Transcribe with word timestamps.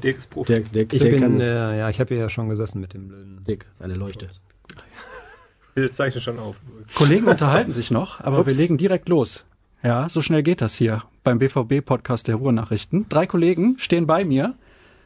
Dirk 0.00 0.18
ist 0.18 0.30
Profi. 0.30 0.52
Dirk, 0.52 0.72
Dirk, 0.72 0.92
ich 0.92 1.02
Dirk 1.02 1.20
bin, 1.20 1.40
äh, 1.40 1.78
ja, 1.78 1.88
ich 1.90 2.00
habe 2.00 2.14
ja 2.14 2.28
schon 2.28 2.48
gesessen 2.48 2.80
mit 2.80 2.94
dem 2.94 3.08
blöden. 3.08 3.44
Dirk, 3.46 3.66
seine 3.78 3.94
Leuchte. 3.94 4.28
Wir 5.74 5.92
zeichnen 5.92 6.22
schon 6.22 6.38
auf. 6.38 6.56
Kollegen 6.94 7.26
unterhalten 7.28 7.70
sich 7.70 7.90
noch, 7.92 8.20
aber 8.20 8.40
Ups. 8.40 8.46
wir 8.48 8.54
legen 8.54 8.78
direkt 8.78 9.08
los. 9.08 9.44
Ja, 9.84 10.08
so 10.08 10.22
schnell 10.22 10.42
geht 10.42 10.60
das 10.60 10.74
hier 10.74 11.04
beim 11.22 11.38
BVB-Podcast 11.38 12.26
der 12.26 12.34
Ruhrnachrichten. 12.34 13.06
Drei 13.08 13.26
Kollegen 13.26 13.76
stehen 13.78 14.06
bei 14.06 14.24
mir, 14.24 14.54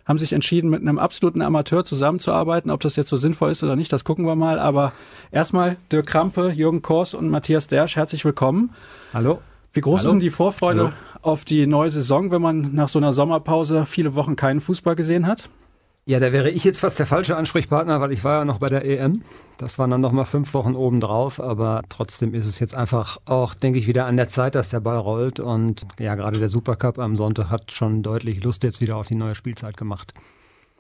haben 0.07 0.17
sich 0.17 0.33
entschieden, 0.33 0.71
mit 0.71 0.81
einem 0.81 0.99
absoluten 0.99 1.43
Amateur 1.43 1.85
zusammenzuarbeiten. 1.85 2.71
Ob 2.71 2.81
das 2.81 2.97
jetzt 2.97 3.11
so 3.11 3.19
sinnvoll 3.19 3.51
ist 3.51 3.63
oder 3.63 3.77
nicht, 3.77 3.93
das 3.93 4.05
gucken 4.05 4.25
wir 4.25 4.35
mal. 4.35 4.59
Aber 4.59 4.93
erstmal 5.31 5.77
Dirk 5.91 6.07
Krampe, 6.07 6.53
Jürgen 6.53 6.81
Kors 6.81 7.13
und 7.13 7.29
Matthias 7.29 7.67
Dersch, 7.67 7.97
herzlich 7.97 8.25
willkommen. 8.25 8.71
Hallo. 9.13 9.43
Wie 9.75 9.81
groß 9.81 10.01
Hallo. 10.01 10.09
ist 10.09 10.13
denn 10.13 10.21
die 10.21 10.31
Vorfreude 10.31 10.81
Hallo. 10.81 10.93
Auf 11.23 11.45
die 11.45 11.67
neue 11.67 11.91
Saison, 11.91 12.31
wenn 12.31 12.43
man 12.43 12.75
nach 12.75 12.89
so 12.89 12.99
einer 12.99 13.13
Sommerpause 13.13 13.87
viele 13.87 14.15
Wochen 14.15 14.37
keinen 14.37 14.61
Fußball 14.61 14.97
gesehen 14.97 15.27
hat? 15.27 15.49
Ja, 16.05 16.19
da 16.19 16.33
wäre 16.33 16.51
ich 16.51 16.65
jetzt 16.65 16.81
fast 16.81 16.99
der 16.99 17.07
falsche 17.07 17.37
Ansprechpartner, 17.37 18.01
weil 18.01 18.11
ich 18.11 18.25
war 18.25 18.41
ja 18.41 18.45
noch 18.45 18.59
bei 18.59 18.69
der 18.69 18.85
EM. 18.85 19.23
Das 19.57 19.79
waren 19.79 19.89
dann 19.89 20.01
noch 20.01 20.11
mal 20.11 20.25
fünf 20.25 20.53
Wochen 20.53 20.75
obendrauf, 20.75 21.39
aber 21.39 21.83
trotzdem 21.89 22.35
ist 22.35 22.47
es 22.47 22.59
jetzt 22.59 22.75
einfach 22.75 23.19
auch, 23.25 23.55
denke 23.55 23.79
ich, 23.79 23.87
wieder 23.87 24.07
an 24.07 24.17
der 24.17 24.29
Zeit, 24.29 24.57
dass 24.57 24.71
der 24.71 24.81
Ball 24.81 24.99
rollt 24.99 25.39
und 25.39 25.87
ja, 26.01 26.17
gerade 26.17 26.41
der 26.41 26.49
Supercup 26.49 26.99
am 26.99 27.17
Sonntag 27.17 27.51
hat 27.51 27.71
schon 27.71 28.03
deutlich 28.03 28.43
Lust 28.43 28.65
jetzt 28.65 28.81
wieder 28.81 28.97
auf 28.97 29.07
die 29.07 29.15
neue 29.15 29.37
Spielzeit 29.37 29.77
gemacht. 29.77 30.13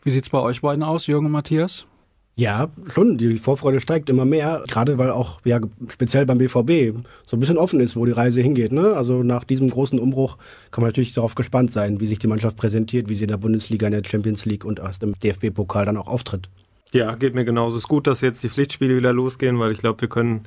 Wie 0.03 0.11
sieht's 0.11 0.31
bei 0.31 0.41
euch 0.41 0.63
beiden 0.63 0.83
aus, 0.83 1.07
Jürgen 1.07 1.27
und 1.27 1.33
Matthias? 1.33 1.87
Ja, 2.35 2.71
schon. 2.87 3.19
Die 3.19 3.37
Vorfreude 3.37 3.81
steigt 3.81 4.09
immer 4.09 4.25
mehr. 4.25 4.65
Gerade 4.69 4.97
weil 4.97 5.11
auch, 5.11 5.41
ja, 5.45 5.61
speziell 5.89 6.25
beim 6.25 6.39
BVB 6.39 7.05
so 7.27 7.37
ein 7.37 7.41
bisschen 7.41 7.59
offen 7.59 7.81
ist, 7.81 7.95
wo 7.95 8.07
die 8.07 8.13
Reise 8.13 8.41
hingeht. 8.41 8.73
Ne? 8.73 8.95
Also 8.95 9.23
nach 9.23 9.45
diesem 9.45 9.69
großen 9.69 9.99
Umbruch 9.99 10.39
kann 10.71 10.83
man 10.83 10.89
natürlich 10.89 11.13
darauf 11.13 11.35
gespannt 11.35 11.73
sein, 11.73 12.01
wie 12.01 12.07
sich 12.07 12.19
die 12.19 12.27
Mannschaft 12.27 12.57
präsentiert, 12.57 13.09
wie 13.09 13.17
sie 13.17 13.25
in 13.25 13.29
der 13.29 13.37
Bundesliga, 13.37 13.87
in 13.87 13.93
der 13.93 14.03
Champions 14.05 14.47
League 14.47 14.65
und 14.65 14.81
aus 14.81 14.99
dem 14.99 15.19
DFB-Pokal 15.19 15.85
dann 15.85 15.99
auch 15.99 16.09
auftritt. 16.09 16.49
Ja, 16.93 17.15
geht 17.15 17.35
mir 17.35 17.45
genauso. 17.45 17.77
Es 17.77 17.85
ist 17.85 17.89
gut, 17.89 18.07
dass 18.07 18.23
jetzt 18.23 18.43
die 18.43 18.49
Pflichtspiele 18.49 18.97
wieder 18.97 19.13
losgehen, 19.13 19.59
weil 19.59 19.73
ich 19.73 19.79
glaube, 19.79 20.01
wir 20.01 20.09
können 20.09 20.43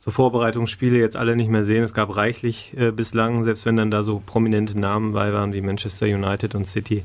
so 0.00 0.10
Vorbereitungsspiele 0.10 0.98
jetzt 0.98 1.16
alle 1.16 1.36
nicht 1.36 1.48
mehr 1.48 1.62
sehen. 1.62 1.84
Es 1.84 1.94
gab 1.94 2.16
reichlich 2.16 2.74
äh, 2.76 2.90
bislang, 2.90 3.44
selbst 3.44 3.64
wenn 3.64 3.76
dann 3.76 3.92
da 3.92 4.02
so 4.02 4.20
prominente 4.24 4.78
Namen 4.78 5.12
bei 5.12 5.32
waren 5.32 5.52
wie 5.52 5.60
Manchester 5.60 6.06
United 6.06 6.56
und 6.56 6.66
City. 6.66 7.04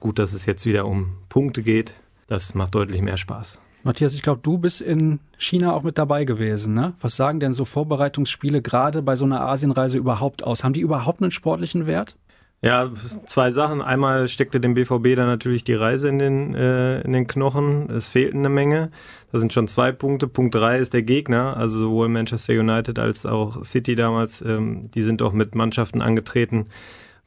Gut, 0.00 0.18
dass 0.18 0.32
es 0.32 0.46
jetzt 0.46 0.66
wieder 0.66 0.86
um 0.86 1.12
Punkte 1.28 1.62
geht 1.62 1.94
das 2.26 2.54
macht 2.54 2.74
deutlich 2.74 3.02
mehr 3.02 3.16
Spaß. 3.16 3.60
Matthias, 3.84 4.14
ich 4.14 4.22
glaube, 4.22 4.40
du 4.42 4.58
bist 4.58 4.80
in 4.80 5.18
China 5.38 5.72
auch 5.72 5.82
mit 5.82 5.98
dabei 5.98 6.24
gewesen. 6.24 6.74
Ne? 6.74 6.94
Was 7.00 7.16
sagen 7.16 7.40
denn 7.40 7.52
so 7.52 7.64
Vorbereitungsspiele 7.64 8.62
gerade 8.62 9.02
bei 9.02 9.16
so 9.16 9.24
einer 9.24 9.40
Asienreise 9.40 9.98
überhaupt 9.98 10.44
aus? 10.44 10.62
Haben 10.62 10.72
die 10.72 10.80
überhaupt 10.80 11.20
einen 11.20 11.32
sportlichen 11.32 11.86
Wert? 11.86 12.16
Ja, 12.64 12.92
zwei 13.26 13.50
Sachen. 13.50 13.82
Einmal 13.82 14.28
steckte 14.28 14.60
dem 14.60 14.74
BVB 14.74 15.16
dann 15.16 15.26
natürlich 15.26 15.64
die 15.64 15.74
Reise 15.74 16.08
in 16.08 16.20
den, 16.20 16.54
äh, 16.54 17.00
in 17.00 17.10
den 17.10 17.26
Knochen. 17.26 17.90
Es 17.90 18.08
fehlten 18.08 18.38
eine 18.38 18.50
Menge. 18.50 18.92
Das 19.32 19.40
sind 19.40 19.52
schon 19.52 19.66
zwei 19.66 19.90
Punkte. 19.90 20.28
Punkt 20.28 20.54
drei 20.54 20.78
ist 20.78 20.94
der 20.94 21.02
Gegner. 21.02 21.56
Also 21.56 21.80
sowohl 21.80 22.08
Manchester 22.08 22.52
United 22.52 23.00
als 23.00 23.26
auch 23.26 23.64
City 23.64 23.96
damals. 23.96 24.42
Ähm, 24.42 24.88
die 24.92 25.02
sind 25.02 25.22
auch 25.22 25.32
mit 25.32 25.56
Mannschaften 25.56 26.00
angetreten, 26.00 26.66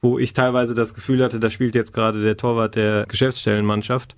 wo 0.01 0.17
ich 0.17 0.31
teilweise 0.31 0.73
das 0.73 0.93
Gefühl 0.93 1.21
hatte, 1.21 1.41
da 1.41 1.49
spielt 1.49 1.75
jetzt 1.75 1.91
gerade 1.91 2.21
der 2.21 2.37
Torwart 2.37 2.75
der 2.75 3.05
Geschäftsstellenmannschaft 3.05 4.15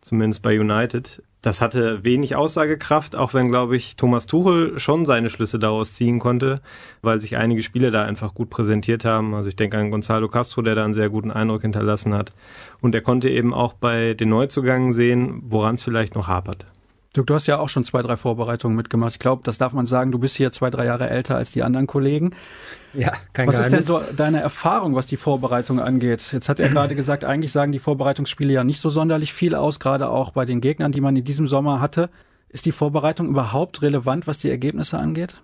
zumindest 0.00 0.42
bei 0.42 0.58
United. 0.58 1.22
Das 1.40 1.62
hatte 1.62 2.02
wenig 2.02 2.34
Aussagekraft, 2.34 3.14
auch 3.14 3.32
wenn, 3.32 3.48
glaube 3.48 3.76
ich, 3.76 3.94
Thomas 3.94 4.26
Tuchel 4.26 4.78
schon 4.80 5.06
seine 5.06 5.30
Schlüsse 5.30 5.60
daraus 5.60 5.94
ziehen 5.94 6.18
konnte, 6.18 6.60
weil 7.00 7.20
sich 7.20 7.36
einige 7.36 7.62
Spiele 7.62 7.92
da 7.92 8.04
einfach 8.04 8.34
gut 8.34 8.50
präsentiert 8.50 9.04
haben. 9.04 9.34
Also 9.34 9.48
ich 9.48 9.56
denke 9.56 9.78
an 9.78 9.92
Gonzalo 9.92 10.28
Castro, 10.28 10.62
der 10.62 10.74
da 10.74 10.84
einen 10.84 10.94
sehr 10.94 11.10
guten 11.10 11.30
Eindruck 11.30 11.62
hinterlassen 11.62 12.12
hat. 12.12 12.32
Und 12.80 12.94
er 12.94 13.02
konnte 13.02 13.30
eben 13.30 13.54
auch 13.54 13.72
bei 13.72 14.14
den 14.14 14.30
Neuzugängen 14.30 14.92
sehen, 14.92 15.40
woran 15.44 15.76
es 15.76 15.82
vielleicht 15.82 16.16
noch 16.16 16.26
hapert. 16.26 16.66
Dirk, 17.16 17.26
du 17.26 17.34
hast 17.34 17.46
ja 17.46 17.58
auch 17.58 17.70
schon 17.70 17.84
zwei, 17.84 18.02
drei 18.02 18.16
Vorbereitungen 18.16 18.76
mitgemacht. 18.76 19.12
Ich 19.12 19.18
glaube, 19.18 19.42
das 19.42 19.56
darf 19.56 19.72
man 19.72 19.86
sagen, 19.86 20.12
du 20.12 20.18
bist 20.18 20.36
hier 20.36 20.52
zwei, 20.52 20.68
drei 20.68 20.84
Jahre 20.84 21.08
älter 21.08 21.36
als 21.36 21.52
die 21.52 21.62
anderen 21.62 21.86
Kollegen. 21.86 22.34
Ja, 22.92 23.12
kein 23.32 23.48
Was 23.48 23.56
Geheimnis. 23.56 23.80
ist 23.80 23.88
denn 23.90 24.06
so 24.08 24.14
deine 24.14 24.40
Erfahrung, 24.40 24.94
was 24.94 25.06
die 25.06 25.16
Vorbereitung 25.16 25.80
angeht? 25.80 26.32
Jetzt 26.32 26.48
hat 26.48 26.60
er 26.60 26.68
gerade 26.68 26.94
gesagt, 26.94 27.24
eigentlich 27.24 27.52
sagen 27.52 27.72
die 27.72 27.78
Vorbereitungsspiele 27.78 28.52
ja 28.52 28.62
nicht 28.62 28.80
so 28.80 28.90
sonderlich 28.90 29.32
viel 29.32 29.54
aus, 29.54 29.80
gerade 29.80 30.10
auch 30.10 30.32
bei 30.32 30.44
den 30.44 30.60
Gegnern, 30.60 30.92
die 30.92 31.00
man 31.00 31.16
in 31.16 31.24
diesem 31.24 31.48
Sommer 31.48 31.80
hatte. 31.80 32.10
Ist 32.50 32.66
die 32.66 32.72
Vorbereitung 32.72 33.28
überhaupt 33.28 33.82
relevant, 33.82 34.26
was 34.26 34.38
die 34.38 34.50
Ergebnisse 34.50 34.98
angeht? 34.98 35.40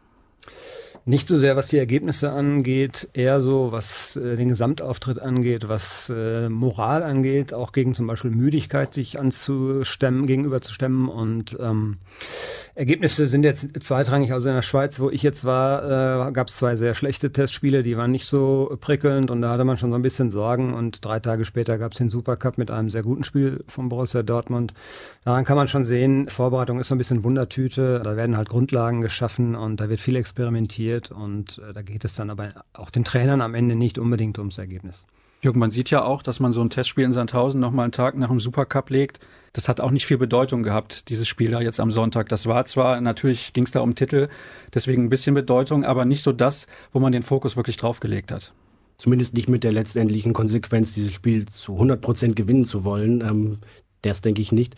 Nicht 1.07 1.29
so 1.29 1.39
sehr, 1.39 1.55
was 1.55 1.69
die 1.69 1.77
Ergebnisse 1.77 2.33
angeht, 2.33 3.11
eher 3.13 3.43
so, 3.43 3.73
was 3.73 4.17
äh, 4.17 4.37
den 4.37 4.49
Gesamtauftritt 4.49 5.21
angeht, 5.21 5.69
was 5.69 6.09
äh, 6.09 6.49
Moral 6.49 7.03
angeht, 7.03 7.53
auch 7.53 7.73
gegen 7.73 7.95
zum 7.95 8.07
Beispiel 8.07 8.31
Müdigkeit 8.31 8.95
sich 8.95 9.19
anzustemmen, 9.21 10.27
gegenüberzustemmen. 10.27 11.11
Und 11.11 11.59
ähm, 11.61 11.99
Ergebnisse 12.77 13.29
sind 13.29 13.45
jetzt 13.45 13.69
zweitrangig. 13.85 14.33
Also 14.33 14.49
in 14.49 14.55
der 14.57 14.63
Schweiz, 14.63 14.99
wo 14.99 15.09
ich 15.09 15.23
jetzt 15.23 15.45
war, 15.45 16.29
äh, 16.29 16.33
gab 16.33 16.49
es 16.49 16.57
zwei 16.57 16.75
sehr 16.75 16.97
schlechte 16.97 17.33
Testspiele, 17.33 17.85
die 17.85 17.97
waren 17.97 18.11
nicht 18.11 18.27
so 18.27 18.77
prickelnd 18.81 19.31
und 19.31 19.43
da 19.43 19.51
hatte 19.51 19.65
man 19.65 19.77
schon 19.77 19.91
so 19.91 19.97
ein 19.97 20.03
bisschen 20.03 20.33
Sorgen. 20.33 20.75
Und 20.75 21.05
drei 21.05 21.21
Tage 21.21 21.45
später 21.45 21.79
gab 21.79 21.93
es 21.93 21.99
den 21.99 22.11
Supercup 22.11 22.59
mit 22.59 22.73
einem 22.73 22.91
sehr 22.91 23.03
guten 23.03 23.23
Spiel 23.23 23.63
von 23.69 23.89
Borussia 23.89 24.25
Dortmund. 24.25 24.75
Daran 25.25 25.45
kann 25.45 25.57
man 25.57 25.69
schon 25.69 25.85
sehen, 25.85 26.29
Vorbereitung 26.29 26.81
ist 26.81 26.89
so 26.89 26.97
ein 26.97 26.99
bisschen 26.99 27.23
Wundertüte. 27.23 28.01
Da 28.03 28.17
werden 28.17 28.37
halt 28.37 28.49
Grundlagen 28.49 29.03
geschaffen 29.03 29.55
und 29.55 29.81
da 29.81 29.89
wird 29.89 30.01
viel 30.01 30.17
experimentiert 30.17 31.13
und 31.13 31.59
äh, 31.59 31.73
da 31.73 31.83
geht 31.83 32.05
es 32.05 32.13
dann 32.13 32.29
aber 32.29 32.65
auch 32.73 32.91
den 32.91 33.05
Trainern 33.05 33.41
am 33.41 33.55
Ende 33.55 33.77
nicht 33.77 33.99
unbedingt 34.01 34.39
ums 34.39 34.59
Ergebnis. 34.59 35.07
Jürgen, 35.45 35.61
man 35.61 35.71
sieht 35.71 35.91
ja 35.91 36.05
auch, 36.05 36.23
dass 36.23 36.41
man 36.41 36.53
so 36.53 36.61
ein 36.61 36.71
Testspiel 36.71 37.05
in 37.05 37.13
Sandhausen 37.13 37.61
nochmal 37.61 37.85
einen 37.85 37.93
Tag 37.93 38.17
nach 38.17 38.29
dem 38.29 38.41
Supercup 38.41 38.91
legt. 38.91 39.21
Das 39.53 39.69
hat 39.69 39.81
auch 39.81 39.91
nicht 39.91 40.07
viel 40.07 40.19
Bedeutung 40.19 40.63
gehabt, 40.63 41.09
dieses 41.11 41.29
Spiel 41.29 41.51
da 41.51 41.61
jetzt 41.61 41.79
am 41.79 41.91
Sonntag. 41.91 42.29
Das 42.29 42.47
war 42.47 42.65
zwar, 42.67 43.01
natürlich 43.01 43.53
ging 43.53 43.65
es 43.65 43.71
da 43.71 43.81
um 43.81 43.95
Titel, 43.95 44.29
deswegen 44.73 45.05
ein 45.05 45.11
bisschen 45.11 45.35
Bedeutung, 45.35 45.85
aber 45.85 46.05
nicht 46.05 46.23
so 46.23 46.33
das, 46.33 46.67
wo 46.93 46.99
man 46.99 47.13
den 47.13 47.23
Fokus 47.23 47.57
wirklich 47.57 47.77
draufgelegt 47.77 48.33
hat. 48.33 48.53
Zumindest 48.97 49.35
nicht 49.35 49.49
mit 49.49 49.65
der 49.65 49.73
letztendlichen 49.73 50.33
Konsequenz, 50.33 50.95
dieses 50.95 51.13
Spiel 51.13 51.47
zu 51.47 51.75
100 51.75 52.01
Prozent 52.01 52.37
gewinnen 52.37 52.65
zu 52.65 52.85
wollen. 52.85 53.21
Ähm, 53.21 53.59
das 54.03 54.23
denke 54.23 54.41
ich 54.41 54.51
nicht. 54.51 54.77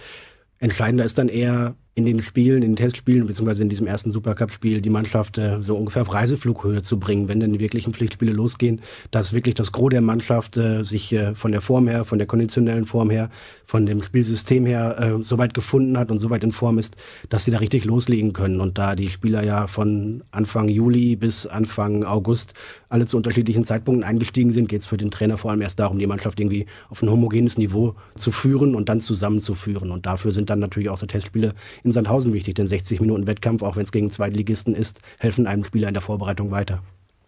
Entscheidender 0.58 1.04
ist 1.04 1.18
dann 1.18 1.28
eher, 1.28 1.74
in 1.96 2.04
den 2.04 2.20
Spielen, 2.20 2.62
in 2.62 2.72
den 2.72 2.76
Testspielen, 2.76 3.26
beziehungsweise 3.26 3.62
in 3.62 3.70
diesem 3.70 3.86
ersten 3.86 4.12
Supercup-Spiel 4.12 4.82
die 4.82 4.90
Mannschaft 4.90 5.38
äh, 5.38 5.62
so 5.62 5.74
ungefähr 5.74 6.02
auf 6.02 6.12
Reiseflughöhe 6.12 6.82
zu 6.82 6.98
bringen, 6.98 7.26
wenn 7.26 7.40
denn 7.40 7.54
die 7.54 7.58
wirklichen 7.60 7.94
Pflichtspiele 7.94 8.32
losgehen, 8.32 8.82
dass 9.10 9.32
wirklich 9.32 9.54
das 9.54 9.72
Gros 9.72 9.88
der 9.88 10.02
Mannschaft 10.02 10.58
äh, 10.58 10.84
sich 10.84 11.14
äh, 11.14 11.34
von 11.34 11.52
der 11.52 11.62
Form 11.62 11.88
her, 11.88 12.04
von 12.04 12.18
der 12.18 12.26
konditionellen 12.26 12.84
Form 12.84 13.08
her, 13.08 13.30
von 13.64 13.86
dem 13.86 14.02
Spielsystem 14.02 14.66
her 14.66 14.96
äh, 15.00 15.22
so 15.22 15.38
weit 15.38 15.54
gefunden 15.54 15.96
hat 15.96 16.10
und 16.10 16.18
so 16.18 16.28
weit 16.28 16.44
in 16.44 16.52
Form 16.52 16.78
ist, 16.78 16.96
dass 17.30 17.44
sie 17.44 17.50
da 17.50 17.58
richtig 17.58 17.86
loslegen 17.86 18.34
können. 18.34 18.60
Und 18.60 18.76
da 18.76 18.94
die 18.94 19.08
Spieler 19.08 19.42
ja 19.42 19.66
von 19.66 20.22
Anfang 20.32 20.68
Juli 20.68 21.16
bis 21.16 21.46
Anfang 21.46 22.04
August 22.04 22.52
alle 22.90 23.06
zu 23.06 23.16
unterschiedlichen 23.16 23.64
Zeitpunkten 23.64 24.04
eingestiegen 24.04 24.52
sind, 24.52 24.68
geht 24.68 24.82
es 24.82 24.86
für 24.86 24.98
den 24.98 25.10
Trainer 25.10 25.38
vor 25.38 25.50
allem 25.50 25.62
erst 25.62 25.80
darum, 25.80 25.98
die 25.98 26.06
Mannschaft 26.06 26.38
irgendwie 26.38 26.66
auf 26.90 27.02
ein 27.02 27.10
homogenes 27.10 27.56
Niveau 27.56 27.94
zu 28.16 28.30
führen 28.32 28.74
und 28.74 28.90
dann 28.90 29.00
zusammenzuführen. 29.00 29.90
Und 29.90 30.04
dafür 30.04 30.30
sind 30.30 30.50
dann 30.50 30.58
natürlich 30.58 30.90
auch 30.90 30.98
so 30.98 31.06
Testspiele 31.06 31.54
in 31.86 31.92
Sandhausen 31.92 32.32
wichtig, 32.32 32.56
denn 32.56 32.66
60 32.66 33.00
Minuten 33.00 33.26
Wettkampf, 33.26 33.62
auch 33.62 33.76
wenn 33.76 33.84
es 33.84 33.92
gegen 33.92 34.10
Zweitligisten 34.10 34.74
ist, 34.74 35.00
helfen 35.18 35.46
einem 35.46 35.64
Spieler 35.64 35.88
in 35.88 35.94
der 35.94 36.02
Vorbereitung 36.02 36.50
weiter. 36.50 36.82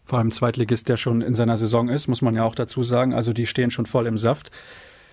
Vor 0.04 0.18
allem 0.18 0.30
Zweitligist, 0.30 0.88
der 0.88 0.96
schon 0.96 1.22
in 1.22 1.34
seiner 1.34 1.56
Saison 1.56 1.88
ist, 1.88 2.08
muss 2.08 2.22
man 2.22 2.34
ja 2.34 2.44
auch 2.44 2.54
dazu 2.54 2.82
sagen. 2.82 3.14
Also 3.14 3.32
die 3.32 3.46
stehen 3.46 3.70
schon 3.70 3.86
voll 3.86 4.06
im 4.06 4.18
Saft. 4.18 4.50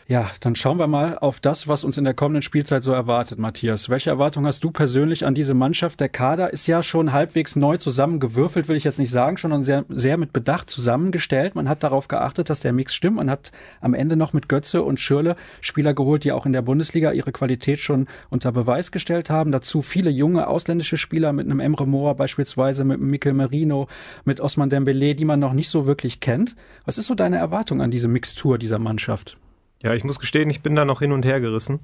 Ja, 0.08 0.30
dann 0.40 0.54
schauen 0.54 0.78
wir 0.78 0.86
mal 0.86 1.18
auf 1.18 1.40
das, 1.40 1.68
was 1.68 1.84
uns 1.84 1.98
in 1.98 2.04
der 2.04 2.14
kommenden 2.14 2.44
Spielzeit 2.44 2.84
so 2.84 2.92
erwartet, 2.92 3.40
Matthias. 3.40 3.90
Welche 3.90 4.12
Erwartungen 4.12 4.46
hast 4.46 4.64
du 4.64 4.70
persönlich 4.70 5.26
an 5.26 5.34
diese 5.34 5.56
Mannschaft? 5.56 6.00
Der 6.00 6.10
Kader 6.10 6.54
ist 6.54 6.68
ja 6.68 6.84
schon 6.84 7.12
halbwegs 7.12 7.56
neu 7.56 7.78
zusammengewürfelt, 7.78 8.68
will 8.68 8.76
ich 8.76 8.84
jetzt 8.84 9.00
nicht 9.00 9.10
sagen, 9.10 9.38
schon 9.38 9.64
sehr, 9.64 9.84
sehr 9.90 10.18
mit 10.18 10.32
Bedacht 10.32 10.70
zusammengestellt. 10.70 11.56
Man 11.56 11.68
hat 11.68 11.82
darauf 11.82 12.08
geachtet, 12.08 12.52
dass 12.52 12.60
der 12.60 12.72
Mix 12.72 12.94
stimmt. 12.94 13.16
Man 13.16 13.32
hat 13.32 13.52
am 13.82 13.96
Ende 13.96 14.16
noch 14.16 14.32
mit 14.32 14.48
Götze 14.48 14.84
und 14.84 15.00
Schürle 15.00 15.38
Spieler 15.60 15.96
geholt, 15.96 16.24
die 16.24 16.34
auch 16.34 16.46
in 16.46 16.54
der 16.54 16.62
Bundesliga 16.62 17.12
ihre 17.12 17.32
Qualität 17.32 17.80
schon 17.80 18.06
unter 18.30 18.52
Beweis 18.52 18.92
gestellt 18.92 19.32
haben. 19.32 19.52
Dazu 19.52 19.82
viele 19.82 20.12
junge 20.12 20.48
ausländische 20.48 20.98
Spieler 20.98 21.34
mit 21.34 21.48
einem 21.48 21.60
Emre 21.60 21.88
Moore 21.88 22.14
beispielsweise, 22.14 22.84
mit 22.84 23.02
Mikel 23.02 23.34
Merino, 23.34 23.88
mit 24.24 24.40
Osman 24.40 24.70
Dembele, 24.70 25.16
die 25.16 25.26
man 25.26 25.40
noch 25.40 25.54
nicht 25.54 25.70
so 25.70 25.88
wirklich 25.88 26.20
kennt. 26.20 26.56
Was 26.86 27.00
ist 27.00 27.08
so 27.08 27.16
deine 27.16 27.38
Erwartung 27.38 27.82
an 27.82 27.90
diese 27.90 28.08
Mixtur 28.08 28.60
dieser 28.60 28.78
Mannschaft? 28.78 29.40
Ja, 29.82 29.94
ich 29.94 30.04
muss 30.04 30.20
gestehen, 30.20 30.50
ich 30.50 30.62
bin 30.62 30.76
da 30.76 30.86
noch 30.86 31.00
hin 31.00 31.12
und 31.12 31.26
her 31.26 31.40
gerissen. 31.40 31.80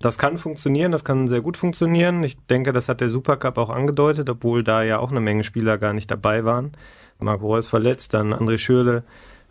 Das 0.00 0.18
kann 0.18 0.36
funktionieren, 0.38 0.92
das 0.92 1.04
kann 1.04 1.28
sehr 1.28 1.40
gut 1.40 1.56
funktionieren. 1.56 2.24
Ich 2.24 2.36
denke, 2.46 2.72
das 2.72 2.88
hat 2.88 3.00
der 3.00 3.08
Supercup 3.08 3.56
auch 3.56 3.70
angedeutet, 3.70 4.28
obwohl 4.28 4.64
da 4.64 4.82
ja 4.82 4.98
auch 4.98 5.10
eine 5.10 5.20
Menge 5.20 5.44
Spieler 5.44 5.78
gar 5.78 5.92
nicht 5.92 6.10
dabei 6.10 6.44
waren. 6.44 6.72
Marco 7.18 7.46
Reus 7.46 7.68
verletzt, 7.68 8.14
dann 8.14 8.34
André 8.34 8.58
Schürle 8.58 9.04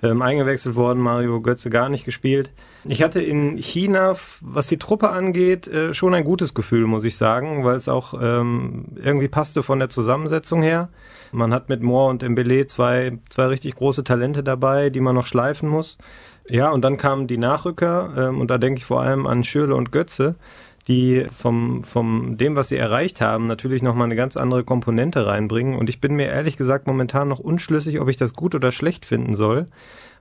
ähm, 0.04 0.22
eingewechselt 0.22 0.76
worden, 0.76 1.00
Mario 1.00 1.42
Götze 1.42 1.70
gar 1.70 1.90
nicht 1.90 2.06
gespielt. 2.06 2.50
Ich 2.84 3.04
hatte 3.04 3.22
in 3.22 3.58
China, 3.58 4.16
was 4.42 4.68
die 4.68 4.78
Truppe 4.78 5.10
angeht, 5.10 5.68
äh, 5.68 5.94
schon 5.94 6.16
ein 6.16 6.24
gutes 6.24 6.54
Gefühl, 6.54 6.88
muss 6.88 7.04
ich 7.04 7.16
sagen, 7.16 7.64
weil 7.64 7.76
es 7.76 7.88
auch 7.88 8.16
ähm, 8.20 8.86
irgendwie 8.96 9.28
passte 9.28 9.62
von 9.62 9.78
der 9.78 9.90
Zusammensetzung 9.90 10.64
her. 10.64 10.90
Man 11.32 11.54
hat 11.54 11.70
mit 11.70 11.84
Moore 11.84 12.10
und 12.10 12.28
Mbele 12.28 12.66
zwei, 12.66 13.20
zwei 13.30 13.46
richtig 13.46 13.76
große 13.76 14.04
Talente 14.04 14.44
dabei, 14.44 14.90
die 14.90 15.00
man 15.00 15.16
noch 15.16 15.28
schleifen 15.28 15.70
muss. 15.70 16.00
Ja, 16.52 16.70
und 16.72 16.82
dann 16.82 16.98
kamen 16.98 17.28
die 17.28 17.38
Nachrücker 17.38 18.14
ähm, 18.18 18.42
und 18.42 18.52
da 18.52 18.58
denke 18.58 18.80
ich 18.80 18.86
vor 18.86 19.02
allem 19.02 19.26
an 19.26 19.46
Schürle 19.46 19.74
und 19.74 19.94
Götze, 19.94 20.36
die 20.86 21.26
vom, 21.30 21.86
vom 21.86 22.38
dem, 22.38 22.58
was 22.58 22.68
sie 22.68 22.76
erreicht 22.76 23.22
haben, 23.22 23.48
natürlich 23.48 23.82
nochmal 23.82 24.06
eine 24.06 24.18
ganz 24.18 24.36
andere 24.36 24.66
Komponente 24.66 25.26
reinbringen. 25.26 25.80
Und 25.80 25.90
ich 25.90 26.02
bin 26.02 26.14
mir 26.14 26.28
ehrlich 26.28 26.58
gesagt 26.58 26.88
momentan 26.88 27.30
noch 27.30 27.40
unschlüssig, 27.40 28.02
ob 28.02 28.10
ich 28.10 28.18
das 28.18 28.34
gut 28.34 28.54
oder 28.54 28.74
schlecht 28.74 29.06
finden 29.06 29.34
soll, 29.34 29.68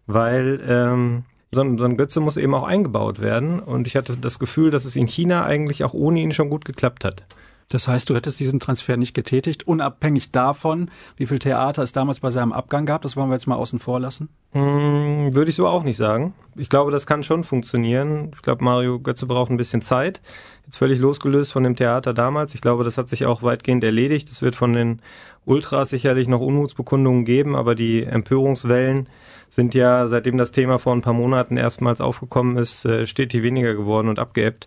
weil 0.07 0.61
ähm, 0.69 1.25
so 1.51 1.63
ein, 1.63 1.77
so 1.79 1.85
ein 1.85 1.97
Götze 1.97 2.21
muss 2.21 2.37
eben 2.37 2.55
auch 2.55 2.63
eingebaut 2.63 3.19
werden. 3.21 3.59
Und 3.59 3.89
ich 3.89 3.97
hatte 3.97 4.17
das 4.17 4.39
Gefühl, 4.39 4.71
dass 4.71 4.85
es 4.85 4.95
in 4.95 5.09
China 5.09 5.45
eigentlich 5.45 5.83
auch 5.83 5.95
ohne 5.95 6.21
ihn 6.21 6.31
schon 6.31 6.49
gut 6.49 6.65
geklappt 6.65 7.05
hat. 7.05 7.25
Das 7.71 7.87
heißt, 7.87 8.11
du 8.11 8.17
hättest 8.17 8.41
diesen 8.41 8.59
Transfer 8.59 8.97
nicht 8.97 9.15
getätigt, 9.15 9.65
unabhängig 9.65 10.33
davon, 10.33 10.91
wie 11.17 11.27
viel 11.27 11.39
Theater 11.39 11.85
es 11.85 11.93
damals 11.93 12.19
bei 12.19 12.31
seinem 12.31 12.53
Abgang 12.53 12.85
gab. 12.85 13.03
Das 13.03 13.17
wollen 13.17 13.29
wir 13.29 13.35
jetzt 13.35 13.47
mal 13.47 13.55
außen 13.55 13.79
vor 13.79 14.01
lassen. 14.01 14.29
Hm, 14.53 15.37
würde 15.37 15.51
ich 15.51 15.55
so 15.55 15.69
auch 15.69 15.85
nicht 15.85 15.97
sagen. 15.97 16.35
Ich 16.57 16.69
glaube, 16.69 16.91
das 16.91 17.07
kann 17.07 17.23
schon 17.23 17.45
funktionieren. 17.45 18.33
Ich 18.35 18.43
glaube, 18.43 18.65
Mario 18.65 18.99
Götze 18.99 19.27
braucht 19.27 19.53
ein 19.53 19.57
bisschen 19.57 19.83
Zeit. 19.83 20.21
Jetzt 20.67 20.79
völlig 20.79 20.99
losgelöst 20.99 21.53
von 21.53 21.63
dem 21.63 21.77
Theater 21.77 22.13
damals. 22.13 22.57
Ich 22.57 22.61
glaube, 22.61 22.83
das 22.83 22.99
hat 22.99 23.09
sich 23.09 23.25
auch 23.25 23.45
weitgehend 23.45 23.85
erledigt. 23.85 24.29
Es 24.31 24.43
wird 24.43 24.57
von 24.57 24.73
den 24.73 25.01
Ultras 25.45 25.91
sicherlich 25.91 26.27
noch 26.27 26.41
Unmutsbekundungen 26.41 27.25
geben, 27.25 27.55
aber 27.55 27.77
die 27.77 28.03
Empörungswellen 28.03 29.09
sind 29.49 29.75
ja, 29.75 30.09
seitdem 30.09 30.39
das 30.39 30.51
Thema 30.51 30.81
vor 30.81 30.93
ein 30.93 31.03
paar 31.03 31.13
Monaten 31.13 31.57
erstmals 31.57 32.01
aufgekommen 32.01 32.57
ist, 32.57 32.85
äh, 32.85 33.07
stetig 33.07 33.45
weniger 33.45 33.75
geworden 33.75 34.09
und 34.09 34.19
abgeebbt. 34.19 34.67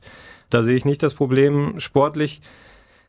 Da 0.49 0.63
sehe 0.63 0.77
ich 0.77 0.85
nicht 0.85 1.03
das 1.03 1.15
Problem. 1.15 1.81
Sportlich 1.81 2.41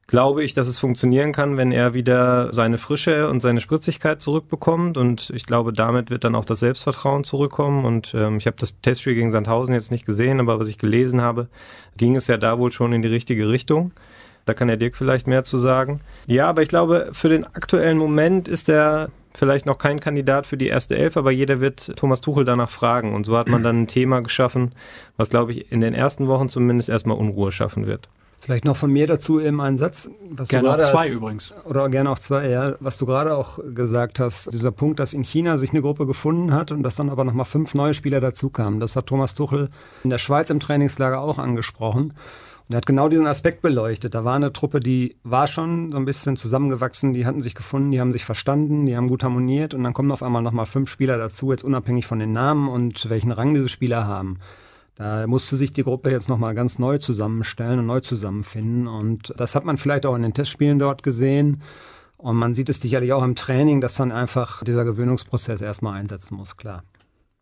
glaube 0.06 0.44
ich, 0.44 0.54
dass 0.54 0.68
es 0.68 0.78
funktionieren 0.78 1.32
kann, 1.32 1.56
wenn 1.56 1.72
er 1.72 1.94
wieder 1.94 2.52
seine 2.52 2.78
Frische 2.78 3.28
und 3.28 3.40
seine 3.40 3.60
Spritzigkeit 3.60 4.20
zurückbekommt. 4.20 4.96
Und 4.96 5.30
ich 5.30 5.46
glaube, 5.46 5.72
damit 5.72 6.10
wird 6.10 6.24
dann 6.24 6.34
auch 6.34 6.44
das 6.44 6.60
Selbstvertrauen 6.60 7.24
zurückkommen. 7.24 7.84
Und 7.84 8.14
ähm, 8.14 8.36
ich 8.36 8.46
habe 8.46 8.56
das 8.58 8.80
Testspiel 8.80 9.14
gegen 9.14 9.30
Sandhausen 9.30 9.74
jetzt 9.74 9.90
nicht 9.90 10.06
gesehen, 10.06 10.40
aber 10.40 10.58
was 10.60 10.68
ich 10.68 10.78
gelesen 10.78 11.20
habe, 11.20 11.48
ging 11.96 12.16
es 12.16 12.26
ja 12.26 12.36
da 12.36 12.58
wohl 12.58 12.72
schon 12.72 12.92
in 12.92 13.02
die 13.02 13.08
richtige 13.08 13.48
Richtung. 13.48 13.92
Da 14.44 14.52
kann 14.52 14.68
der 14.68 14.76
Dirk 14.76 14.94
vielleicht 14.94 15.26
mehr 15.26 15.42
zu 15.42 15.56
sagen. 15.56 16.00
Ja, 16.26 16.48
aber 16.48 16.62
ich 16.62 16.68
glaube, 16.68 17.08
für 17.12 17.30
den 17.30 17.46
aktuellen 17.46 17.96
Moment 17.96 18.46
ist 18.46 18.68
er 18.68 19.08
vielleicht 19.32 19.66
noch 19.66 19.78
kein 19.78 20.00
Kandidat 20.00 20.46
für 20.46 20.56
die 20.56 20.68
erste 20.68 20.96
Elf, 20.96 21.16
aber 21.16 21.32
jeder 21.32 21.60
wird 21.60 21.96
Thomas 21.96 22.20
Tuchel 22.20 22.44
danach 22.44 22.70
fragen. 22.70 23.14
Und 23.14 23.24
so 23.24 23.36
hat 23.36 23.48
man 23.48 23.62
dann 23.62 23.82
ein 23.82 23.86
Thema 23.86 24.20
geschaffen, 24.20 24.72
was, 25.16 25.30
glaube 25.30 25.52
ich, 25.52 25.72
in 25.72 25.80
den 25.80 25.94
ersten 25.94 26.28
Wochen 26.28 26.48
zumindest 26.48 26.88
erstmal 26.88 27.16
Unruhe 27.16 27.50
schaffen 27.50 27.86
wird. 27.86 28.08
Vielleicht 28.44 28.66
noch 28.66 28.76
von 28.76 28.92
mir 28.92 29.06
dazu 29.06 29.40
eben 29.40 29.58
einen 29.62 29.78
Satz. 29.78 30.10
Was 30.28 30.48
gerne 30.48 30.70
auch 30.70 30.76
zwei 30.82 31.06
als, 31.06 31.14
übrigens. 31.14 31.54
Oder 31.64 31.88
gerne 31.88 32.10
auch 32.10 32.18
zwei, 32.18 32.50
ja. 32.50 32.74
Was 32.78 32.98
du 32.98 33.06
gerade 33.06 33.34
auch 33.34 33.58
gesagt 33.74 34.20
hast, 34.20 34.52
dieser 34.52 34.70
Punkt, 34.70 35.00
dass 35.00 35.14
in 35.14 35.22
China 35.22 35.56
sich 35.56 35.70
eine 35.70 35.80
Gruppe 35.80 36.06
gefunden 36.06 36.52
hat 36.52 36.70
und 36.70 36.82
dass 36.82 36.94
dann 36.94 37.08
aber 37.08 37.24
nochmal 37.24 37.46
fünf 37.46 37.72
neue 37.72 37.94
Spieler 37.94 38.20
dazukamen. 38.20 38.80
Das 38.80 38.96
hat 38.96 39.06
Thomas 39.06 39.34
Tuchel 39.34 39.70
in 40.02 40.10
der 40.10 40.18
Schweiz 40.18 40.50
im 40.50 40.60
Trainingslager 40.60 41.22
auch 41.22 41.38
angesprochen. 41.38 42.12
Und 42.68 42.74
er 42.74 42.76
hat 42.76 42.84
genau 42.84 43.08
diesen 43.08 43.26
Aspekt 43.26 43.62
beleuchtet. 43.62 44.14
Da 44.14 44.26
war 44.26 44.36
eine 44.36 44.52
Truppe, 44.52 44.80
die 44.80 45.16
war 45.22 45.46
schon 45.46 45.92
so 45.92 45.96
ein 45.96 46.04
bisschen 46.04 46.36
zusammengewachsen, 46.36 47.14
die 47.14 47.24
hatten 47.24 47.40
sich 47.40 47.54
gefunden, 47.54 47.92
die 47.92 48.00
haben 48.00 48.12
sich 48.12 48.26
verstanden, 48.26 48.84
die 48.84 48.94
haben 48.94 49.08
gut 49.08 49.22
harmoniert 49.22 49.72
und 49.72 49.84
dann 49.84 49.94
kommen 49.94 50.12
auf 50.12 50.22
einmal 50.22 50.42
nochmal 50.42 50.66
fünf 50.66 50.90
Spieler 50.90 51.16
dazu, 51.16 51.50
jetzt 51.50 51.64
unabhängig 51.64 52.06
von 52.06 52.18
den 52.18 52.34
Namen 52.34 52.68
und 52.68 53.08
welchen 53.08 53.32
Rang 53.32 53.54
diese 53.54 53.70
Spieler 53.70 54.06
haben. 54.06 54.38
Da 54.96 55.26
musste 55.26 55.56
sich 55.56 55.72
die 55.72 55.82
Gruppe 55.82 56.10
jetzt 56.10 56.28
nochmal 56.28 56.54
ganz 56.54 56.78
neu 56.78 56.98
zusammenstellen 56.98 57.80
und 57.80 57.86
neu 57.86 58.00
zusammenfinden. 58.00 58.86
Und 58.86 59.34
das 59.36 59.54
hat 59.54 59.64
man 59.64 59.78
vielleicht 59.78 60.06
auch 60.06 60.14
in 60.14 60.22
den 60.22 60.34
Testspielen 60.34 60.78
dort 60.78 61.02
gesehen. 61.02 61.62
Und 62.16 62.36
man 62.36 62.54
sieht 62.54 62.68
es 62.68 62.80
sicherlich 62.80 63.12
auch 63.12 63.24
im 63.24 63.34
Training, 63.34 63.80
dass 63.80 63.94
dann 63.94 64.12
einfach 64.12 64.62
dieser 64.62 64.84
Gewöhnungsprozess 64.84 65.60
erstmal 65.60 65.98
einsetzen 65.98 66.36
muss, 66.36 66.56
klar. 66.56 66.84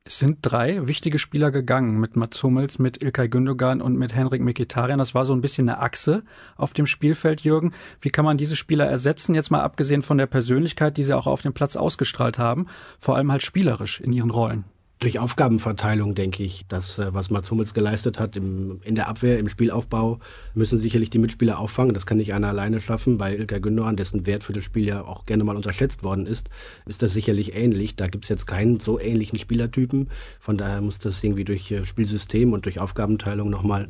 Es 0.05 0.19
sind 0.19 0.39
drei 0.43 0.89
wichtige 0.89 1.21
Spieler 1.21 1.53
gegangen 1.53 2.01
mit 2.01 2.17
Mats 2.17 2.43
Hummels, 2.43 2.81
mit 2.81 3.01
Ilkay 3.01 3.29
Gündogan 3.29 3.81
und 3.81 3.97
mit 3.97 4.13
Henrik 4.13 4.43
Mkhitaryan. 4.43 4.99
Das 4.99 5.15
war 5.15 5.25
so 5.25 5.33
ein 5.33 5.41
bisschen 5.41 5.69
eine 5.69 5.79
Achse 5.79 6.25
auf 6.57 6.73
dem 6.73 6.87
Spielfeld, 6.87 7.43
Jürgen. 7.43 7.73
Wie 8.01 8.11
kann 8.11 8.25
man 8.25 8.37
diese 8.37 8.57
Spieler 8.57 8.87
ersetzen? 8.87 9.37
Jetzt 9.37 9.53
mal 9.53 9.61
abgesehen 9.61 10.03
von 10.03 10.19
der 10.19 10.27
Persönlichkeit, 10.27 10.97
die 10.97 11.05
sie 11.05 11.17
auch 11.17 11.29
auf 11.29 11.43
dem 11.43 11.53
Platz 11.53 11.77
ausgestrahlt 11.77 12.39
haben. 12.39 12.67
Vor 12.99 13.15
allem 13.15 13.31
halt 13.31 13.45
spielerisch 13.45 14.01
in 14.01 14.13
ihren 14.13 14.31
Rollen 14.31 14.65
durch 15.03 15.19
Aufgabenverteilung 15.19 16.15
denke 16.15 16.45
ich, 16.45 16.65
dass 16.69 16.99
äh, 16.99 17.13
was 17.13 17.31
Mats 17.31 17.51
Hummels 17.51 17.75
geleistet 17.75 18.21
hat 18.21 18.37
im, 18.37 18.81
in 18.85 18.95
der 18.95 19.09
Abwehr, 19.09 19.39
im 19.39 19.49
Spielaufbau, 19.49 20.21
müssen 20.55 20.79
sicherlich 20.79 21.11
die 21.11 21.19
Mitspieler 21.19 21.59
auffangen. 21.59 21.93
Das 21.93 22.07
kann 22.07 22.19
nicht 22.19 22.33
einer 22.33 22.49
alleine 22.49 22.81
schaffen. 22.81 23.19
Bei 23.19 23.35
Ilkay 23.35 23.61
Gündogan, 23.61 23.97
dessen 23.97 24.27
Wert 24.27 24.45
für 24.45 24.53
das 24.53 24.63
Spiel 24.63 24.87
ja 24.87 25.05
auch 25.05 25.27
gerne 25.27 25.43
mal 25.43 25.57
unterschätzt 25.57 26.05
worden 26.05 26.27
ist, 26.27 26.51
ist 26.87 27.03
das 27.03 27.13
sicherlich 27.13 27.57
ähnlich. 27.57 27.97
Da 27.97 28.07
gibt 28.07 28.25
es 28.25 28.29
jetzt 28.29 28.47
keinen 28.47 28.79
so 28.79 29.01
ähnlichen 29.01 29.39
Spielertypen. 29.39 30.09
Von 30.39 30.57
daher 30.57 30.81
muss 30.81 31.01
das 31.01 31.23
irgendwie 31.25 31.45
durch 31.45 31.71
äh, 31.73 31.85
Spielsystem 31.85 32.53
und 32.53 32.65
durch 32.65 32.79
Aufgabenteilung 32.79 33.51
nochmal 33.51 33.89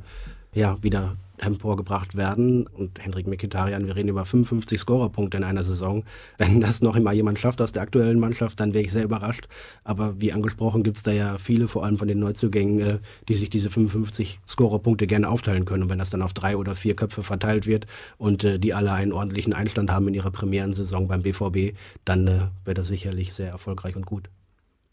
ja, 0.55 0.83
wieder 0.83 1.17
emporgebracht 1.43 2.17
werden. 2.17 2.67
Und 2.67 3.03
Hendrik 3.03 3.27
Mkhitaryan, 3.27 3.87
wir 3.87 3.97
reden 3.97 4.09
über 4.09 4.25
55 4.25 4.81
Scorerpunkte 4.81 5.37
in 5.37 5.45
einer 5.45 5.65
Saison. 5.65 6.05
Wenn 6.39 6.61
das 6.61 6.83
noch 6.83 6.97
immer 6.97 7.13
jemand 7.13 7.39
schafft 7.39 7.61
aus 7.61 7.73
der 7.73 7.83
aktuellen 7.83 8.21
Mannschaft, 8.21 8.61
dann 8.61 8.75
wäre 8.75 8.85
ich 8.85 8.93
sehr 8.93 9.05
überrascht. 9.05 9.49
Aber 9.85 10.21
wie 10.21 10.33
angesprochen 10.33 10.83
gibt 10.83 10.99
es 10.99 11.03
da 11.03 11.13
ja 11.13 11.39
viele, 11.39 11.69
vor 11.69 11.85
allem 11.85 11.99
von 11.99 12.09
den 12.09 12.21
Neuzugängen, 12.21 12.81
äh, 12.81 12.99
die 13.29 13.35
sich 13.35 13.51
diese 13.51 13.71
55 13.71 14.41
Scorerpunkte 14.49 15.07
gerne 15.07 15.29
aufteilen 15.29 15.65
können. 15.65 15.85
Und 15.85 15.91
wenn 15.91 15.99
das 15.99 16.11
dann 16.11 16.23
auf 16.23 16.33
drei 16.33 16.57
oder 16.57 16.75
vier 16.75 16.95
Köpfe 16.95 17.23
verteilt 17.23 17.67
wird 17.67 17.87
und 18.19 18.45
äh, 18.45 18.59
die 18.59 18.75
alle 18.75 18.93
einen 18.93 19.13
ordentlichen 19.13 19.53
Einstand 19.53 19.91
haben 19.91 20.09
in 20.09 20.15
ihrer 20.15 20.31
Premierensaison 20.31 21.09
beim 21.09 21.23
BVB, 21.23 21.77
dann 22.05 22.27
äh, 22.29 22.41
wäre 22.65 22.75
das 22.75 22.89
sicherlich 22.89 23.35
sehr 23.35 23.49
erfolgreich 23.49 23.97
und 23.97 24.07
gut. 24.07 24.29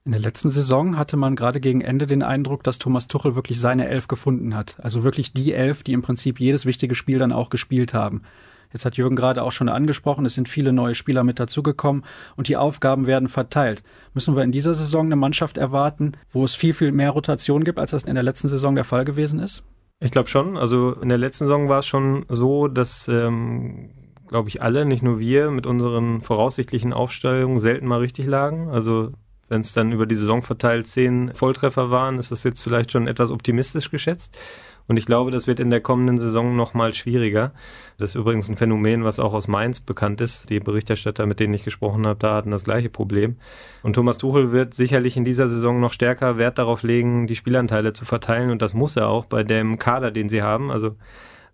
In 0.06 0.14
der 0.14 0.22
letzten 0.22 0.50
Saison 0.50 0.98
hatte 0.98 1.18
man 1.18 1.36
gerade 1.36 1.60
gegen 1.60 1.82
Ende 1.82 2.08
den 2.08 2.24
Eindruck, 2.24 2.64
dass 2.64 2.80
Thomas 2.80 3.08
Tuchel 3.08 3.36
wirklich 3.36 3.60
seine 3.60 3.88
Elf 3.88 4.08
gefunden 4.08 4.56
hat. 4.56 4.78
Also 4.82 5.04
wirklich 5.04 5.34
die 5.34 5.54
Elf, 5.54 5.84
die 5.84 5.94
im 5.94 6.02
Prinzip 6.02 6.40
jedes 6.40 6.66
wichtige 6.66 6.96
Spiel 6.96 7.20
dann 7.20 7.32
auch 7.32 7.50
gespielt 7.50 7.94
haben. 7.94 8.24
Jetzt 8.72 8.86
hat 8.86 8.98
Jürgen 8.98 9.16
gerade 9.16 9.44
auch 9.44 9.52
schon 9.52 9.68
angesprochen, 9.68 10.26
es 10.26 10.36
sind 10.36 10.48
viele 10.48 10.72
neue 10.72 10.94
Spieler 10.94 11.24
mit 11.24 11.40
dazugekommen 11.40 12.04
und 12.36 12.48
die 12.48 12.58
Aufgaben 12.58 13.08
werden 13.08 13.28
verteilt. 13.28 13.84
Müssen 14.14 14.36
wir 14.36 14.44
in 14.44 14.52
dieser 14.52 14.76
Saison 14.76 15.08
eine 15.08 15.16
Mannschaft 15.16 15.58
erwarten, 15.58 16.14
wo 16.32 16.44
es 16.44 16.56
viel, 16.56 16.74
viel 16.74 16.92
mehr 16.92 17.10
Rotation 17.12 17.64
gibt, 17.64 17.80
als 17.80 17.92
das 17.92 18.04
in 18.04 18.14
der 18.14 18.24
letzten 18.24 18.48
Saison 18.48 18.76
der 18.76 18.84
Fall 18.84 19.06
gewesen 19.06 19.40
ist? 19.40 19.64
Ich 20.00 20.12
glaube 20.12 20.30
schon. 20.30 20.56
Also 20.56 20.94
in 20.94 21.10
der 21.10 21.18
letzten 21.18 21.46
Saison 21.46 21.68
war 21.68 21.80
es 21.80 21.88
schon 21.88 22.26
so, 22.30 22.68
dass, 22.68 23.08
ähm, 23.08 23.90
glaube 24.28 24.50
ich, 24.50 24.62
alle, 24.62 24.86
nicht 24.86 25.04
nur 25.04 25.20
wir, 25.20 25.50
mit 25.50 25.66
unseren 25.66 26.22
voraussichtlichen 26.22 26.94
Aufstellungen 26.94 27.60
selten 27.60 27.88
mal 27.88 28.00
richtig 28.00 28.28
lagen. 28.28 28.70
Also 28.70 29.12
wenn 29.50 29.62
es 29.62 29.74
dann 29.74 29.92
über 29.92 30.06
die 30.06 30.16
Saison 30.16 30.42
verteilt 30.42 30.88
zehn 30.88 31.34
Volltreffer 31.34 31.92
waren, 31.92 32.20
ist 32.20 32.32
das 32.32 32.44
jetzt 32.44 32.62
vielleicht 32.62 32.92
schon 32.92 33.08
etwas 33.08 33.32
optimistisch 33.32 33.92
geschätzt. 33.92 34.38
Und 34.90 34.98
ich 34.98 35.06
glaube, 35.06 35.30
das 35.30 35.46
wird 35.46 35.60
in 35.60 35.70
der 35.70 35.82
kommenden 35.82 36.18
Saison 36.18 36.56
noch 36.56 36.74
mal 36.74 36.96
schwieriger. 36.96 37.52
Das 38.00 38.12
ist 38.12 38.16
übrigens 38.16 38.50
ein 38.50 38.58
Phänomen, 38.58 39.04
was 39.04 39.20
auch 39.20 39.36
aus 39.36 39.48
Mainz 39.48 39.80
bekannt 39.80 40.20
ist. 40.20 40.50
Die 40.50 40.60
Berichterstatter, 40.60 41.28
mit 41.28 41.40
denen 41.40 41.54
ich 41.54 41.64
gesprochen 41.64 42.08
habe, 42.08 42.18
da 42.20 42.34
hatten 42.34 42.50
das 42.50 42.64
gleiche 42.64 42.90
Problem. 42.90 43.36
Und 43.84 43.94
Thomas 43.94 44.18
Tuchel 44.18 44.52
wird 44.52 44.74
sicherlich 44.74 45.16
in 45.16 45.26
dieser 45.26 45.48
Saison 45.48 45.80
noch 45.80 45.94
stärker 45.94 46.40
Wert 46.40 46.58
darauf 46.58 46.82
legen, 46.82 47.28
die 47.28 47.36
Spielanteile 47.36 47.94
zu 47.94 48.04
verteilen. 48.04 48.50
Und 48.50 48.64
das 48.64 48.74
muss 48.74 48.96
er 48.96 49.10
auch 49.10 49.26
bei 49.26 49.44
dem 49.44 49.78
Kader, 49.78 50.10
den 50.10 50.28
sie 50.28 50.42
haben. 50.42 50.72
Also 50.72 50.96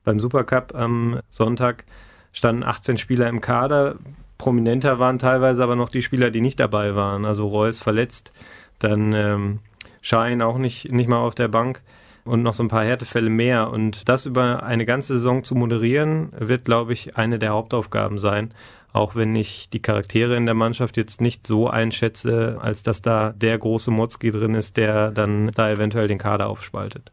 beim 0.06 0.18
Supercup 0.18 0.74
am 0.74 1.20
Sonntag 1.30 1.84
standen 2.32 2.64
18 2.64 2.98
Spieler 2.98 3.28
im 3.28 3.42
Kader 3.42 3.98
prominenter 4.38 5.00
waren 5.00 5.20
teilweise 5.20 5.64
aber 5.64 5.76
noch 5.76 5.90
die 5.90 6.02
Spieler, 6.02 6.32
die 6.32 6.42
nicht 6.42 6.60
dabei 6.60 6.96
waren. 6.96 7.26
Also 7.26 7.48
Reus 7.48 7.80
verletzt, 7.80 8.32
dann 8.80 9.14
ähm, 9.14 9.60
Schein 10.02 10.42
auch 10.42 10.58
nicht, 10.58 10.92
nicht 10.92 11.10
mal 11.10 11.20
auf 11.20 11.36
der 11.36 11.48
Bank 11.48 11.82
und 12.26 12.44
noch 12.44 12.54
so 12.54 12.64
ein 12.64 12.70
paar 12.70 12.84
Härtefälle 12.84 13.30
mehr. 13.30 13.72
Und 13.72 14.10
das 14.10 14.26
über 14.26 14.64
eine 14.64 14.86
ganze 14.86 15.14
Saison 15.14 15.44
zu 15.44 15.56
moderieren, 15.56 16.30
wird, 16.38 16.66
glaube 16.66 16.94
ich, 16.94 17.18
eine 17.18 17.40
der 17.40 17.52
Hauptaufgaben 17.52 18.18
sein. 18.18 18.54
Auch 18.92 19.16
wenn 19.16 19.36
ich 19.36 19.70
die 19.70 19.82
Charaktere 19.82 20.36
in 20.36 20.46
der 20.46 20.56
Mannschaft 20.56 20.96
jetzt 20.98 21.22
nicht 21.22 21.46
so 21.46 21.70
einschätze, 21.70 22.58
als 22.62 22.82
dass 22.82 23.02
da 23.02 23.34
der 23.36 23.58
große 23.58 23.92
Motzki 23.92 24.32
drin 24.32 24.56
ist, 24.56 24.78
der 24.78 25.12
dann 25.12 25.52
da 25.54 25.70
eventuell 25.70 26.08
den 26.08 26.18
Kader 26.18 26.48
aufspaltet. 26.48 27.12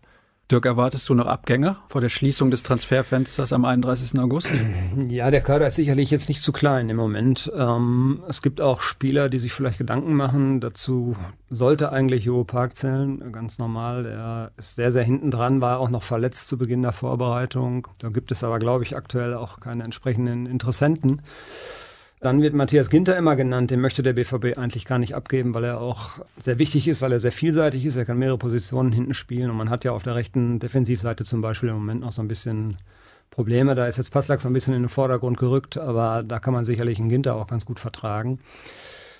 Dirk, 0.52 0.66
erwartest 0.66 1.08
du 1.08 1.14
noch 1.14 1.26
Abgänge 1.26 1.76
vor 1.88 2.02
der 2.02 2.10
Schließung 2.10 2.50
des 2.50 2.62
Transferfensters 2.62 3.54
am 3.54 3.64
31. 3.64 4.18
August? 4.20 4.50
Ja, 5.08 5.30
der 5.30 5.40
Kader 5.40 5.66
ist 5.66 5.76
sicherlich 5.76 6.10
jetzt 6.10 6.28
nicht 6.28 6.42
zu 6.42 6.52
klein 6.52 6.90
im 6.90 6.96
Moment. 6.98 7.50
Ähm, 7.56 8.22
es 8.28 8.42
gibt 8.42 8.60
auch 8.60 8.82
Spieler, 8.82 9.30
die 9.30 9.38
sich 9.38 9.54
vielleicht 9.54 9.78
Gedanken 9.78 10.14
machen. 10.14 10.60
Dazu 10.60 11.16
sollte 11.48 11.90
eigentlich 11.90 12.24
Jo 12.24 12.44
Park 12.44 12.76
zählen, 12.76 13.32
ganz 13.32 13.56
normal. 13.56 14.04
Er 14.04 14.52
ist 14.58 14.74
sehr, 14.74 14.92
sehr 14.92 15.04
hinten 15.04 15.30
dran, 15.30 15.62
war 15.62 15.78
auch 15.78 15.88
noch 15.88 16.02
verletzt 16.02 16.48
zu 16.48 16.58
Beginn 16.58 16.82
der 16.82 16.92
Vorbereitung. 16.92 17.88
Da 17.98 18.10
gibt 18.10 18.30
es 18.30 18.44
aber, 18.44 18.58
glaube 18.58 18.84
ich, 18.84 18.94
aktuell 18.94 19.32
auch 19.32 19.58
keine 19.58 19.84
entsprechenden 19.84 20.44
Interessenten. 20.44 21.22
Dann 22.22 22.40
wird 22.40 22.54
Matthias 22.54 22.88
Ginter 22.88 23.16
immer 23.16 23.34
genannt, 23.34 23.72
den 23.72 23.80
möchte 23.80 24.04
der 24.04 24.12
BVB 24.12 24.56
eigentlich 24.56 24.84
gar 24.84 25.00
nicht 25.00 25.16
abgeben, 25.16 25.54
weil 25.54 25.64
er 25.64 25.80
auch 25.80 26.20
sehr 26.38 26.60
wichtig 26.60 26.86
ist, 26.86 27.02
weil 27.02 27.10
er 27.10 27.18
sehr 27.18 27.32
vielseitig 27.32 27.84
ist. 27.84 27.96
Er 27.96 28.04
kann 28.04 28.16
mehrere 28.16 28.38
Positionen 28.38 28.92
hinten 28.92 29.12
spielen 29.12 29.50
und 29.50 29.56
man 29.56 29.70
hat 29.70 29.82
ja 29.82 29.90
auf 29.90 30.04
der 30.04 30.14
rechten 30.14 30.60
Defensivseite 30.60 31.24
zum 31.24 31.40
Beispiel 31.40 31.70
im 31.70 31.74
Moment 31.74 32.02
noch 32.02 32.12
so 32.12 32.22
ein 32.22 32.28
bisschen 32.28 32.76
Probleme. 33.30 33.74
Da 33.74 33.88
ist 33.88 33.96
jetzt 33.98 34.12
Passlack 34.12 34.40
so 34.40 34.48
ein 34.48 34.52
bisschen 34.52 34.72
in 34.72 34.84
den 34.84 34.88
Vordergrund 34.88 35.36
gerückt, 35.36 35.78
aber 35.78 36.22
da 36.22 36.38
kann 36.38 36.54
man 36.54 36.64
sicherlich 36.64 37.00
einen 37.00 37.08
Ginter 37.08 37.34
auch 37.34 37.48
ganz 37.48 37.64
gut 37.64 37.80
vertragen. 37.80 38.38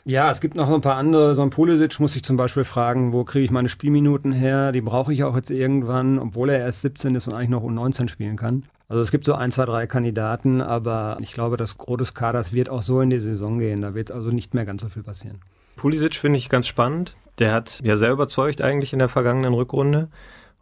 Ja, 0.05 0.31
es 0.31 0.41
gibt 0.41 0.55
noch 0.55 0.73
ein 0.73 0.81
paar 0.81 0.97
andere. 0.97 1.35
So 1.35 1.43
ein 1.43 1.51
Pulisic 1.51 1.99
muss 1.99 2.15
ich 2.15 2.23
zum 2.23 2.37
Beispiel 2.37 2.65
fragen, 2.65 3.13
wo 3.13 3.25
kriege 3.25 3.45
ich 3.45 3.51
meine 3.51 3.69
Spielminuten 3.69 4.31
her? 4.31 4.71
Die 4.71 4.81
brauche 4.81 5.13
ich 5.13 5.25
auch 5.25 5.35
jetzt 5.35 5.51
irgendwann, 5.51 6.21
obwohl 6.21 6.51
er 6.51 6.61
erst 6.61 6.83
17 6.83 7.17
ist 7.17 7.27
und 7.27 7.35
eigentlich 7.35 7.49
noch 7.49 7.65
U19 7.65 8.09
spielen 8.09 8.37
kann. 8.37 8.63
Also 8.93 9.01
es 9.01 9.11
gibt 9.11 9.25
so 9.25 9.33
ein, 9.35 9.51
zwei, 9.53 9.65
drei 9.65 9.87
Kandidaten, 9.87 10.61
aber 10.61 11.17
ich 11.23 11.33
glaube, 11.33 11.57
das 11.57 11.79
Gros 11.79 11.97
des 11.97 12.13
Kaders 12.13 12.53
wird 12.53 12.69
auch 12.69 12.83
so 12.83 13.01
in 13.01 13.09
die 13.09 13.21
Saison 13.21 13.59
gehen. 13.59 13.81
Da 13.81 13.95
wird 13.95 14.13
also 14.13 14.29
nicht 14.29 14.53
mehr 14.53 14.67
ganz 14.67 14.83
so 14.83 14.91
viel 14.91 15.03
passieren. 15.03 15.41
Pulisic 15.77 16.15
finde 16.15 16.37
ich 16.37 16.51
ganz 16.51 16.67
spannend. 16.67 17.17
Der 17.39 17.55
hat 17.55 17.81
ja 17.83 17.97
sehr 17.97 18.11
überzeugt 18.11 18.61
eigentlich 18.61 18.93
in 18.93 18.99
der 18.99 19.09
vergangenen 19.09 19.55
Rückrunde 19.55 20.09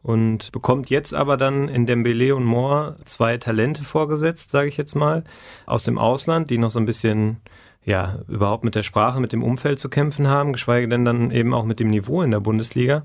und 0.04 0.52
bekommt 0.52 0.90
jetzt 0.90 1.12
aber 1.12 1.36
dann 1.36 1.66
in 1.66 1.86
Dembele 1.86 2.36
und 2.36 2.44
Moore 2.44 2.98
zwei 3.04 3.36
Talente 3.36 3.82
vorgesetzt, 3.82 4.52
sage 4.52 4.68
ich 4.68 4.76
jetzt 4.76 4.94
mal, 4.94 5.24
aus 5.66 5.82
dem 5.82 5.98
Ausland, 5.98 6.50
die 6.50 6.58
noch 6.58 6.70
so 6.70 6.78
ein 6.78 6.86
bisschen 6.86 7.38
ja, 7.84 8.20
überhaupt 8.28 8.62
mit 8.62 8.76
der 8.76 8.84
Sprache, 8.84 9.18
mit 9.18 9.32
dem 9.32 9.42
Umfeld 9.42 9.80
zu 9.80 9.88
kämpfen 9.88 10.28
haben, 10.28 10.52
geschweige 10.52 10.86
denn 10.86 11.04
dann 11.04 11.32
eben 11.32 11.52
auch 11.52 11.64
mit 11.64 11.80
dem 11.80 11.90
Niveau 11.90 12.22
in 12.22 12.30
der 12.30 12.38
Bundesliga. 12.38 13.02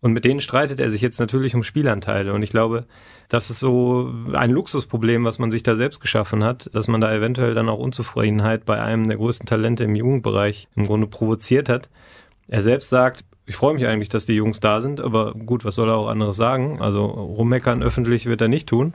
Und 0.00 0.12
mit 0.12 0.24
denen 0.24 0.40
streitet 0.40 0.78
er 0.78 0.90
sich 0.90 1.00
jetzt 1.00 1.18
natürlich 1.18 1.54
um 1.54 1.64
Spielanteile. 1.64 2.32
Und 2.32 2.42
ich 2.42 2.50
glaube, 2.50 2.86
das 3.28 3.50
ist 3.50 3.58
so 3.58 4.12
ein 4.32 4.50
Luxusproblem, 4.50 5.24
was 5.24 5.38
man 5.38 5.50
sich 5.50 5.64
da 5.64 5.74
selbst 5.74 6.00
geschaffen 6.00 6.44
hat, 6.44 6.70
dass 6.72 6.86
man 6.86 7.00
da 7.00 7.12
eventuell 7.12 7.54
dann 7.54 7.68
auch 7.68 7.78
Unzufriedenheit 7.78 8.64
bei 8.64 8.80
einem 8.80 9.08
der 9.08 9.16
größten 9.16 9.46
Talente 9.46 9.84
im 9.84 9.96
Jugendbereich 9.96 10.68
im 10.76 10.84
Grunde 10.84 11.08
provoziert 11.08 11.68
hat. 11.68 11.88
Er 12.46 12.62
selbst 12.62 12.88
sagt, 12.88 13.24
ich 13.48 13.56
freue 13.56 13.72
mich 13.72 13.86
eigentlich, 13.86 14.10
dass 14.10 14.26
die 14.26 14.34
Jungs 14.34 14.60
da 14.60 14.82
sind, 14.82 15.00
aber 15.00 15.32
gut, 15.32 15.64
was 15.64 15.74
soll 15.74 15.88
er 15.88 15.96
auch 15.96 16.08
anderes 16.08 16.36
sagen? 16.36 16.82
Also 16.82 17.06
rummeckern 17.06 17.82
öffentlich 17.82 18.26
wird 18.26 18.42
er 18.42 18.48
nicht 18.48 18.68
tun. 18.68 18.92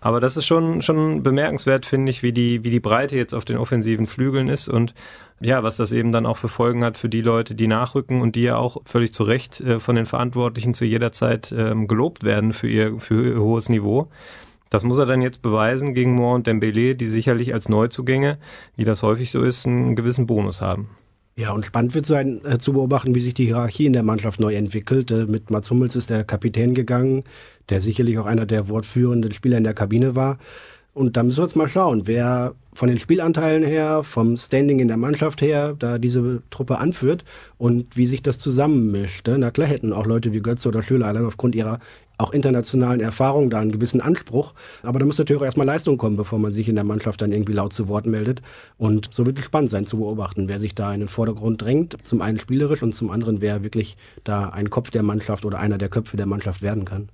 Aber 0.00 0.18
das 0.20 0.36
ist 0.36 0.44
schon, 0.44 0.82
schon 0.82 1.22
bemerkenswert, 1.22 1.86
finde 1.86 2.10
ich, 2.10 2.24
wie 2.24 2.32
die, 2.32 2.64
wie 2.64 2.70
die 2.70 2.80
Breite 2.80 3.16
jetzt 3.16 3.32
auf 3.32 3.44
den 3.44 3.56
offensiven 3.56 4.06
Flügeln 4.06 4.48
ist 4.48 4.68
und 4.68 4.92
ja, 5.40 5.62
was 5.62 5.76
das 5.76 5.92
eben 5.92 6.10
dann 6.10 6.26
auch 6.26 6.36
für 6.36 6.48
Folgen 6.48 6.84
hat 6.84 6.98
für 6.98 7.08
die 7.08 7.20
Leute, 7.20 7.54
die 7.54 7.68
nachrücken 7.68 8.20
und 8.20 8.34
die 8.34 8.42
ja 8.42 8.56
auch 8.56 8.78
völlig 8.84 9.12
zu 9.12 9.22
Recht 9.22 9.60
äh, 9.60 9.78
von 9.78 9.94
den 9.94 10.06
Verantwortlichen 10.06 10.74
zu 10.74 10.84
jeder 10.84 11.12
Zeit 11.12 11.54
ähm, 11.56 11.86
gelobt 11.86 12.24
werden 12.24 12.52
für 12.52 12.68
ihr, 12.68 12.98
für 12.98 13.34
ihr 13.34 13.40
hohes 13.40 13.68
Niveau. 13.68 14.08
Das 14.68 14.82
muss 14.82 14.98
er 14.98 15.06
dann 15.06 15.22
jetzt 15.22 15.42
beweisen 15.42 15.94
gegen 15.94 16.16
Moore 16.16 16.34
und 16.34 16.48
Dembele, 16.48 16.96
die 16.96 17.06
sicherlich 17.06 17.54
als 17.54 17.68
Neuzugänge, 17.68 18.38
wie 18.74 18.84
das 18.84 19.04
häufig 19.04 19.30
so 19.30 19.42
ist, 19.42 19.64
einen 19.64 19.94
gewissen 19.94 20.26
Bonus 20.26 20.60
haben. 20.60 20.88
Ja, 21.34 21.52
und 21.52 21.64
spannend 21.64 21.94
wird 21.94 22.04
sein 22.04 22.44
äh, 22.44 22.58
zu 22.58 22.74
beobachten, 22.74 23.14
wie 23.14 23.20
sich 23.20 23.32
die 23.32 23.46
Hierarchie 23.46 23.86
in 23.86 23.94
der 23.94 24.02
Mannschaft 24.02 24.38
neu 24.38 24.54
entwickelt. 24.54 25.10
Äh, 25.10 25.24
mit 25.24 25.50
Mats 25.50 25.70
Hummels 25.70 25.96
ist 25.96 26.10
der 26.10 26.24
Kapitän 26.24 26.74
gegangen, 26.74 27.24
der 27.70 27.80
sicherlich 27.80 28.18
auch 28.18 28.26
einer 28.26 28.44
der 28.44 28.68
wortführenden 28.68 29.32
Spieler 29.32 29.56
in 29.56 29.64
der 29.64 29.72
Kabine 29.72 30.14
war. 30.14 30.38
Und 30.94 31.16
da 31.16 31.22
müssen 31.22 31.38
wir 31.38 31.44
jetzt 31.44 31.56
mal 31.56 31.68
schauen, 31.68 32.06
wer 32.06 32.54
von 32.74 32.90
den 32.90 32.98
Spielanteilen 32.98 33.64
her, 33.64 34.04
vom 34.04 34.36
Standing 34.36 34.78
in 34.78 34.88
der 34.88 34.98
Mannschaft 34.98 35.40
her, 35.40 35.74
da 35.78 35.96
diese 35.96 36.42
Truppe 36.50 36.78
anführt 36.78 37.24
und 37.56 37.96
wie 37.96 38.06
sich 38.06 38.22
das 38.22 38.38
zusammenmischt. 38.38 39.26
Ne? 39.26 39.38
Na 39.38 39.50
klar 39.50 39.68
hätten 39.68 39.94
auch 39.94 40.04
Leute 40.04 40.34
wie 40.34 40.42
Götze 40.42 40.68
oder 40.68 40.82
Schüler 40.82 41.06
allein 41.06 41.24
aufgrund 41.24 41.54
ihrer 41.54 41.80
auch 42.22 42.32
internationalen 42.32 43.00
Erfahrung 43.00 43.50
da 43.50 43.60
einen 43.60 43.72
gewissen 43.72 44.00
Anspruch. 44.00 44.54
Aber 44.82 44.98
da 44.98 45.04
muss 45.04 45.18
natürlich 45.18 45.40
auch 45.40 45.44
erstmal 45.44 45.66
Leistung 45.66 45.98
kommen, 45.98 46.16
bevor 46.16 46.38
man 46.38 46.52
sich 46.52 46.68
in 46.68 46.74
der 46.74 46.84
Mannschaft 46.84 47.20
dann 47.20 47.32
irgendwie 47.32 47.52
laut 47.52 47.72
zu 47.72 47.88
Wort 47.88 48.06
meldet. 48.06 48.42
Und 48.78 49.08
so 49.12 49.26
wird 49.26 49.38
es 49.38 49.44
spannend 49.44 49.70
sein 49.70 49.86
zu 49.86 49.98
beobachten, 49.98 50.48
wer 50.48 50.58
sich 50.58 50.74
da 50.74 50.92
in 50.94 51.00
den 51.00 51.08
Vordergrund 51.08 51.62
drängt. 51.62 51.96
Zum 52.04 52.22
einen 52.22 52.38
spielerisch 52.38 52.82
und 52.82 52.94
zum 52.94 53.10
anderen, 53.10 53.40
wer 53.40 53.62
wirklich 53.62 53.96
da 54.24 54.48
ein 54.48 54.70
Kopf 54.70 54.90
der 54.90 55.02
Mannschaft 55.02 55.44
oder 55.44 55.58
einer 55.58 55.78
der 55.78 55.88
Köpfe 55.88 56.16
der 56.16 56.26
Mannschaft 56.26 56.62
werden 56.62 56.84
kann. 56.84 57.08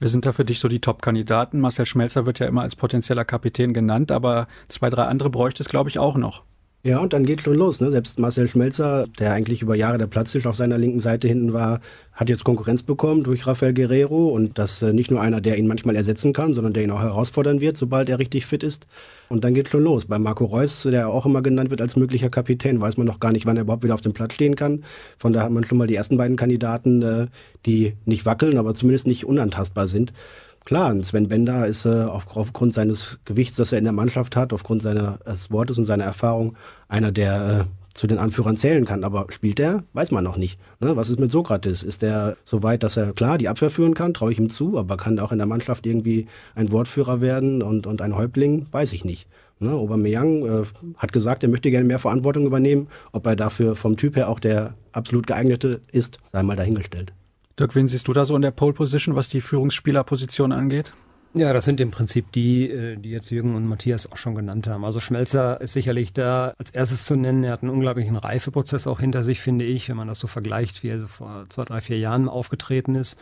Wer 0.00 0.08
sind 0.08 0.26
da 0.26 0.32
für 0.32 0.44
dich 0.44 0.60
so 0.60 0.68
die 0.68 0.80
Top-Kandidaten? 0.80 1.60
Marcel 1.60 1.84
Schmelzer 1.84 2.24
wird 2.24 2.38
ja 2.38 2.46
immer 2.46 2.62
als 2.62 2.76
potenzieller 2.76 3.24
Kapitän 3.24 3.72
genannt, 3.72 4.12
aber 4.12 4.46
zwei, 4.68 4.90
drei 4.90 5.04
andere 5.04 5.28
bräuchte 5.28 5.62
es, 5.62 5.68
glaube 5.68 5.90
ich, 5.90 5.98
auch 5.98 6.16
noch. 6.16 6.44
Ja, 6.84 7.00
und 7.00 7.12
dann 7.12 7.26
geht 7.26 7.42
schon 7.42 7.56
los. 7.56 7.80
Ne? 7.80 7.90
Selbst 7.90 8.20
Marcel 8.20 8.46
Schmelzer, 8.46 9.04
der 9.18 9.32
eigentlich 9.32 9.62
über 9.62 9.74
Jahre 9.74 9.98
der 9.98 10.06
Platztisch 10.06 10.46
auf 10.46 10.54
seiner 10.54 10.78
linken 10.78 11.00
Seite 11.00 11.26
hinten 11.26 11.52
war, 11.52 11.80
hat 12.12 12.28
jetzt 12.28 12.44
Konkurrenz 12.44 12.84
bekommen 12.84 13.24
durch 13.24 13.48
Rafael 13.48 13.74
Guerrero 13.74 14.28
und 14.28 14.58
das 14.60 14.80
äh, 14.82 14.92
nicht 14.92 15.10
nur 15.10 15.20
einer, 15.20 15.40
der 15.40 15.58
ihn 15.58 15.66
manchmal 15.66 15.96
ersetzen 15.96 16.32
kann, 16.32 16.54
sondern 16.54 16.74
der 16.74 16.84
ihn 16.84 16.92
auch 16.92 17.00
herausfordern 17.00 17.60
wird, 17.60 17.76
sobald 17.76 18.08
er 18.08 18.20
richtig 18.20 18.46
fit 18.46 18.62
ist. 18.62 18.86
Und 19.28 19.42
dann 19.42 19.54
geht 19.54 19.68
schon 19.68 19.82
los. 19.82 20.06
Bei 20.06 20.20
Marco 20.20 20.44
Reus, 20.44 20.84
der 20.84 21.08
auch 21.08 21.26
immer 21.26 21.42
genannt 21.42 21.70
wird 21.70 21.80
als 21.80 21.96
möglicher 21.96 22.30
Kapitän, 22.30 22.80
weiß 22.80 22.96
man 22.96 23.08
noch 23.08 23.18
gar 23.18 23.32
nicht, 23.32 23.44
wann 23.44 23.56
er 23.56 23.62
überhaupt 23.62 23.82
wieder 23.82 23.94
auf 23.94 24.00
dem 24.00 24.12
Platz 24.12 24.34
stehen 24.34 24.54
kann. 24.54 24.84
Von 25.18 25.32
daher 25.32 25.46
hat 25.46 25.52
man 25.52 25.64
schon 25.64 25.78
mal 25.78 25.88
die 25.88 25.96
ersten 25.96 26.16
beiden 26.16 26.36
Kandidaten, 26.36 27.02
äh, 27.02 27.26
die 27.66 27.94
nicht 28.04 28.24
wackeln, 28.24 28.56
aber 28.56 28.74
zumindest 28.74 29.08
nicht 29.08 29.26
unantastbar 29.26 29.88
sind. 29.88 30.12
Klar, 30.64 30.94
Sven 31.02 31.28
Bender 31.28 31.66
ist 31.66 31.86
äh, 31.86 32.04
aufgrund 32.04 32.74
seines 32.74 33.18
Gewichts, 33.24 33.56
das 33.56 33.72
er 33.72 33.78
in 33.78 33.84
der 33.84 33.92
Mannschaft 33.92 34.36
hat, 34.36 34.52
aufgrund 34.52 34.82
seines 34.82 35.50
Wortes 35.50 35.78
und 35.78 35.86
seiner 35.86 36.04
Erfahrung, 36.04 36.56
einer, 36.88 37.10
der 37.10 37.66
äh, 37.66 37.78
zu 37.98 38.06
den 38.06 38.18
Anführern 38.18 38.56
zählen 38.56 38.84
kann. 38.84 39.02
Aber 39.02 39.26
spielt 39.30 39.58
er? 39.60 39.82
Weiß 39.92 40.10
man 40.10 40.24
noch 40.24 40.36
nicht. 40.36 40.58
Ne? 40.80 40.96
Was 40.96 41.10
ist 41.10 41.18
mit 41.18 41.32
Sokrates? 41.32 41.82
Ist 41.82 42.02
er 42.02 42.36
so 42.44 42.62
weit, 42.62 42.82
dass 42.82 42.96
er 42.96 43.12
klar 43.12 43.38
die 43.38 43.48
Abwehr 43.48 43.70
führen 43.70 43.94
kann? 43.94 44.14
Traue 44.14 44.32
ich 44.32 44.38
ihm 44.38 44.50
zu, 44.50 44.78
aber 44.78 44.96
kann 44.96 45.18
er 45.18 45.24
auch 45.24 45.32
in 45.32 45.38
der 45.38 45.46
Mannschaft 45.46 45.84
irgendwie 45.86 46.26
ein 46.54 46.70
Wortführer 46.70 47.20
werden 47.20 47.62
und, 47.62 47.86
und 47.86 48.00
ein 48.00 48.16
Häuptling? 48.16 48.66
Weiß 48.70 48.92
ich 48.92 49.04
nicht. 49.04 49.26
Ne? 49.58 49.72
Aubameyang 49.72 50.46
äh, 50.46 50.64
hat 50.96 51.12
gesagt, 51.12 51.42
er 51.42 51.48
möchte 51.48 51.70
gerne 51.70 51.86
mehr 51.86 51.98
Verantwortung 51.98 52.46
übernehmen. 52.46 52.86
Ob 53.12 53.26
er 53.26 53.36
dafür 53.36 53.74
vom 53.74 53.96
Typ 53.96 54.16
her 54.16 54.28
auch 54.28 54.38
der 54.38 54.74
absolut 54.92 55.26
geeignete 55.26 55.80
ist, 55.90 56.18
sei 56.32 56.42
mal 56.42 56.56
dahingestellt. 56.56 57.12
Dirk, 57.58 57.74
wen 57.74 57.88
siehst 57.88 58.06
du 58.08 58.12
da 58.12 58.24
so 58.24 58.36
in 58.36 58.42
der 58.42 58.50
Pole 58.50 58.72
Position, 58.72 59.16
was 59.16 59.28
die 59.28 59.40
Führungsspielerposition 59.40 60.52
angeht? 60.52 60.92
Ja, 61.34 61.52
das 61.52 61.66
sind 61.66 61.80
im 61.80 61.90
Prinzip 61.90 62.32
die, 62.32 62.70
äh, 62.70 62.96
die 62.96 63.10
jetzt 63.10 63.30
Jürgen 63.30 63.54
und 63.54 63.66
Matthias 63.66 64.10
auch 64.10 64.16
schon 64.16 64.34
genannt 64.34 64.66
haben. 64.66 64.84
Also 64.84 64.98
Schmelzer 64.98 65.60
ist 65.60 65.74
sicherlich 65.74 66.12
da 66.12 66.54
als 66.58 66.70
erstes 66.70 67.04
zu 67.04 67.16
nennen. 67.16 67.44
Er 67.44 67.52
hat 67.52 67.62
einen 67.62 67.70
unglaublichen 67.70 68.16
Reifeprozess 68.16 68.86
auch 68.86 69.00
hinter 69.00 69.22
sich, 69.22 69.40
finde 69.40 69.64
ich, 69.64 69.88
wenn 69.88 69.96
man 69.96 70.08
das 70.08 70.20
so 70.20 70.26
vergleicht, 70.26 70.82
wie 70.82 70.88
er 70.88 71.06
vor 71.06 71.44
zwei, 71.50 71.64
drei, 71.64 71.80
vier 71.80 71.98
Jahren 71.98 72.28
aufgetreten 72.28 72.94
ist. 72.94 73.18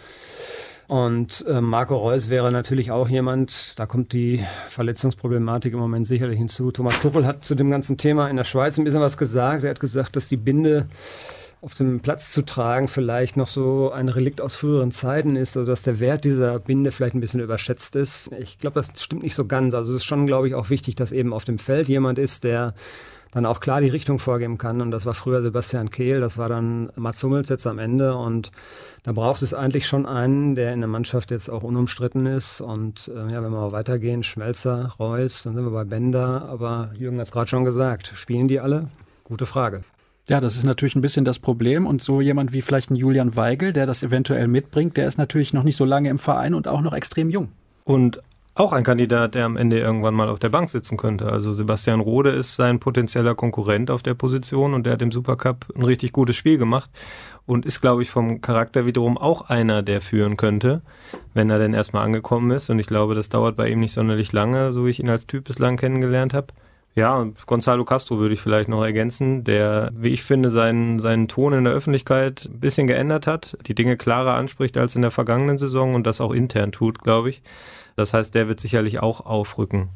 Und 0.87 1.45
äh, 1.49 1.61
Marco 1.61 1.97
Reus 1.97 2.31
wäre 2.31 2.52
natürlich 2.52 2.93
auch 2.93 3.09
jemand, 3.09 3.76
da 3.76 3.87
kommt 3.87 4.12
die 4.12 4.45
Verletzungsproblematik 4.69 5.73
im 5.73 5.81
Moment 5.81 6.07
sicherlich 6.07 6.38
hinzu. 6.38 6.71
Thomas 6.71 7.00
Tuchel 7.00 7.26
hat 7.26 7.45
zu 7.45 7.57
dem 7.57 7.71
ganzen 7.71 7.99
Thema 7.99 8.28
in 8.28 8.37
der 8.37 8.45
Schweiz 8.45 8.78
ein 8.78 8.85
bisschen 8.85 9.00
was 9.00 9.16
gesagt. 9.16 9.64
Er 9.64 9.71
hat 9.71 9.81
gesagt, 9.81 10.14
dass 10.14 10.28
die 10.28 10.37
Binde 10.37 10.87
auf 11.66 11.75
dem 11.75 11.99
Platz 11.99 12.30
zu 12.30 12.42
tragen 12.42 12.87
vielleicht 12.87 13.37
noch 13.37 13.49
so 13.49 13.90
ein 13.90 14.08
Relikt 14.08 14.40
aus 14.40 14.54
früheren 14.54 14.92
Zeiten 14.92 15.35
ist, 15.35 15.56
also 15.56 15.68
dass 15.68 15.82
der 15.82 15.99
Wert 15.99 16.25
dieser 16.25 16.61
Binde 16.61 16.92
vielleicht 16.92 17.16
ein 17.16 17.20
bisschen 17.20 17.40
überschätzt 17.40 17.96
ist. 17.96 18.30
Ich 18.38 18.61
glaube, 18.61 18.75
das 18.75 19.02
stimmt 19.02 19.25
nicht 19.25 19.35
so 19.35 19.46
ganz. 19.46 19.75
Also 19.75 19.90
es 19.90 20.02
ist 20.02 20.04
schon, 20.04 20.28
glaube 20.28 20.46
ich, 20.46 20.54
auch 20.54 20.70
wichtig, 20.70 20.94
dass 20.94 21.11
eben 21.11 21.32
auf 21.32 21.44
dem 21.44 21.58
Feld 21.58 21.88
jemand 21.88 22.20
ist, 22.20 22.44
der 22.44 22.73
dann 23.32 23.46
auch 23.46 23.58
klar 23.58 23.80
die 23.80 23.88
Richtung 23.88 24.20
vorgeben 24.20 24.58
kann. 24.58 24.80
Und 24.80 24.92
das 24.92 25.06
war 25.06 25.14
früher 25.14 25.42
Sebastian 25.42 25.90
Kehl, 25.90 26.20
das 26.20 26.38
war 26.38 26.49
dann 26.49 26.92
Mats 26.94 27.20
Hummels 27.25 27.49
jetzt 27.49 27.66
am 27.66 27.80
Ende. 27.80 28.14
Und 28.14 28.52
da 29.02 29.11
braucht 29.11 29.42
es 29.42 29.52
eigentlich 29.52 29.88
schon 29.88 30.06
einen, 30.06 30.54
der 30.54 30.73
in 30.73 30.78
der 30.78 30.88
Mannschaft 30.88 31.32
jetzt 31.32 31.50
auch 31.50 31.64
unumstritten 31.64 32.26
ist. 32.26 32.61
Und 32.61 33.08
äh, 33.08 33.32
ja, 33.32 33.42
wenn 33.42 33.50
wir 33.50 33.61
mal 33.61 33.73
weitergehen, 33.73 34.23
Schmelzer, 34.23 34.94
Reus, 35.00 35.42
dann 35.42 35.56
sind 35.56 35.64
wir 35.64 35.73
bei 35.73 35.85
Bender. 35.85 36.49
Aber 36.49 36.92
Jürgen 36.96 37.18
hat 37.18 37.26
es 37.26 37.32
gerade 37.32 37.49
schon 37.49 37.64
gesagt, 37.64 38.12
spielen 38.14 38.46
die 38.46 38.61
alle? 38.61 38.88
Gute 39.25 39.46
Frage. 39.46 39.82
Ja, 40.28 40.40
das 40.40 40.56
ist 40.56 40.64
natürlich 40.64 40.97
ein 40.97 41.02
bisschen 41.02 41.25
das 41.25 41.38
Problem. 41.38 41.87
Und 41.87 42.02
so 42.02 42.21
jemand 42.21 42.52
wie 42.52 42.62
vielleicht 42.62 42.90
ein 42.90 42.97
Julian 42.97 43.37
Weigel, 43.37 43.73
der 43.73 43.87
das 43.87 44.02
eventuell 44.02 44.49
mitbringt, 44.49 44.97
der 44.97 45.06
ist 45.06 45.18
natürlich 45.18 45.52
noch 45.52 45.62
nicht 45.62 45.76
so 45.76 45.85
lange 45.85 46.09
im 46.09 46.18
Verein 46.18 46.54
und 46.54 46.66
auch 46.66 46.80
noch 46.80 46.92
extrem 46.92 47.30
jung. 47.30 47.49
Und 47.85 48.21
auch 48.56 48.73
ein 48.73 48.85
Kandidat, 48.85 49.35
der 49.35 49.45
am 49.45 49.59
Ende 49.59 49.78
irgendwann 49.78 50.14
mal 50.14 50.30
auf 50.30 50.38
der 50.38 50.49
Bank 50.49 50.71
sitzen 50.71 50.97
könnte. 50.97 51.30
Also 51.30 51.52
Sebastian 51.52 52.00
Rode 52.00 52.30
ist 52.30 52.56
sein 52.56 52.80
potenzieller 52.80 53.35
Konkurrent 53.35 53.90
auf 53.90 54.02
der 54.02 54.14
Position 54.14 54.73
und 54.73 54.87
der 54.87 54.95
hat 54.95 55.02
im 55.02 55.12
Supercup 55.12 55.66
ein 55.76 55.83
richtig 55.83 56.12
gutes 56.12 56.37
Spiel 56.37 56.56
gemacht 56.56 56.90
und 57.45 57.66
ist, 57.66 57.83
glaube 57.83 58.02
ich, 58.02 58.11
vom 58.11 58.40
Charakter 58.40 58.87
wiederum 58.87 59.18
auch 59.18 59.42
einer, 59.42 59.83
der 59.83 60.00
führen 60.00 60.38
könnte, 60.38 60.80
wenn 61.35 61.50
er 61.50 61.59
denn 61.59 61.75
erstmal 61.75 62.04
angekommen 62.04 62.50
ist. 62.50 62.71
Und 62.71 62.78
ich 62.78 62.87
glaube, 62.87 63.14
das 63.14 63.28
dauert 63.28 63.56
bei 63.56 63.68
ihm 63.68 63.80
nicht 63.80 63.92
sonderlich 63.92 64.33
lange, 64.33 64.73
so 64.73 64.87
wie 64.87 64.90
ich 64.90 65.00
ihn 65.00 65.11
als 65.11 65.26
Typ 65.26 65.45
bislang 65.45 65.76
kennengelernt 65.76 66.33
habe. 66.33 66.47
Ja, 66.97 67.26
Gonzalo 67.45 67.85
Castro 67.85 68.17
würde 68.19 68.33
ich 68.33 68.41
vielleicht 68.41 68.71
noch 68.71 68.83
ergänzen, 68.83 69.45
der, 69.45 69.91
wie 69.95 70.09
ich 70.09 70.23
finde, 70.23 70.49
seinen, 70.49 70.99
seinen 70.99 71.29
Ton 71.29 71.53
in 71.53 71.65
der 71.65 71.75
Öffentlichkeit 71.75 72.47
ein 72.47 72.59
bisschen 72.59 72.87
geändert 72.87 73.26
hat, 73.26 73.59
die 73.67 73.75
Dinge 73.75 73.99
klarer 73.99 74.35
anspricht 74.35 74.79
als 74.79 74.97
in 74.97 75.03
der 75.03 75.11
vergangenen 75.11 75.59
Saison 75.59 75.95
und 75.95 76.07
das 76.07 76.23
auch 76.23 76.33
intern 76.33 76.73
tut, 76.73 77.00
glaube 77.00 77.29
ich. 77.29 77.43
Das 77.97 78.15
heißt, 78.15 78.35
der 78.35 78.49
wird 78.49 78.61
sicherlich 78.61 79.00
auch 79.00 79.26
aufrücken. 79.26 79.91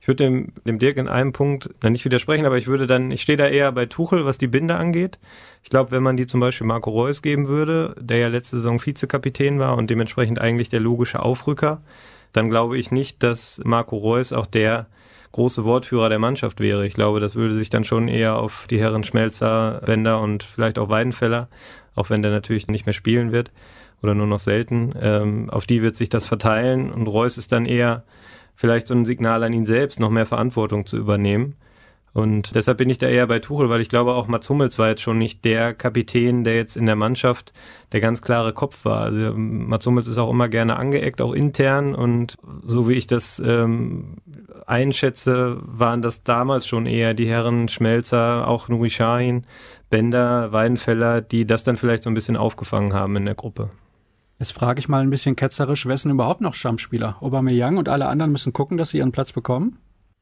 Ich 0.00 0.08
würde 0.08 0.24
dem, 0.24 0.52
dem 0.64 0.78
Dirk 0.78 0.96
in 0.96 1.08
einem 1.08 1.34
Punkt 1.34 1.68
nicht 1.84 2.06
widersprechen, 2.06 2.46
aber 2.46 2.56
ich 2.56 2.68
würde 2.68 2.86
dann, 2.86 3.10
ich 3.10 3.20
stehe 3.20 3.36
da 3.36 3.48
eher 3.48 3.70
bei 3.72 3.84
Tuchel, 3.84 4.24
was 4.24 4.38
die 4.38 4.46
Binde 4.46 4.76
angeht. 4.76 5.18
Ich 5.62 5.68
glaube, 5.68 5.90
wenn 5.90 6.02
man 6.02 6.16
die 6.16 6.26
zum 6.26 6.40
Beispiel 6.40 6.66
Marco 6.66 6.88
Reus 6.88 7.20
geben 7.20 7.48
würde, 7.48 7.94
der 8.00 8.16
ja 8.16 8.28
letzte 8.28 8.56
Saison 8.56 8.80
Vizekapitän 8.80 9.58
war 9.58 9.76
und 9.76 9.90
dementsprechend 9.90 10.38
eigentlich 10.38 10.70
der 10.70 10.80
logische 10.80 11.20
Aufrücker, 11.20 11.82
dann 12.32 12.48
glaube 12.48 12.78
ich 12.78 12.90
nicht, 12.90 13.22
dass 13.22 13.60
Marco 13.62 13.98
Reus 13.98 14.32
auch 14.32 14.46
der 14.46 14.86
große 15.36 15.64
Wortführer 15.64 16.08
der 16.08 16.18
Mannschaft 16.18 16.60
wäre. 16.60 16.86
Ich 16.86 16.94
glaube, 16.94 17.20
das 17.20 17.34
würde 17.34 17.52
sich 17.52 17.68
dann 17.68 17.84
schon 17.84 18.08
eher 18.08 18.38
auf 18.38 18.66
die 18.70 18.80
Herren 18.80 19.04
Schmelzer, 19.04 19.82
Bender 19.84 20.22
und 20.22 20.42
vielleicht 20.42 20.78
auch 20.78 20.88
Weidenfeller, 20.88 21.48
auch 21.94 22.08
wenn 22.08 22.22
der 22.22 22.30
natürlich 22.30 22.68
nicht 22.68 22.86
mehr 22.86 22.94
spielen 22.94 23.32
wird 23.32 23.52
oder 24.02 24.14
nur 24.14 24.26
noch 24.26 24.40
selten, 24.40 24.94
ähm, 24.98 25.50
auf 25.50 25.66
die 25.66 25.82
wird 25.82 25.94
sich 25.94 26.08
das 26.08 26.24
verteilen 26.24 26.90
und 26.90 27.06
Reus 27.06 27.36
ist 27.36 27.52
dann 27.52 27.66
eher 27.66 28.04
vielleicht 28.54 28.86
so 28.86 28.94
ein 28.94 29.04
Signal 29.04 29.42
an 29.42 29.52
ihn 29.52 29.66
selbst, 29.66 30.00
noch 30.00 30.08
mehr 30.08 30.24
Verantwortung 30.24 30.86
zu 30.86 30.96
übernehmen. 30.96 31.56
Und 32.16 32.54
deshalb 32.54 32.78
bin 32.78 32.88
ich 32.88 32.96
da 32.96 33.08
eher 33.08 33.26
bei 33.26 33.40
Tuchel, 33.40 33.68
weil 33.68 33.82
ich 33.82 33.90
glaube 33.90 34.14
auch 34.14 34.26
Mats 34.26 34.48
Hummels 34.48 34.78
war 34.78 34.88
jetzt 34.88 35.02
schon 35.02 35.18
nicht 35.18 35.44
der 35.44 35.74
Kapitän, 35.74 36.44
der 36.44 36.56
jetzt 36.56 36.74
in 36.74 36.86
der 36.86 36.96
Mannschaft 36.96 37.52
der 37.92 38.00
ganz 38.00 38.22
klare 38.22 38.54
Kopf 38.54 38.86
war. 38.86 39.02
Also 39.02 39.34
Mats 39.34 39.84
Hummels 39.84 40.08
ist 40.08 40.16
auch 40.16 40.30
immer 40.30 40.48
gerne 40.48 40.76
angeeckt, 40.76 41.20
auch 41.20 41.34
intern. 41.34 41.94
Und 41.94 42.38
so 42.64 42.88
wie 42.88 42.94
ich 42.94 43.06
das 43.06 43.38
ähm, 43.38 44.16
einschätze, 44.64 45.58
waren 45.60 46.00
das 46.00 46.22
damals 46.22 46.66
schon 46.66 46.86
eher 46.86 47.12
die 47.12 47.28
Herren 47.28 47.68
Schmelzer, 47.68 48.48
auch 48.48 48.70
Nuri 48.70 48.88
Sahin, 48.88 49.44
Bender, 49.90 50.52
Weidenfeller, 50.52 51.20
die 51.20 51.44
das 51.44 51.64
dann 51.64 51.76
vielleicht 51.76 52.02
so 52.02 52.08
ein 52.08 52.14
bisschen 52.14 52.38
aufgefangen 52.38 52.94
haben 52.94 53.14
in 53.16 53.26
der 53.26 53.34
Gruppe. 53.34 53.68
Jetzt 54.38 54.52
frage 54.52 54.78
ich 54.78 54.88
mal 54.88 55.02
ein 55.02 55.10
bisschen 55.10 55.36
ketzerisch, 55.36 55.84
wer 55.84 55.98
sind 55.98 56.12
überhaupt 56.12 56.40
noch 56.40 56.54
Stammspieler? 56.54 57.18
Aubameyang 57.20 57.76
und 57.76 57.90
alle 57.90 58.06
anderen 58.06 58.32
müssen 58.32 58.54
gucken, 58.54 58.78
dass 58.78 58.88
sie 58.88 58.98
ihren 58.98 59.12
Platz 59.12 59.34
bekommen? 59.34 59.76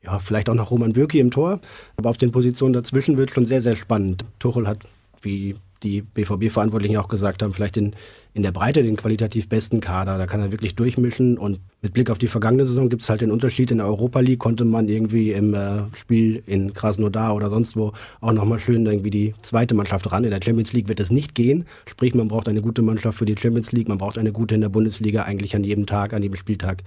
Ja, 0.04 0.18
vielleicht 0.18 0.48
auch 0.48 0.54
noch 0.54 0.70
Roman 0.70 0.92
Bürki 0.92 1.18
im 1.18 1.30
Tor. 1.30 1.60
Aber 1.96 2.10
auf 2.10 2.18
den 2.18 2.32
Positionen 2.32 2.72
dazwischen 2.72 3.16
wird 3.16 3.30
schon 3.30 3.46
sehr, 3.46 3.62
sehr 3.62 3.76
spannend. 3.76 4.24
Tuchel 4.38 4.66
hat, 4.66 4.88
wie 5.22 5.56
die 5.84 6.02
BVB-Verantwortlichen 6.02 6.96
auch 6.96 7.08
gesagt 7.08 7.42
haben, 7.42 7.52
vielleicht 7.52 7.76
in, 7.76 7.94
in 8.32 8.42
der 8.42 8.50
Breite 8.50 8.82
den 8.82 8.96
qualitativ 8.96 9.48
besten 9.48 9.80
Kader. 9.80 10.18
Da 10.18 10.26
kann 10.26 10.40
er 10.40 10.50
wirklich 10.50 10.74
durchmischen. 10.74 11.38
Und 11.38 11.60
mit 11.82 11.92
Blick 11.92 12.10
auf 12.10 12.18
die 12.18 12.26
vergangene 12.26 12.66
Saison 12.66 12.88
gibt 12.88 13.02
es 13.02 13.08
halt 13.08 13.20
den 13.20 13.30
Unterschied. 13.30 13.70
In 13.70 13.78
der 13.78 13.86
Europa 13.86 14.20
League 14.20 14.40
konnte 14.40 14.64
man 14.64 14.88
irgendwie 14.88 15.32
im 15.32 15.54
äh, 15.54 15.82
Spiel 15.94 16.42
in 16.46 16.72
Krasnodar 16.72 17.34
oder 17.34 17.50
sonst 17.50 17.76
wo 17.76 17.92
auch 18.20 18.32
nochmal 18.32 18.58
schön 18.58 18.84
irgendwie 18.84 19.10
die 19.10 19.34
zweite 19.42 19.74
Mannschaft 19.74 20.10
ran. 20.10 20.24
In 20.24 20.30
der 20.30 20.40
Champions 20.42 20.72
League 20.72 20.88
wird 20.88 21.00
es 21.00 21.10
nicht 21.10 21.34
gehen. 21.34 21.66
Sprich, 21.86 22.14
man 22.14 22.28
braucht 22.28 22.48
eine 22.48 22.62
gute 22.62 22.82
Mannschaft 22.82 23.18
für 23.18 23.26
die 23.26 23.36
Champions 23.38 23.70
League. 23.72 23.88
Man 23.88 23.98
braucht 23.98 24.18
eine 24.18 24.32
gute 24.32 24.54
in 24.54 24.62
der 24.62 24.70
Bundesliga 24.70 25.22
eigentlich 25.22 25.54
an 25.54 25.62
jedem 25.62 25.86
Tag, 25.86 26.14
an 26.14 26.22
jedem 26.22 26.36
Spieltag. 26.36 26.82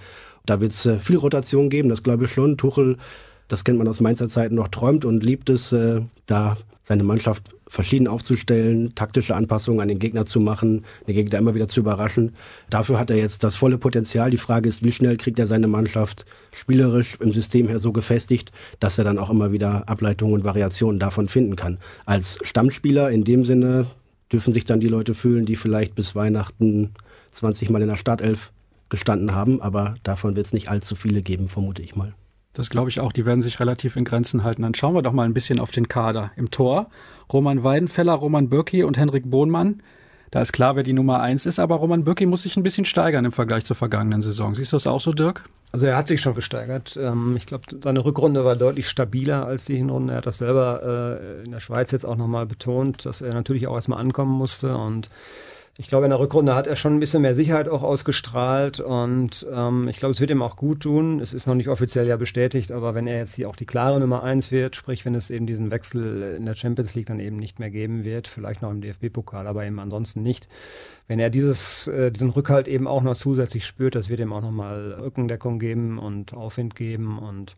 Da 0.46 0.60
wird 0.60 0.72
es 0.72 0.86
äh, 0.86 1.00
viel 1.00 1.18
Rotation 1.18 1.70
geben, 1.70 1.89
das 1.89 2.04
glaube 2.04 2.25
ich 2.25 2.32
schon. 2.32 2.58
Tuchel, 2.58 2.98
das 3.48 3.63
kennt 3.63 3.77
man 3.77 3.88
aus 3.88 4.00
Mainzer 4.00 4.30
Zeiten 4.30 4.56
noch, 4.56 4.68
träumt 4.68 5.06
und 5.06 5.24
liebt 5.24 5.50
es, 5.50 5.72
äh, 5.72 6.01
da 6.25 6.58
seine 6.84 7.04
Mannschaft 7.04 7.51
verschieden 7.68 8.08
aufzustellen, 8.08 8.96
taktische 8.96 9.36
Anpassungen 9.36 9.82
an 9.82 9.89
den 9.89 10.00
Gegner 10.00 10.25
zu 10.25 10.39
machen, 10.39 10.86
den 11.08 11.16
Gegner 11.16 11.38
immer 11.38 11.54
wieder 11.54 11.68
zu 11.68 11.82
überraschen. 11.82 12.34
Dafür 12.70 12.98
hat 12.98 13.10
er 13.10 13.18
jetzt 13.18 13.44
das 13.44 13.56
volle 13.56 13.77
Potenzial. 13.77 14.32
Die 14.32 14.38
Frage 14.38 14.70
ist, 14.70 14.84
wie 14.84 14.92
schnell 14.92 15.18
kriegt 15.18 15.38
er 15.38 15.48
seine 15.48 15.68
Mannschaft 15.68 16.25
spielerisch 16.51 17.18
im 17.20 17.34
System 17.34 17.68
her 17.68 17.80
so 17.80 17.92
gefestigt, 17.92 18.51
dass 18.80 18.98
er 18.98 19.04
dann 19.04 19.20
auch 19.20 19.30
immer 19.30 19.51
wieder 19.51 19.88
Ableitungen 19.89 20.34
und 20.34 20.44
Variationen 20.46 21.00
davon 21.00 21.27
finden 21.27 21.56
kann. 21.56 21.77
Als 22.06 22.39
Stammspieler 22.44 23.12
in 23.12 23.25
dem 23.25 23.44
Sinne 23.44 23.88
dürfen 24.32 24.54
sich 24.54 24.66
dann 24.66 24.80
die 24.80 24.88
Leute 24.88 25.13
fühlen, 25.13 25.46
die 25.46 25.56
vielleicht 25.56 25.96
bis 25.96 26.16
Weihnachten 26.16 26.92
20 27.32 27.70
Mal 27.70 27.82
in 27.82 27.89
der 27.89 27.98
Startelf 27.98 28.51
gestanden 28.89 29.36
haben, 29.36 29.62
aber 29.62 29.96
davon 30.04 30.36
wird 30.36 30.46
es 30.46 30.54
nicht 30.54 30.70
allzu 30.70 30.96
viele 30.96 31.22
geben, 31.22 31.50
vermute 31.50 31.82
ich 31.82 31.96
mal. 31.96 32.13
Das 32.57 32.71
glaube 32.71 32.89
ich 32.89 32.99
auch, 32.99 33.11
die 33.11 33.25
werden 33.25 33.41
sich 33.41 33.59
relativ 33.59 33.95
in 33.95 34.03
Grenzen 34.03 34.43
halten. 34.43 34.63
Dann 34.63 34.73
schauen 34.73 34.95
wir 34.95 35.03
doch 35.03 35.11
mal 35.11 35.25
ein 35.25 35.33
bisschen 35.33 35.59
auf 35.59 35.69
den 35.69 35.87
Kader. 35.87 36.31
Im 36.35 36.49
Tor 36.49 36.89
Roman 37.31 37.63
Weidenfeller, 37.63 38.13
Roman 38.13 38.49
Bürki 38.49 38.83
und 38.83 38.97
Henrik 38.97 39.29
Bohnmann. 39.29 39.83
Da 40.31 40.41
ist 40.41 40.51
klar, 40.53 40.75
wer 40.75 40.83
die 40.83 40.93
Nummer 40.93 41.21
eins 41.21 41.45
ist, 41.45 41.59
aber 41.59 41.75
Roman 41.75 42.03
Bürki 42.03 42.25
muss 42.25 42.43
sich 42.43 42.57
ein 42.57 42.63
bisschen 42.63 42.85
steigern 42.85 43.25
im 43.25 43.31
Vergleich 43.31 43.63
zur 43.63 43.75
vergangenen 43.75 44.21
Saison. 44.21 44.55
Siehst 44.55 44.73
du 44.73 44.75
das 44.75 44.87
auch 44.87 44.99
so, 44.99 45.13
Dirk? 45.13 45.45
Also 45.71 45.85
er 45.85 45.95
hat 45.97 46.07
sich 46.07 46.19
schon 46.19 46.33
gesteigert. 46.33 46.97
Ähm, 46.99 47.35
ich 47.37 47.45
glaube, 47.45 47.65
seine 47.83 48.03
Rückrunde 48.03 48.43
war 48.43 48.55
deutlich 48.55 48.89
stabiler 48.89 49.45
als 49.45 49.65
die 49.65 49.77
Hinrunde. 49.77 50.13
Er 50.13 50.17
hat 50.17 50.25
das 50.25 50.39
selber 50.39 51.19
äh, 51.21 51.45
in 51.45 51.51
der 51.51 51.59
Schweiz 51.59 51.91
jetzt 51.91 52.05
auch 52.05 52.17
nochmal 52.17 52.45
betont, 52.45 53.05
dass 53.05 53.21
er 53.21 53.33
natürlich 53.33 53.67
auch 53.67 53.75
erstmal 53.75 53.99
ankommen 53.99 54.31
musste 54.31 54.75
und 54.75 55.09
ich 55.79 55.88
glaube, 55.88 56.05
in 56.05 56.10
der 56.10 56.19
Rückrunde 56.19 56.55
hat 56.55 56.65
er 56.65 56.75
schon 56.75 56.96
ein 56.96 57.00
bisschen 57.00 57.22
mehr 57.22 57.36
Sicherheit 57.36 57.69
auch 57.69 57.84
ausgestrahlt 57.84 58.79
und 58.79 59.46
ähm, 59.53 59.88
ich 59.88 59.98
glaube, 59.98 60.13
es 60.13 60.19
wird 60.19 60.31
ihm 60.31 60.41
auch 60.41 60.55
gut 60.55 60.81
tun. 60.81 61.19
Es 61.19 61.36
ist 61.36 61.46
noch 61.46 61.53
nicht 61.53 61.67
offiziell 61.69 62.07
ja 62.07 62.17
bestätigt, 62.17 62.72
aber 62.72 62.96
wenn 62.96 63.05
er 63.05 63.17
jetzt 63.19 63.36
hier 63.36 63.48
auch 63.48 63.55
die 63.55 63.67
klare 63.67 64.00
Nummer 64.00 64.24
eins 64.24 64.51
wird, 64.51 64.75
sprich, 64.75 65.05
wenn 65.05 65.13
es 65.13 65.29
eben 65.29 65.46
diesen 65.46 65.69
Wechsel 65.69 66.36
in 66.38 66.46
der 66.46 66.55
Champions 66.55 66.96
League 66.96 67.05
dann 67.05 67.19
eben 67.19 67.38
nicht 67.38 67.60
mehr 67.60 67.69
geben 67.69 68.05
wird, 68.05 68.27
vielleicht 68.27 68.63
noch 68.63 68.72
im 68.72 68.81
DFB-Pokal, 68.81 69.46
aber 69.46 69.65
eben 69.65 69.79
ansonsten 69.79 70.24
nicht. 70.24 70.48
Wenn 71.07 71.19
er 71.19 71.29
dieses, 71.29 71.88
äh, 71.88 72.12
diesen 72.12 72.31
Rückhalt 72.31 72.67
eben 72.67 72.88
auch 72.88 73.03
noch 73.03 73.15
zusätzlich 73.15 73.63
spürt, 73.63 73.93
das 73.93 74.10
wird 74.10 74.19
ihm 74.19 74.34
auch 74.34 74.41
nochmal 74.41 74.98
Rückendeckung 75.00 75.60
geben 75.60 76.00
und 76.00 76.34
Aufwind 76.34 76.75
geben 76.75 77.19
und 77.19 77.55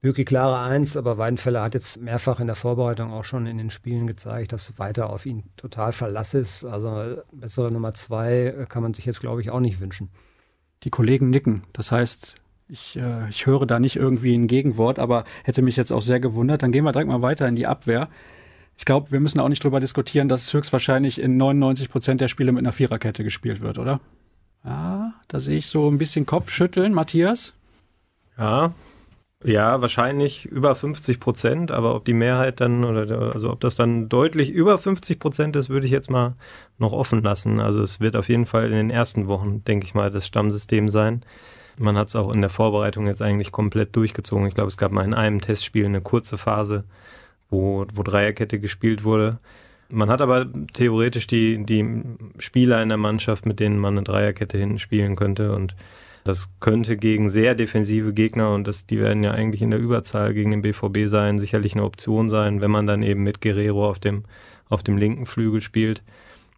wirklich 0.00 0.26
klare 0.26 0.60
Eins, 0.60 0.96
aber 0.96 1.18
Weidenfeller 1.18 1.62
hat 1.62 1.74
jetzt 1.74 1.96
mehrfach 1.96 2.40
in 2.40 2.46
der 2.46 2.56
Vorbereitung 2.56 3.12
auch 3.12 3.24
schon 3.24 3.46
in 3.46 3.58
den 3.58 3.70
Spielen 3.70 4.06
gezeigt, 4.06 4.52
dass 4.52 4.78
weiter 4.78 5.10
auf 5.10 5.26
ihn 5.26 5.44
total 5.56 5.92
Verlass 5.92 6.34
ist. 6.34 6.64
Also 6.64 7.22
bessere 7.32 7.72
Nummer 7.72 7.94
zwei 7.94 8.54
äh, 8.58 8.66
kann 8.68 8.82
man 8.82 8.94
sich 8.94 9.04
jetzt, 9.04 9.20
glaube 9.20 9.40
ich, 9.40 9.50
auch 9.50 9.60
nicht 9.60 9.80
wünschen. 9.80 10.10
Die 10.84 10.90
Kollegen 10.90 11.30
nicken. 11.30 11.64
Das 11.72 11.90
heißt, 11.90 12.36
ich, 12.68 12.96
äh, 12.96 13.28
ich 13.28 13.46
höre 13.46 13.66
da 13.66 13.80
nicht 13.80 13.96
irgendwie 13.96 14.34
ein 14.34 14.46
Gegenwort, 14.46 14.98
aber 14.98 15.24
hätte 15.42 15.62
mich 15.62 15.76
jetzt 15.76 15.90
auch 15.90 16.02
sehr 16.02 16.20
gewundert. 16.20 16.62
Dann 16.62 16.70
gehen 16.70 16.84
wir 16.84 16.92
direkt 16.92 17.08
mal 17.08 17.22
weiter 17.22 17.48
in 17.48 17.56
die 17.56 17.66
Abwehr. 17.66 18.08
Ich 18.76 18.84
glaube, 18.84 19.10
wir 19.10 19.18
müssen 19.18 19.40
auch 19.40 19.48
nicht 19.48 19.64
drüber 19.64 19.80
diskutieren, 19.80 20.28
dass 20.28 20.52
höchstwahrscheinlich 20.54 21.20
in 21.20 21.36
99 21.36 21.90
Prozent 21.90 22.20
der 22.20 22.28
Spiele 22.28 22.52
mit 22.52 22.60
einer 22.60 22.72
Viererkette 22.72 23.24
gespielt 23.24 23.60
wird, 23.60 23.78
oder? 23.78 24.00
Ja, 24.64 25.14
da 25.26 25.40
sehe 25.40 25.58
ich 25.58 25.66
so 25.66 25.90
ein 25.90 25.98
bisschen 25.98 26.26
Kopfschütteln. 26.26 26.94
Matthias? 26.94 27.54
Ja, 28.36 28.72
ja, 29.44 29.80
wahrscheinlich 29.80 30.46
über 30.46 30.74
50 30.74 31.20
Prozent, 31.20 31.70
aber 31.70 31.94
ob 31.94 32.04
die 32.04 32.14
Mehrheit 32.14 32.60
dann 32.60 32.84
oder 32.84 33.32
also 33.32 33.50
ob 33.52 33.60
das 33.60 33.76
dann 33.76 34.08
deutlich 34.08 34.50
über 34.50 34.78
50 34.78 35.20
Prozent 35.20 35.54
ist, 35.54 35.68
würde 35.68 35.86
ich 35.86 35.92
jetzt 35.92 36.10
mal 36.10 36.34
noch 36.78 36.92
offen 36.92 37.22
lassen. 37.22 37.60
Also 37.60 37.80
es 37.82 38.00
wird 38.00 38.16
auf 38.16 38.28
jeden 38.28 38.46
Fall 38.46 38.66
in 38.66 38.72
den 38.72 38.90
ersten 38.90 39.28
Wochen, 39.28 39.62
denke 39.64 39.86
ich 39.86 39.94
mal, 39.94 40.10
das 40.10 40.26
Stammsystem 40.26 40.88
sein. 40.88 41.22
Man 41.78 41.96
hat 41.96 42.08
es 42.08 42.16
auch 42.16 42.32
in 42.32 42.40
der 42.40 42.50
Vorbereitung 42.50 43.06
jetzt 43.06 43.22
eigentlich 43.22 43.52
komplett 43.52 43.94
durchgezogen. 43.94 44.48
Ich 44.48 44.54
glaube, 44.54 44.68
es 44.68 44.76
gab 44.76 44.90
mal 44.90 45.04
in 45.04 45.14
einem 45.14 45.40
Testspiel 45.40 45.84
eine 45.84 46.00
kurze 46.00 46.36
Phase, 46.36 46.82
wo, 47.48 47.86
wo 47.94 48.02
Dreierkette 48.02 48.58
gespielt 48.58 49.04
wurde. 49.04 49.38
Man 49.88 50.10
hat 50.10 50.20
aber 50.20 50.46
theoretisch 50.72 51.28
die, 51.28 51.64
die 51.64 52.02
Spieler 52.38 52.82
in 52.82 52.88
der 52.88 52.98
Mannschaft, 52.98 53.46
mit 53.46 53.60
denen 53.60 53.78
man 53.78 53.96
eine 53.96 54.04
Dreierkette 54.04 54.58
hinten 54.58 54.80
spielen 54.80 55.14
könnte 55.14 55.54
und 55.54 55.76
das 56.28 56.50
könnte 56.60 56.98
gegen 56.98 57.30
sehr 57.30 57.54
defensive 57.54 58.12
Gegner 58.12 58.52
und 58.52 58.68
das, 58.68 58.84
die 58.84 59.00
werden 59.00 59.22
ja 59.22 59.30
eigentlich 59.30 59.62
in 59.62 59.70
der 59.70 59.80
Überzahl 59.80 60.34
gegen 60.34 60.50
den 60.50 60.60
BVB 60.60 61.06
sein, 61.06 61.38
sicherlich 61.38 61.72
eine 61.72 61.84
Option 61.84 62.28
sein, 62.28 62.60
wenn 62.60 62.70
man 62.70 62.86
dann 62.86 63.02
eben 63.02 63.22
mit 63.22 63.40
Guerrero 63.40 63.88
auf 63.88 63.98
dem, 63.98 64.24
auf 64.68 64.82
dem 64.82 64.98
linken 64.98 65.24
Flügel 65.24 65.62
spielt, 65.62 66.02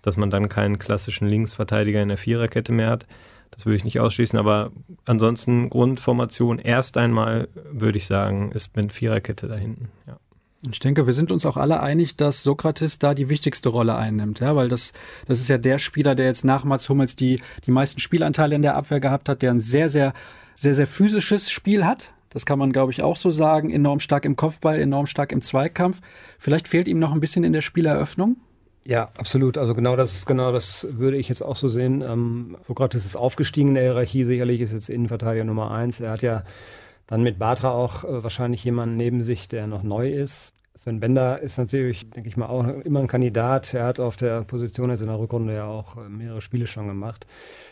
dass 0.03 0.17
man 0.17 0.29
dann 0.29 0.49
keinen 0.49 0.81
klassischen 0.81 1.29
Linksverteidiger 1.29 2.03
in 2.03 2.09
der 2.09 2.19
Viererkette 2.19 2.73
mehr 2.73 2.91
hat. 2.91 3.07
Das 3.53 3.65
würde 3.65 3.77
ich 3.77 3.85
nicht 3.85 4.01
ausschließen, 4.01 4.41
aber 4.41 4.73
ansonsten 5.05 5.71
Grundformation 5.71 6.59
erst 6.59 6.97
einmal 6.97 7.47
würde 7.71 7.99
ich 7.99 8.09
sagen, 8.09 8.51
ist 8.51 8.75
mit 8.75 8.93
Viererkette 8.93 9.47
da 9.47 9.55
hinten. 9.55 9.89
Ja. 10.09 10.19
Ich 10.69 10.79
denke, 10.79 11.07
wir 11.07 11.15
sind 11.15 11.33
uns 11.33 11.47
auch 11.47 11.57
alle 11.57 11.81
einig, 11.81 12.17
dass 12.17 12.43
Sokrates 12.43 12.99
da 12.99 13.15
die 13.15 13.31
wichtigste 13.31 13.71
Rolle 13.71 13.95
einnimmt, 13.97 14.41
ja, 14.41 14.57
weil 14.57 14.69
das, 14.69 14.93
das 15.27 15.41
ist 15.41 15.49
ja 15.49 15.57
der 15.57 15.79
Spieler, 15.79 16.15
der 16.15 16.27
jetzt 16.27 16.45
nach 16.45 16.65
Mats 16.65 16.89
Hummels 16.89 17.17
die, 17.17 17.41
die 17.67 17.71
meisten 17.71 17.99
Spielanteile 17.99 18.57
in 18.57 18.63
der 18.63 18.77
Abwehr 18.77 19.01
gehabt 19.01 19.31
hat, 19.31 19.41
der 19.41 19.53
ein 19.53 19.61
sehr, 19.61 19.89
sehr, 19.89 20.13
sehr, 20.55 20.75
sehr 20.75 20.87
physisches 20.87 21.51
Spiel 21.51 21.87
hat. 21.87 22.13
Das 22.29 22.45
kann 22.45 22.59
man, 22.59 22.73
glaube 22.73 22.93
ich, 22.93 23.03
auch 23.03 23.17
so 23.17 23.31
sagen. 23.31 23.71
Enorm 23.71 24.01
stark 24.01 24.25
im 24.25 24.37
Kopfball, 24.37 24.79
enorm 24.79 25.07
stark 25.07 25.33
im 25.33 25.41
Zweikampf. 25.41 26.01
Vielleicht 26.39 26.69
fehlt 26.69 26.89
ihm 26.89 26.99
noch 26.99 27.13
ein 27.13 27.21
bisschen 27.21 27.43
in 27.43 27.53
der 27.53 27.63
Spieleröffnung. 27.63 28.37
Ja, 28.85 29.11
absolut. 29.19 29.59
Also 29.59 29.75
genau 29.75 29.97
das, 29.97 30.27
genau 30.27 30.53
das 30.53 30.87
würde 30.91 31.17
ich 31.17 31.29
jetzt 31.29 31.43
auch 31.43 31.57
so 31.57 31.69
sehen. 31.69 32.03
Ähm, 32.03 32.57
Sokrates 32.63 33.05
ist 33.05 33.17
aufgestiegen 33.17 33.71
in 33.71 33.75
der 33.75 33.85
Hierarchie. 33.85 34.25
Sicherlich 34.25 34.61
ist 34.61 34.73
jetzt 34.73 34.91
Innenverteidiger 34.91 35.45
Nummer 35.45 35.71
eins. 35.71 36.01
Er 36.01 36.13
hat 36.13 36.23
ja 36.23 36.45
dann 37.11 37.23
mit 37.23 37.39
Batra 37.39 37.73
auch 37.73 38.05
äh, 38.05 38.23
wahrscheinlich 38.23 38.65
jemanden 38.65 38.97
neben 38.97 39.23
sich, 39.23 39.49
der 39.49 39.67
noch 39.67 39.83
neu 39.83 40.11
ist. 40.11 40.55
Sven 40.77 41.01
Bender 41.01 41.41
ist 41.41 41.59
natürlich, 41.59 42.09
denke 42.09 42.29
ich 42.29 42.39
mal, 42.39 42.47
auch 42.47 42.67
immer 42.67 43.01
ein 43.01 43.09
Kandidat. 43.09 43.75
Er 43.75 43.85
hat 43.85 44.01
auf 44.01 44.17
der 44.17 44.45
Position 44.45 44.89
jetzt 44.89 45.03
in 45.03 45.09
der 45.09 45.19
Rückrunde 45.19 45.55
ja 45.55 45.67
auch 45.67 45.99
äh, 45.99 46.09
mehrere 46.09 46.41
Spiele 46.41 46.67
schon 46.67 46.87
gemacht. 46.87 47.27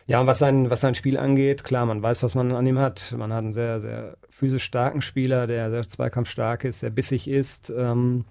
Ja, 0.07 0.21
und 0.21 0.27
was 0.27 0.41
sein, 0.41 0.69
was 0.69 0.81
sein 0.81 0.97
Spiel 0.97 1.17
angeht, 1.17 1.65
klar, 1.65 1.87
man 1.87 2.03
weiß, 2.03 2.25
was 2.25 2.35
man 2.35 2.53
an 2.53 2.67
ihm 2.67 2.79
hat. 2.79 3.15
Man 3.17 3.33
hat 3.33 3.39
einen 3.39 3.53
sehr, 3.53 3.81
sehr 3.81 4.17
physisch 4.29 4.65
starken 4.65 5.01
Spieler, 5.01 5.47
der 5.47 5.71
sehr 5.71 5.89
zweikampfstark 5.89 6.65
ist, 6.65 6.81
sehr 6.81 6.91
bissig 6.91 7.29
ist. 7.29 7.73
Ähm, 7.75 8.25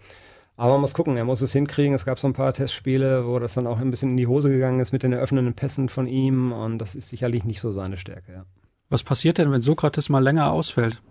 aber 0.57 0.73
man 0.73 0.81
muss 0.81 0.93
gucken, 0.93 1.15
er 1.15 1.25
muss 1.25 1.41
es 1.41 1.53
hinkriegen. 1.53 1.95
Es 1.95 2.03
gab 2.03 2.19
so 2.19 2.27
ein 2.27 2.33
paar 2.33 2.53
Testspiele, 2.53 3.25
wo 3.25 3.39
das 3.39 3.53
dann 3.53 3.65
auch 3.65 3.79
ein 3.79 3.91
bisschen 3.91 4.09
in 4.09 4.17
die 4.17 4.27
Hose 4.27 4.49
gegangen 4.49 4.81
ist 4.81 4.91
mit 4.91 5.03
den 5.03 5.13
eröffnenden 5.13 5.53
Pässen 5.53 5.87
von 5.87 6.07
ihm. 6.07 6.51
Und 6.51 6.79
das 6.79 6.95
ist 6.95 7.09
sicherlich 7.09 7.45
nicht 7.45 7.61
so 7.61 7.71
seine 7.71 7.95
Stärke, 7.95 8.31
ja. 8.33 8.45
Was 8.89 9.03
passiert 9.03 9.37
denn, 9.37 9.51
wenn 9.51 9.61
Sokrates 9.61 10.09
mal 10.09 10.23
länger 10.23 10.51
ausfällt? 10.51 11.01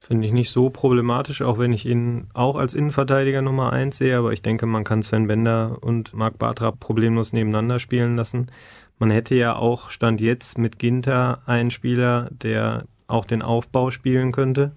Finde 0.00 0.26
ich 0.26 0.32
nicht 0.32 0.50
so 0.50 0.70
problematisch, 0.70 1.42
auch 1.42 1.58
wenn 1.58 1.72
ich 1.72 1.84
ihn 1.84 2.28
auch 2.32 2.56
als 2.56 2.74
Innenverteidiger 2.74 3.42
Nummer 3.42 3.72
eins 3.72 3.98
sehe, 3.98 4.16
aber 4.16 4.32
ich 4.32 4.42
denke, 4.42 4.66
man 4.66 4.84
kann 4.84 5.02
Sven 5.02 5.26
Bender 5.26 5.78
und 5.80 6.14
Marc 6.14 6.38
Bartra 6.38 6.70
problemlos 6.70 7.32
nebeneinander 7.32 7.78
spielen 7.78 8.16
lassen. 8.16 8.50
Man 8.98 9.10
hätte 9.10 9.34
ja 9.34 9.56
auch 9.56 9.90
Stand 9.90 10.20
jetzt 10.20 10.56
mit 10.56 10.78
Ginter 10.78 11.42
einen 11.46 11.70
Spieler, 11.70 12.30
der 12.30 12.84
auch 13.08 13.24
den 13.24 13.42
Aufbau 13.42 13.90
spielen 13.90 14.32
könnte. 14.32 14.72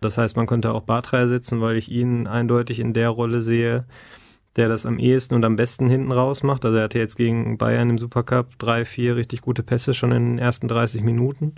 Das 0.00 0.18
heißt, 0.18 0.36
man 0.36 0.46
könnte 0.46 0.72
auch 0.72 0.82
Bartra 0.82 1.18
ersetzen, 1.18 1.60
weil 1.60 1.76
ich 1.76 1.90
ihn 1.90 2.26
eindeutig 2.26 2.80
in 2.80 2.92
der 2.92 3.10
Rolle 3.10 3.40
sehe, 3.42 3.84
der 4.56 4.68
das 4.68 4.86
am 4.86 4.98
ehesten 4.98 5.34
und 5.34 5.44
am 5.44 5.56
besten 5.56 5.88
hinten 5.88 6.12
raus 6.12 6.42
macht. 6.42 6.64
Also 6.64 6.78
er 6.78 6.84
hatte 6.84 6.98
jetzt 6.98 7.16
gegen 7.16 7.58
Bayern 7.58 7.90
im 7.90 7.98
Supercup 7.98 8.58
drei, 8.58 8.84
vier 8.84 9.16
richtig 9.16 9.40
gute 9.42 9.62
Pässe 9.62 9.94
schon 9.94 10.12
in 10.12 10.32
den 10.32 10.38
ersten 10.38 10.68
30 10.68 11.02
Minuten. 11.02 11.54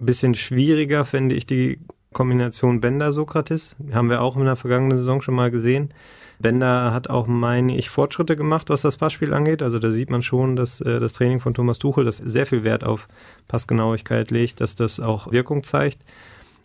Ein 0.00 0.06
bisschen 0.06 0.34
schwieriger 0.34 1.04
fände 1.04 1.34
ich 1.34 1.46
die 1.46 1.78
Kombination 2.12 2.80
Bender-Sokrates. 2.80 3.76
Haben 3.92 4.08
wir 4.08 4.20
auch 4.20 4.36
in 4.36 4.44
der 4.44 4.56
vergangenen 4.56 4.98
Saison 4.98 5.22
schon 5.22 5.34
mal 5.34 5.50
gesehen. 5.50 5.92
Bender 6.38 6.92
hat 6.92 7.08
auch, 7.08 7.26
meine 7.26 7.76
ich, 7.76 7.90
Fortschritte 7.90 8.36
gemacht, 8.36 8.68
was 8.68 8.82
das 8.82 8.96
Passspiel 8.96 9.32
angeht. 9.32 9.62
Also 9.62 9.78
da 9.78 9.90
sieht 9.90 10.10
man 10.10 10.22
schon, 10.22 10.56
dass 10.56 10.80
äh, 10.80 11.00
das 11.00 11.12
Training 11.12 11.40
von 11.40 11.54
Thomas 11.54 11.78
Tuchel, 11.78 12.04
das 12.04 12.16
sehr 12.18 12.46
viel 12.46 12.64
Wert 12.64 12.84
auf 12.84 13.08
Passgenauigkeit 13.48 14.30
legt, 14.30 14.60
dass 14.60 14.74
das 14.74 15.00
auch 15.00 15.30
Wirkung 15.32 15.62
zeigt. 15.62 16.04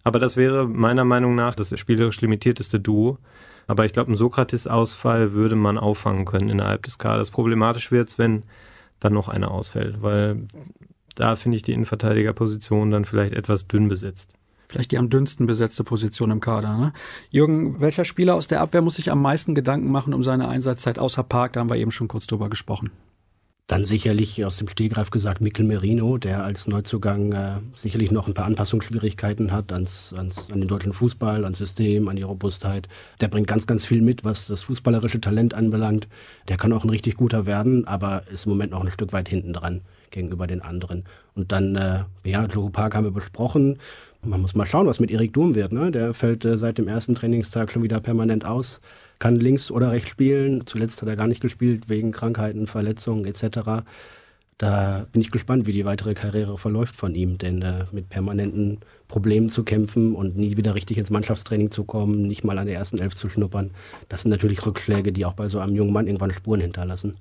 Aber 0.03 0.19
das 0.19 0.37
wäre 0.37 0.67
meiner 0.67 1.05
Meinung 1.05 1.35
nach 1.35 1.55
das 1.55 1.77
spielerisch 1.77 2.21
limitierteste 2.21 2.79
Duo. 2.79 3.17
Aber 3.69 3.85
ich 3.85 3.93
glaube, 3.93 4.11
ein 4.11 4.15
Sokrates-Ausfall 4.15 5.33
würde 5.33 5.55
man 5.55 5.77
auffangen 5.77 6.25
können 6.25 6.49
innerhalb 6.49 6.81
des 6.81 6.97
Kaders. 6.97 7.29
Problematisch 7.29 7.91
wird 7.91 8.09
es, 8.09 8.17
wenn 8.17 8.41
dann 8.99 9.13
noch 9.13 9.29
einer 9.29 9.51
ausfällt, 9.51 10.01
weil 10.01 10.47
da 11.13 11.35
finde 11.35 11.57
ich 11.57 11.61
die 11.61 11.73
Innenverteidigerposition 11.73 12.89
dann 12.89 13.05
vielleicht 13.05 13.35
etwas 13.35 13.67
dünn 13.67 13.87
besetzt 13.87 14.33
vielleicht 14.67 14.91
die 14.91 14.99
am 14.99 15.09
dünnsten 15.09 15.47
besetzte 15.47 15.83
Position 15.83 16.29
im 16.29 16.41
Kader. 16.41 16.77
Ne? 16.77 16.93
Jürgen, 17.31 17.81
welcher 17.81 18.05
Spieler 18.05 18.35
aus 18.35 18.45
der 18.45 18.61
Abwehr 18.61 18.83
muss 18.83 18.97
sich 18.97 19.09
am 19.09 19.19
meisten 19.19 19.55
Gedanken 19.55 19.91
machen 19.91 20.13
um 20.13 20.21
seine 20.21 20.47
Einsatzzeit 20.47 20.99
außer 20.99 21.23
Park? 21.23 21.53
Da 21.53 21.61
haben 21.61 21.71
wir 21.71 21.77
eben 21.77 21.89
schon 21.89 22.07
kurz 22.07 22.27
drüber 22.27 22.51
gesprochen. 22.51 22.91
Dann 23.69 23.85
sicherlich 23.85 24.43
aus 24.43 24.57
dem 24.57 24.67
Stehgreif 24.67 25.11
gesagt 25.11 25.41
Mikkel 25.41 25.63
Merino, 25.63 26.17
der 26.17 26.43
als 26.43 26.67
Neuzugang 26.67 27.33
äh, 27.33 27.51
sicherlich 27.75 28.09
noch 28.09 28.27
ein 28.27 28.33
paar 28.33 28.47
Anpassungsschwierigkeiten 28.47 29.51
hat 29.51 29.71
ans, 29.71 30.11
ans, 30.17 30.49
an 30.49 30.59
den 30.59 30.67
deutschen 30.67 30.91
Fußball, 30.91 31.43
ans 31.43 31.59
System, 31.59 32.07
an 32.07 32.15
die 32.15 32.23
Robustheit. 32.23 32.89
Der 33.21 33.27
bringt 33.27 33.45
ganz, 33.45 33.67
ganz 33.67 33.85
viel 33.85 34.01
mit, 34.01 34.23
was 34.23 34.47
das 34.47 34.63
fußballerische 34.63 35.21
Talent 35.21 35.53
anbelangt. 35.53 36.07
Der 36.47 36.57
kann 36.57 36.73
auch 36.73 36.83
ein 36.83 36.89
richtig 36.89 37.15
guter 37.15 37.45
werden, 37.45 37.85
aber 37.85 38.23
ist 38.31 38.47
im 38.47 38.53
Moment 38.53 38.71
noch 38.71 38.83
ein 38.83 38.89
Stück 38.89 39.13
weit 39.13 39.29
hinten 39.29 39.53
dran 39.53 39.81
gegenüber 40.09 40.47
den 40.47 40.63
anderen. 40.63 41.03
Und 41.35 41.51
dann, 41.51 41.75
äh, 41.75 42.05
ja, 42.23 42.47
Joe 42.47 42.71
Park 42.71 42.95
haben 42.95 43.03
wir 43.03 43.11
besprochen. 43.11 43.77
Man 44.23 44.41
muss 44.41 44.55
mal 44.55 44.65
schauen, 44.65 44.87
was 44.87 44.99
mit 44.99 45.11
Erik 45.11 45.33
Durm 45.33 45.53
wird. 45.53 45.73
Ne? 45.73 45.91
Der 45.91 46.15
fällt 46.15 46.43
äh, 46.43 46.57
seit 46.57 46.79
dem 46.79 46.87
ersten 46.87 47.13
Trainingstag 47.13 47.71
schon 47.71 47.83
wieder 47.83 47.99
permanent 47.99 48.45
aus. 48.45 48.81
Kann 49.19 49.35
links 49.35 49.69
oder 49.69 49.91
rechts 49.91 50.09
spielen. 50.09 50.65
Zuletzt 50.65 51.01
hat 51.01 51.09
er 51.09 51.15
gar 51.15 51.27
nicht 51.27 51.41
gespielt 51.41 51.89
wegen 51.89 52.11
Krankheiten, 52.11 52.67
Verletzungen 52.67 53.25
etc. 53.25 53.83
Da 54.57 55.07
bin 55.11 55.21
ich 55.21 55.31
gespannt, 55.31 55.67
wie 55.67 55.71
die 55.71 55.85
weitere 55.85 56.13
Karriere 56.13 56.57
verläuft 56.57 56.95
von 56.95 57.15
ihm. 57.15 57.37
Denn 57.37 57.61
äh, 57.61 57.85
mit 57.91 58.09
permanenten 58.09 58.79
Problemen 59.07 59.49
zu 59.49 59.63
kämpfen 59.63 60.15
und 60.15 60.37
nie 60.37 60.57
wieder 60.57 60.75
richtig 60.75 60.97
ins 60.97 61.09
Mannschaftstraining 61.09 61.71
zu 61.71 61.83
kommen, 61.83 62.27
nicht 62.27 62.43
mal 62.43 62.57
an 62.57 62.67
der 62.67 62.75
ersten 62.75 62.97
Elf 62.97 63.15
zu 63.15 63.29
schnuppern, 63.29 63.71
das 64.07 64.21
sind 64.21 64.31
natürlich 64.31 64.65
Rückschläge, 64.65 65.11
die 65.11 65.25
auch 65.25 65.33
bei 65.33 65.47
so 65.49 65.59
einem 65.59 65.75
jungen 65.75 65.93
Mann 65.93 66.07
irgendwann 66.07 66.31
Spuren 66.31 66.61
hinterlassen. 66.61 67.15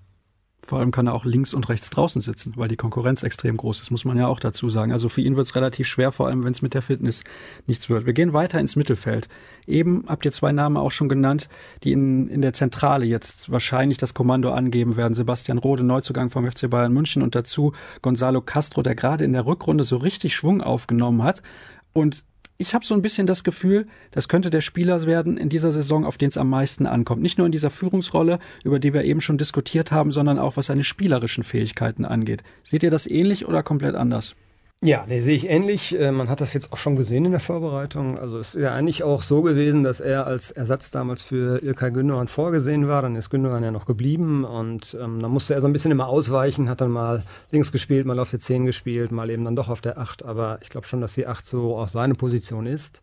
Vor 0.69 0.81
allem 0.81 0.91
kann 0.91 1.07
er 1.07 1.15
auch 1.15 1.25
links 1.25 1.55
und 1.55 1.67
rechts 1.71 1.89
draußen 1.89 2.21
sitzen, 2.21 2.53
weil 2.57 2.69
die 2.69 2.77
Konkurrenz 2.77 3.23
extrem 3.23 3.57
groß 3.57 3.81
ist, 3.81 3.91
muss 3.91 4.05
man 4.05 4.19
ja 4.19 4.27
auch 4.27 4.39
dazu 4.39 4.69
sagen. 4.69 4.93
Also 4.93 5.09
für 5.09 5.23
ihn 5.23 5.35
wird 5.35 5.47
es 5.47 5.57
relativ 5.57 5.89
schwer, 5.89 6.13
vor 6.13 6.27
allem 6.27 6.45
wenn 6.45 6.53
es 6.53 6.61
mit 6.61 6.75
der 6.75 6.83
Fitness 6.83 7.25
nichts 7.67 7.89
wird. 7.89 8.05
Wir 8.05 8.13
gehen 8.13 8.35
weiter 8.35 8.61
ins 8.61 8.77
Mittelfeld. 8.77 9.31
Eben 9.67 10.05
habt 10.09 10.27
ihr 10.27 10.33
zwei 10.33 10.53
Namen 10.53 10.77
auch 10.77 10.91
schon 10.91 11.09
genannt, 11.09 11.49
die 11.85 11.93
in, 11.93 12.29
in 12.29 12.43
der 12.43 12.53
Zentrale 12.53 13.07
jetzt 13.07 13.51
wahrscheinlich 13.51 13.97
das 13.97 14.13
Kommando 14.13 14.53
angeben 14.53 14.99
werden. 14.99 15.15
Sebastian 15.15 15.57
Rode, 15.57 15.85
Neuzugang 15.85 16.29
vom 16.29 16.47
FC 16.47 16.69
Bayern 16.69 16.93
München 16.93 17.23
und 17.23 17.35
dazu 17.35 17.73
Gonzalo 18.03 18.43
Castro, 18.43 18.83
der 18.83 18.95
gerade 18.95 19.25
in 19.25 19.33
der 19.33 19.47
Rückrunde 19.47 19.85
so 19.85 19.97
richtig 19.97 20.35
Schwung 20.35 20.61
aufgenommen 20.61 21.23
hat. 21.23 21.43
Und 21.95 22.25
ich 22.61 22.75
habe 22.75 22.85
so 22.85 22.93
ein 22.95 23.03
bisschen 23.03 23.29
das 23.29 23.45
Gefühl, 23.45 23.87
das 24.11 24.29
könnte 24.29 24.51
der 24.51 24.61
Spieler 24.61 25.01
werden 25.07 25.39
in 25.39 25.49
dieser 25.49 25.71
Saison, 25.71 26.05
auf 26.05 26.19
den 26.19 26.29
es 26.29 26.37
am 26.37 26.51
meisten 26.51 26.87
ankommt. 26.87 27.23
Nicht 27.23 27.39
nur 27.39 27.47
in 27.47 27.53
dieser 27.53 27.71
Führungsrolle, 27.71 28.41
über 28.65 28.81
die 28.81 28.93
wir 28.93 29.05
eben 29.05 29.21
schon 29.21 29.39
diskutiert 29.39 29.93
haben, 29.93 30.11
sondern 30.11 30.41
auch 30.41 30.57
was 30.57 30.67
seine 30.67 30.83
spielerischen 30.83 31.45
Fähigkeiten 31.45 32.05
angeht. 32.05 32.43
Seht 32.65 32.83
ihr 32.83 32.91
das 32.91 33.07
ähnlich 33.07 33.47
oder 33.47 33.63
komplett 33.63 33.95
anders? 33.95 34.35
Ja, 34.81 35.05
nee, 35.09 35.21
sehe 35.21 35.35
ich 35.35 35.49
ähnlich. 35.49 35.99
Äh, 35.99 36.13
man 36.13 36.29
hat 36.29 36.41
das 36.41 36.55
jetzt 36.55 36.73
auch 36.73 36.77
schon 36.77 36.95
gesehen 36.95 37.25
in 37.25 37.33
der 37.33 37.41
Vorbereitung. 37.41 38.17
Also 38.17 38.39
es 38.39 38.55
ist 38.55 38.63
ja 38.63 38.73
eigentlich 38.75 39.03
auch 39.03 39.23
so 39.23 39.43
gewesen, 39.43 39.83
dass 39.83 39.99
er 39.99 40.29
als 40.29 40.53
Ersatz 40.53 40.93
damals 40.93 41.25
für 41.25 41.61
Ilkay 41.65 41.91
Gündogan 41.91 42.29
vorgesehen 42.29 42.87
war. 42.87 43.03
Dann 43.03 43.17
ist 43.17 43.29
Gündogan 43.29 43.65
ja 43.65 43.73
noch 43.73 43.87
geblieben 43.87 44.45
und 44.45 44.97
ähm, 45.01 45.21
dann 45.21 45.33
musste 45.33 45.55
er 45.55 45.63
so 45.63 45.67
ein 45.67 45.73
bisschen 45.73 45.91
immer 45.91 46.07
ausweichen, 46.07 46.69
hat 46.69 46.81
dann 46.81 46.93
mal 46.93 47.25
links 47.51 47.73
gespielt, 47.73 48.07
mal 48.07 48.21
auf 48.21 48.31
der 48.31 48.39
10 48.39 48.67
gespielt, 48.67 49.11
mal 49.11 49.31
eben 49.31 49.45
dann 49.45 49.57
doch 49.57 49.69
auf 49.69 49.81
der 49.81 49.99
8. 49.99 50.25
Aber 50.25 50.61
ich 50.63 50.69
glaube 50.69 50.87
schon, 50.87 51.01
dass 51.01 51.15
die 51.15 51.27
8 51.27 51.45
so 51.45 51.77
auch 51.77 51.89
seine 51.89 52.15
Position 52.15 52.67
ist. 52.67 53.01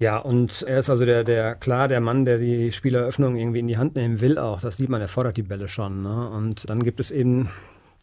Ja, 0.00 0.18
und 0.18 0.62
er 0.62 0.80
ist 0.80 0.90
also 0.90 1.04
der, 1.06 1.22
der, 1.22 1.54
klar, 1.54 1.86
der 1.86 2.00
Mann, 2.00 2.24
der 2.24 2.38
die 2.38 2.72
Spieleröffnung 2.72 3.36
irgendwie 3.36 3.60
in 3.60 3.68
die 3.68 3.78
Hand 3.78 3.94
nehmen 3.94 4.20
will 4.20 4.38
auch. 4.38 4.60
Das 4.60 4.76
sieht 4.76 4.88
man, 4.88 5.00
er 5.00 5.06
fordert 5.06 5.36
die 5.36 5.44
Bälle 5.44 5.68
schon. 5.68 6.02
Ne? 6.02 6.30
Und 6.30 6.68
dann 6.68 6.82
gibt 6.82 6.98
es 6.98 7.12
eben 7.12 7.48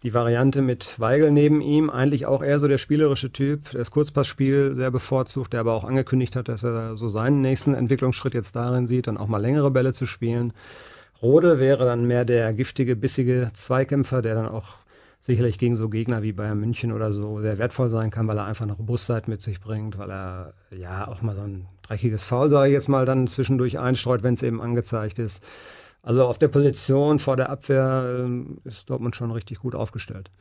die 0.04 0.14
Variante 0.14 0.62
mit 0.62 1.00
Weigel 1.00 1.32
neben 1.32 1.62
ihm, 1.62 1.90
eigentlich 1.90 2.26
auch 2.26 2.42
eher 2.42 2.60
so 2.60 2.68
der 2.68 2.80
spielerische 2.80 3.32
Typ, 3.32 3.70
der 3.72 3.80
das 3.80 3.92
Kurzpassspiel 3.92 4.76
sehr 4.76 4.90
bevorzugt, 4.90 5.54
der 5.54 5.60
aber 5.60 5.74
auch 5.74 5.84
angekündigt 5.84 6.36
hat, 6.36 6.48
dass 6.48 6.64
er 6.64 6.98
so 6.98 7.08
seinen 7.10 7.42
nächsten 7.42 7.76
Entwicklungsschritt 7.76 8.34
jetzt 8.34 8.56
darin 8.56 8.88
sieht, 8.88 9.08
dann 9.08 9.18
auch 9.18 9.28
mal 9.28 9.38
längere 9.38 9.70
Bälle 9.70 9.94
zu 9.94 10.06
spielen. 10.06 10.54
Rode 11.22 11.60
wäre 11.60 11.86
dann 11.86 12.08
mehr 12.08 12.26
der 12.26 12.52
giftige, 12.54 12.96
bissige 12.96 13.52
Zweikämpfer, 13.54 14.24
der 14.24 14.34
dann 14.34 14.48
auch 14.48 14.82
sicherlich 15.20 15.60
gegen 15.60 15.76
so 15.76 15.88
Gegner 15.88 16.24
wie 16.24 16.34
Bayern 16.34 16.60
München 16.60 16.92
oder 16.92 17.14
so 17.14 17.40
sehr 17.42 17.60
wertvoll 17.60 17.92
sein 17.92 18.10
kann, 18.10 18.28
weil 18.28 18.40
er 18.40 18.46
einfach 18.46 18.64
eine 18.64 18.74
Robustheit 18.74 19.28
mit 19.28 19.44
sich 19.44 19.62
bringt, 19.62 20.00
weil 20.00 20.10
er 20.10 20.54
ja 20.72 21.08
auch 21.08 21.22
mal 21.22 21.36
so 21.36 21.42
ein 21.42 21.68
dreckiges 21.84 22.26
Foul, 22.26 22.50
sage 22.50 22.70
ich 22.70 22.74
jetzt 22.74 22.90
mal, 22.90 23.06
dann 23.06 23.28
zwischendurch 23.28 23.78
einstreut, 23.78 24.24
wenn 24.24 24.34
es 24.34 24.42
eben 24.42 24.62
angezeigt 24.62 25.20
ist. 25.20 25.44
Also 26.04 26.26
auf 26.26 26.38
der 26.38 26.48
Position 26.48 27.20
vor 27.20 27.36
der 27.36 27.50
Abwehr 27.50 28.18
ähm, 28.20 28.58
ist 28.64 28.90
Dortmund 28.90 29.16
schon 29.16 29.32
richtig 29.32 29.60
gut 29.60 29.76
aufgestellt. 29.76 30.32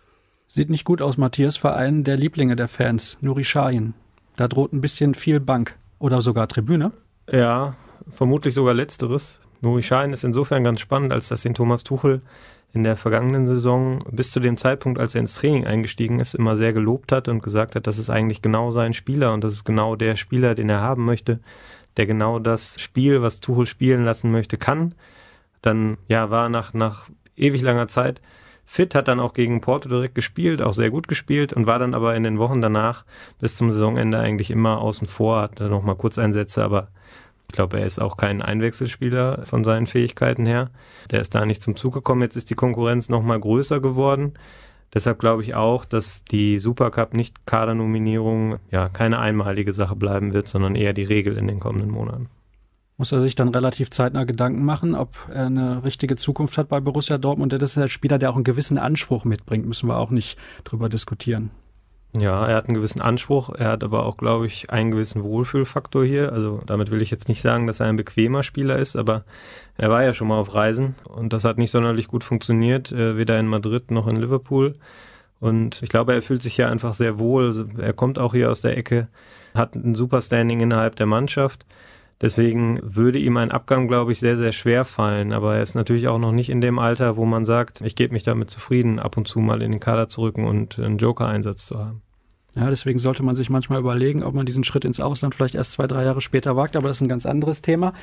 Sieht 0.49 0.70
nicht 0.70 0.85
gut 0.85 1.03
aus, 1.03 1.16
Matthias, 1.16 1.57
Verein 1.57 2.03
der 2.03 2.16
Lieblinge 2.16 2.57
der 2.57 2.68
Fans, 2.68 3.18
Nuri 3.20 3.44
Sahin. 3.44 3.94
Da 4.37 4.49
droht 4.49 4.73
ein 4.73 4.81
bisschen 4.81 5.14
viel 5.14 5.38
Bank 5.38 5.77
oder 5.99 6.23
sogar 6.23 6.49
Tribüne. 6.49 6.92
Ja, 7.31 7.77
vermutlich 8.09 8.55
sogar 8.55 8.75
letzteres. 8.75 9.40
Nuri 9.61 9.83
Sahin 9.83 10.12
ist 10.12 10.25
insofern 10.25 10.64
ganz 10.64 10.81
spannend, 10.81 11.12
als 11.12 11.29
dass 11.29 11.42
den 11.42 11.55
Thomas 11.55 11.85
Tuchel 11.85 12.23
in 12.73 12.85
der 12.85 12.96
vergangenen 12.96 13.46
Saison 13.46 13.99
bis 14.11 14.31
zu 14.31 14.40
dem 14.40 14.57
Zeitpunkt, 14.57 14.99
als 14.99 15.14
er 15.14 15.20
ins 15.20 15.35
Training 15.35 15.66
eingestiegen 15.66 16.20
ist, 16.20 16.35
immer 16.35 16.57
sehr 16.57 16.73
gelobt 16.73 17.12
hat 17.12 17.29
und 17.29 17.42
gesagt 17.42 17.75
hat, 17.75 17.87
das 17.87 17.99
ist 17.99 18.11
eigentlich 18.11 18.42
genau 18.42 18.70
sein 18.70 18.94
Spieler 18.94 19.35
und 19.35 19.44
das 19.44 19.53
ist 19.53 19.64
genau 19.64 19.96
der 19.96 20.16
Spieler, 20.16 20.55
den 20.55 20.68
er 20.68 20.81
haben 20.81 21.05
möchte, 21.05 21.40
der 21.96 22.07
genau 22.07 22.38
das 22.38 22.81
Spiel, 22.81 23.23
was 23.23 23.40
Tuchel 23.40 23.66
spielen 23.66 24.05
lassen 24.05 24.31
möchte, 24.31 24.57
kann 24.57 24.94
dann 25.62 25.99
ja 26.09 26.31
war 26.31 26.49
nach, 26.49 26.75
nach 26.75 27.09
ewig 27.37 27.62
langer 27.62 27.88
Zeit 27.88 28.20
fit, 28.70 28.94
hat 28.94 29.09
dann 29.09 29.18
auch 29.18 29.35
gegen 29.35 29.61
Porto 29.61 29.88
direkt 29.88 30.14
gespielt, 30.14 30.62
auch 30.62 30.73
sehr 30.73 30.90
gut 30.90 31.09
gespielt 31.09 31.53
und 31.53 31.66
war 31.66 31.81
dann 31.81 31.92
aber 31.92 32.14
in 32.14 32.23
den 32.23 32.38
Wochen 32.38 32.61
danach 32.61 33.05
bis 33.40 33.57
zum 33.57 33.73
Saisonende 33.73 34.18
eigentlich 34.18 34.51
immer 34.51 34.81
außen 34.81 35.09
vor, 35.09 35.42
hatte 35.42 35.68
noch 35.68 35.83
mal 35.83 35.96
Kurzeinsätze, 35.96 36.62
aber 36.62 36.88
ich 37.49 37.55
glaube, 37.55 37.81
er 37.81 37.87
ist 37.87 38.01
auch 38.01 38.16
kein 38.16 38.42
Einwechselspieler 38.42 39.44
von 39.44 39.64
seinen 39.64 39.88
Fähigkeiten 39.88 40.46
her. 40.46 40.70
Der 41.11 41.20
ist 41.20 41.35
da 41.35 41.44
nicht 41.44 41.61
zum 41.61 41.75
Zug 41.75 41.94
gekommen. 41.94 42.23
Jetzt 42.23 42.37
ist 42.37 42.49
die 42.49 42.55
Konkurrenz 42.55 43.09
noch 43.09 43.25
mal 43.25 43.40
größer 43.40 43.81
geworden. 43.81 44.35
Deshalb 44.94 45.18
glaube 45.18 45.42
ich 45.42 45.57
auch, 45.57 45.85
dass 45.85 46.23
die 46.23 46.61
Supercup 46.61 47.12
nicht 47.12 47.46
Kadernominierung 47.46 48.61
ja 48.70 48.88
keine 48.88 49.18
einmalige 49.18 49.73
Sache 49.73 49.96
bleiben 49.96 50.33
wird, 50.33 50.46
sondern 50.46 50.77
eher 50.77 50.92
die 50.92 51.03
Regel 51.03 51.37
in 51.37 51.49
den 51.49 51.59
kommenden 51.59 51.90
Monaten 51.90 52.29
muss 53.00 53.12
er 53.12 53.20
sich 53.20 53.34
dann 53.34 53.48
relativ 53.48 53.88
zeitnah 53.88 54.24
Gedanken 54.24 54.62
machen, 54.62 54.94
ob 54.94 55.16
er 55.32 55.46
eine 55.46 55.82
richtige 55.84 56.16
Zukunft 56.16 56.58
hat 56.58 56.68
bei 56.68 56.80
Borussia 56.80 57.16
Dortmund. 57.16 57.50
Das 57.54 57.62
ist 57.62 57.78
ein 57.78 57.88
Spieler, 57.88 58.18
der 58.18 58.28
auch 58.28 58.34
einen 58.34 58.44
gewissen 58.44 58.76
Anspruch 58.76 59.24
mitbringt, 59.24 59.64
müssen 59.64 59.88
wir 59.88 59.96
auch 59.96 60.10
nicht 60.10 60.38
drüber 60.64 60.90
diskutieren. 60.90 61.50
Ja, 62.12 62.46
er 62.46 62.56
hat 62.56 62.66
einen 62.66 62.74
gewissen 62.74 63.00
Anspruch, 63.00 63.54
er 63.54 63.70
hat 63.70 63.84
aber 63.84 64.04
auch, 64.04 64.18
glaube 64.18 64.44
ich, 64.44 64.68
einen 64.68 64.90
gewissen 64.90 65.22
Wohlfühlfaktor 65.22 66.04
hier. 66.04 66.34
Also 66.34 66.60
damit 66.66 66.90
will 66.90 67.00
ich 67.00 67.10
jetzt 67.10 67.26
nicht 67.26 67.40
sagen, 67.40 67.66
dass 67.66 67.80
er 67.80 67.86
ein 67.86 67.96
bequemer 67.96 68.42
Spieler 68.42 68.78
ist, 68.78 68.96
aber 68.96 69.24
er 69.78 69.88
war 69.88 70.04
ja 70.04 70.12
schon 70.12 70.28
mal 70.28 70.38
auf 70.38 70.54
Reisen 70.54 70.94
und 71.04 71.32
das 71.32 71.44
hat 71.44 71.56
nicht 71.56 71.70
sonderlich 71.70 72.06
gut 72.06 72.22
funktioniert, 72.22 72.92
äh, 72.92 73.16
weder 73.16 73.40
in 73.40 73.46
Madrid 73.46 73.90
noch 73.90 74.08
in 74.08 74.16
Liverpool. 74.16 74.74
Und 75.40 75.82
ich 75.82 75.88
glaube, 75.88 76.12
er 76.12 76.20
fühlt 76.20 76.42
sich 76.42 76.56
hier 76.56 76.68
einfach 76.68 76.92
sehr 76.92 77.18
wohl. 77.18 77.46
Also 77.46 77.64
er 77.78 77.94
kommt 77.94 78.18
auch 78.18 78.34
hier 78.34 78.50
aus 78.50 78.60
der 78.60 78.76
Ecke, 78.76 79.08
hat 79.54 79.74
ein 79.74 79.94
super 79.94 80.20
Standing 80.20 80.60
innerhalb 80.60 80.96
der 80.96 81.06
Mannschaft. 81.06 81.64
Deswegen 82.20 82.78
würde 82.83 83.18
ihm 83.18 83.38
ein 83.38 83.50
Abgang, 83.50 83.88
glaube 83.88 84.12
ich, 84.12 84.20
sehr, 84.20 84.37
sehr 84.37 84.52
schwer 84.52 84.85
fallen. 84.85 85.33
Aber 85.33 85.56
er 85.56 85.62
ist 85.62 85.74
natürlich 85.74 86.06
auch 86.09 86.18
noch 86.18 86.33
nicht 86.33 86.50
in 86.50 86.61
dem 86.61 86.78
Alter, 86.78 87.16
wo 87.16 87.24
man 87.24 87.46
sagt, 87.46 87.80
ich 87.80 87.96
gebe 87.96 88.12
mich 88.12 88.24
damit 88.24 88.50
zufrieden, 88.50 88.98
ab 88.98 89.16
und 89.16 89.26
zu 89.26 89.40
mal 89.40 89.62
in 89.62 89.70
den 89.72 89.80
Kader 89.80 90.09
zu 90.09 90.20
rücken 90.20 90.44
und 90.44 90.78
einen 90.78 90.98
Joker-Einsatz 90.98 91.64
zu 91.64 91.78
haben. 91.78 92.02
Ja, 92.54 92.68
deswegen 92.68 92.98
sollte 92.98 93.22
man 93.22 93.37
sich 93.37 93.48
manchmal 93.48 93.80
überlegen, 93.80 94.22
ob 94.22 94.35
man 94.35 94.44
diesen 94.44 94.64
Schritt 94.64 94.85
ins 94.85 95.00
Ausland 95.00 95.35
vielleicht 95.35 95.54
erst 95.54 95.72
zwei, 95.72 95.87
drei 95.87 96.04
Jahre 96.04 96.20
später 96.20 96.56
wagt. 96.56 96.76
Aber 96.76 96.88
das 96.88 96.98
ist 96.98 97.02
ein 97.02 97.09
ganz 97.09 97.24
anderes 97.24 97.62
Thema. 97.62 97.94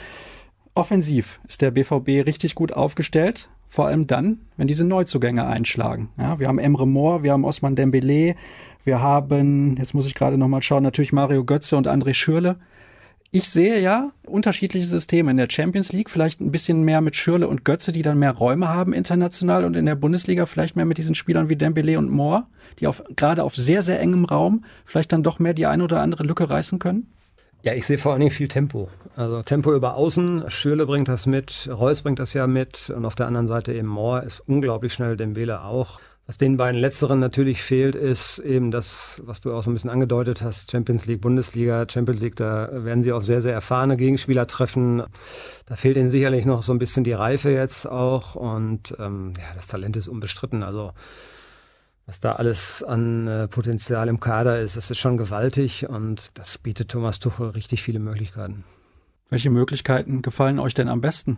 Offensiv 0.73 1.39
ist 1.47 1.61
der 1.61 1.71
BVB 1.71 2.25
richtig 2.25 2.55
gut 2.55 2.73
aufgestellt. 2.73 3.49
Vor 3.67 3.87
allem 3.87 4.07
dann, 4.07 4.39
wenn 4.55 4.67
diese 4.67 4.85
Neuzugänge 4.85 5.45
einschlagen. 5.45 6.09
Ja, 6.17 6.39
wir 6.39 6.47
haben 6.47 6.59
Emre 6.59 6.87
Moore, 6.87 7.21
wir 7.21 7.33
haben 7.33 7.43
Osman 7.43 7.75
Dembele, 7.75 8.35
wir 8.83 9.01
haben, 9.01 9.75
jetzt 9.77 9.93
muss 9.93 10.07
ich 10.07 10.15
gerade 10.15 10.37
nochmal 10.37 10.61
schauen, 10.61 10.83
natürlich 10.83 11.11
Mario 11.11 11.43
Götze 11.43 11.75
und 11.75 11.87
André 11.87 12.13
Schürle 12.13 12.55
ich 13.31 13.49
sehe 13.49 13.79
ja 13.79 14.11
unterschiedliche 14.25 14.87
Systeme 14.87 15.31
in 15.31 15.37
der 15.37 15.49
Champions 15.49 15.91
League, 15.91 16.09
vielleicht 16.09 16.39
ein 16.39 16.51
bisschen 16.51 16.83
mehr 16.83 17.01
mit 17.01 17.15
Schürle 17.15 17.47
und 17.47 17.65
Götze, 17.65 17.91
die 17.91 18.01
dann 18.01 18.19
mehr 18.19 18.31
Räume 18.31 18.69
haben 18.69 18.93
international 18.93 19.65
und 19.65 19.75
in 19.75 19.85
der 19.85 19.95
Bundesliga 19.95 20.45
vielleicht 20.45 20.75
mehr 20.75 20.85
mit 20.85 20.97
diesen 20.97 21.15
Spielern 21.15 21.49
wie 21.49 21.55
Dembele 21.55 21.97
und 21.97 22.09
Moore, 22.09 22.45
die 22.79 22.87
auf, 22.87 23.03
gerade 23.15 23.43
auf 23.43 23.55
sehr, 23.55 23.83
sehr 23.83 23.99
engem 23.99 24.25
Raum 24.25 24.63
vielleicht 24.85 25.11
dann 25.11 25.23
doch 25.23 25.39
mehr 25.39 25.53
die 25.53 25.65
eine 25.65 25.83
oder 25.83 26.01
andere 26.01 26.23
Lücke 26.23 26.49
reißen 26.49 26.79
können? 26.79 27.11
Ja, 27.63 27.73
ich 27.73 27.85
sehe 27.85 27.97
vor 27.97 28.13
allen 28.13 28.21
Dingen 28.21 28.31
viel 28.31 28.47
Tempo. 28.47 28.87
Also 29.15 29.41
Tempo 29.41 29.73
über 29.73 29.95
Außen, 29.95 30.45
Schürle 30.49 30.85
bringt 30.85 31.09
das 31.09 31.25
mit, 31.25 31.67
Reus 31.71 32.03
bringt 32.03 32.19
das 32.19 32.33
ja 32.33 32.47
mit 32.47 32.89
und 32.95 33.03
auf 33.03 33.15
der 33.15 33.27
anderen 33.27 33.47
Seite 33.47 33.73
eben 33.73 33.87
Moore 33.87 34.23
ist 34.23 34.39
unglaublich 34.41 34.93
schnell, 34.93 35.17
Dembele 35.17 35.63
auch. 35.63 35.99
Was 36.27 36.37
den 36.37 36.57
beiden 36.57 36.81
Letzteren 36.81 37.21
natürlich 37.21 37.63
fehlt, 37.63 37.95
ist 37.95 38.39
eben 38.39 38.69
das, 38.69 39.21
was 39.25 39.39
du 39.39 39.53
auch 39.53 39.63
so 39.63 39.71
ein 39.71 39.73
bisschen 39.73 39.89
angedeutet 39.89 40.41
hast, 40.41 40.69
Champions 40.69 41.05
League, 41.05 41.21
Bundesliga, 41.21 41.85
Champions 41.89 42.19
League, 42.19 42.35
da 42.35 42.69
werden 42.83 43.01
sie 43.01 43.13
auf 43.13 43.23
sehr, 43.23 43.41
sehr 43.41 43.53
erfahrene 43.53 43.95
Gegenspieler 43.95 44.45
treffen. 44.45 45.03
Da 45.67 45.77
fehlt 45.77 45.95
ihnen 45.95 46.11
sicherlich 46.11 46.45
noch 46.45 46.63
so 46.63 46.73
ein 46.73 46.79
bisschen 46.79 47.05
die 47.05 47.13
Reife 47.13 47.49
jetzt 47.49 47.85
auch 47.85 48.35
und 48.35 48.93
ähm, 48.99 49.35
ja, 49.37 49.55
das 49.55 49.67
Talent 49.67 49.95
ist 49.95 50.09
unbestritten. 50.09 50.63
Also 50.63 50.91
was 52.05 52.19
da 52.19 52.33
alles 52.33 52.83
an 52.83 53.27
äh, 53.27 53.47
Potenzial 53.47 54.09
im 54.09 54.19
Kader 54.19 54.59
ist, 54.59 54.75
das 54.75 54.91
ist 54.91 54.97
schon 54.97 55.15
gewaltig 55.15 55.87
und 55.87 56.37
das 56.37 56.57
bietet 56.57 56.89
Thomas 56.89 57.19
Tuchel 57.19 57.51
richtig 57.51 57.83
viele 57.83 57.99
Möglichkeiten. 57.99 58.65
Welche 59.29 59.49
Möglichkeiten 59.49 60.21
gefallen 60.21 60.59
euch 60.59 60.73
denn 60.73 60.89
am 60.89 60.99
besten? 60.99 61.37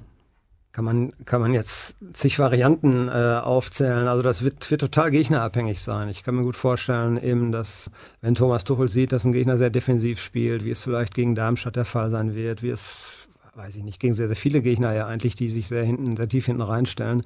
Kann 0.71 0.86
man, 0.86 1.12
kann 1.25 1.41
man 1.41 1.53
jetzt 1.53 1.95
zig 2.13 2.38
Varianten 2.38 3.08
äh, 3.08 3.39
aufzählen. 3.43 4.08
Also 4.08 4.21
das 4.21 4.43
wird, 4.43 4.69
wird 4.69 4.82
total 4.82 5.10
gegnerabhängig 5.12 5.82
sein. 5.82 6.10
Ich 6.10 6.23
kann 6.23 6.36
mir 6.36 6.43
gut 6.43 6.55
vorstellen, 6.55 7.21
eben, 7.21 7.51
dass 7.51 7.89
wenn 8.21 8.36
Thomas 8.36 8.63
Tuchel 8.63 8.89
sieht, 8.89 9.12
dass 9.12 9.25
ein 9.25 9.34
Gegner 9.34 9.58
sehr 9.58 9.71
defensiv 9.71 10.19
spielt, 10.19 10.63
wie 10.63 10.71
es 10.71 10.82
vielleicht 10.82 11.15
gegen 11.15 11.34
Darmstadt 11.34 11.75
der 11.75 11.86
Fall 11.86 12.12
sein 12.12 12.36
wird, 12.36 12.62
wie 12.62 12.69
es, 12.69 13.27
weiß 13.55 13.77
ich 13.77 13.84
nicht, 13.84 13.99
gegen 13.99 14.13
sehr, 14.13 14.27
sehr 14.27 14.36
viele 14.36 14.62
Gegner 14.62 14.93
ja 14.93 15.08
eigentlich, 15.08 15.36
die 15.36 15.49
sich 15.49 15.67
sehr 15.67 15.84
hinten, 15.84 16.15
sehr 16.15 16.29
tief 16.29 16.45
hinten 16.45 16.62
reinstellen, 16.62 17.23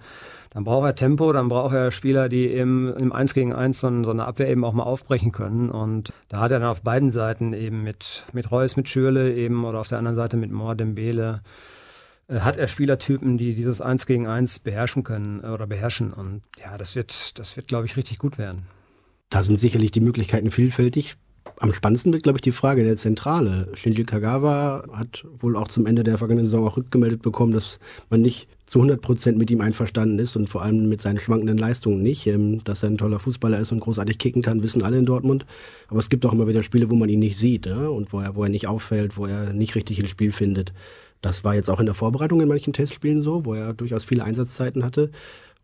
dann 0.51 0.63
braucht 0.63 0.85
er 0.85 0.95
Tempo, 0.95 1.33
dann 1.33 1.49
braucht 1.49 1.75
er 1.75 1.91
Spieler, 1.91 2.29
die 2.29 2.47
eben 2.47 2.95
im 2.95 3.11
1 3.11 3.33
gegen 3.33 3.53
1 3.53 3.81
so, 3.81 3.87
eine 3.87 4.25
Abwehr 4.25 4.49
eben 4.49 4.63
auch 4.63 4.73
mal 4.73 4.83
aufbrechen 4.83 5.33
können. 5.33 5.69
Und 5.69 6.13
da 6.29 6.39
hat 6.39 6.51
er 6.51 6.59
dann 6.59 6.69
auf 6.69 6.81
beiden 6.81 7.11
Seiten 7.11 7.51
eben 7.51 7.83
mit, 7.83 8.23
mit 8.31 8.51
Reus, 8.51 8.77
mit 8.77 8.87
Schürle 8.87 9.33
eben 9.33 9.65
oder 9.65 9.79
auf 9.79 9.89
der 9.89 9.97
anderen 9.97 10.15
Seite 10.15 10.37
mit 10.37 10.51
Mohr 10.51 10.75
Dembele 10.75 11.41
hat 12.29 12.57
er 12.57 12.67
Spielertypen, 12.67 13.37
die 13.37 13.53
dieses 13.53 13.81
Eins 13.81 14.05
gegen 14.05 14.27
Eins 14.27 14.59
beherrschen 14.59 15.03
können 15.03 15.43
äh, 15.43 15.47
oder 15.47 15.67
beherrschen. 15.67 16.13
Und 16.13 16.41
ja, 16.59 16.77
das 16.77 16.95
wird, 16.95 17.37
das 17.39 17.55
wird, 17.55 17.67
glaube 17.67 17.85
ich, 17.85 17.97
richtig 17.97 18.19
gut 18.19 18.37
werden. 18.37 18.63
Da 19.29 19.43
sind 19.43 19.59
sicherlich 19.59 19.91
die 19.91 20.01
Möglichkeiten 20.01 20.51
vielfältig. 20.51 21.15
Am 21.57 21.73
spannendsten 21.73 22.13
wird, 22.13 22.23
glaube 22.23 22.37
ich, 22.37 22.41
die 22.41 22.51
Frage 22.51 22.83
der 22.83 22.97
Zentrale. 22.97 23.69
Shinji 23.73 24.03
Kagawa 24.03 24.83
hat 24.93 25.25
wohl 25.39 25.55
auch 25.55 25.67
zum 25.67 25.85
Ende 25.85 26.03
der 26.03 26.17
vergangenen 26.17 26.45
Saison 26.45 26.67
auch 26.67 26.77
rückgemeldet 26.77 27.21
bekommen, 27.21 27.51
dass 27.51 27.79
man 28.09 28.21
nicht 28.21 28.47
zu 28.65 28.79
100 28.79 29.01
Prozent 29.01 29.37
mit 29.37 29.51
ihm 29.51 29.61
einverstanden 29.61 30.19
ist 30.19 30.35
und 30.35 30.49
vor 30.49 30.61
allem 30.61 30.87
mit 30.89 31.01
seinen 31.01 31.19
schwankenden 31.19 31.57
Leistungen 31.57 32.01
nicht. 32.01 32.25
Ähm, 32.27 32.63
dass 32.63 32.83
er 32.83 32.89
ein 32.89 32.97
toller 32.97 33.19
Fußballer 33.19 33.59
ist 33.59 33.71
und 33.71 33.81
großartig 33.81 34.17
kicken 34.17 34.41
kann, 34.41 34.63
wissen 34.63 34.83
alle 34.83 34.97
in 34.97 35.05
Dortmund. 35.05 35.45
Aber 35.89 35.99
es 35.99 36.09
gibt 36.09 36.25
auch 36.25 36.33
immer 36.33 36.47
wieder 36.47 36.63
Spiele, 36.63 36.89
wo 36.89 36.95
man 36.95 37.09
ihn 37.09 37.19
nicht 37.19 37.37
sieht 37.37 37.65
ja? 37.65 37.87
und 37.87 38.13
wo 38.13 38.19
er, 38.19 38.35
wo 38.35 38.43
er 38.43 38.49
nicht 38.49 38.67
auffällt, 38.67 39.17
wo 39.17 39.25
er 39.25 39.53
nicht 39.53 39.75
richtig 39.75 39.99
ins 39.99 40.09
Spiel 40.09 40.31
findet. 40.31 40.73
Das 41.23 41.43
war 41.45 41.55
jetzt 41.55 41.69
auch 41.69 41.79
in 41.79 41.85
der 41.85 41.95
Vorbereitung 41.95 42.41
in 42.41 42.49
manchen 42.49 42.73
Testspielen 42.73 43.21
so, 43.21 43.45
wo 43.45 43.53
er 43.53 43.73
durchaus 43.73 44.03
viele 44.03 44.25
Einsatzzeiten 44.25 44.83
hatte. 44.83 45.09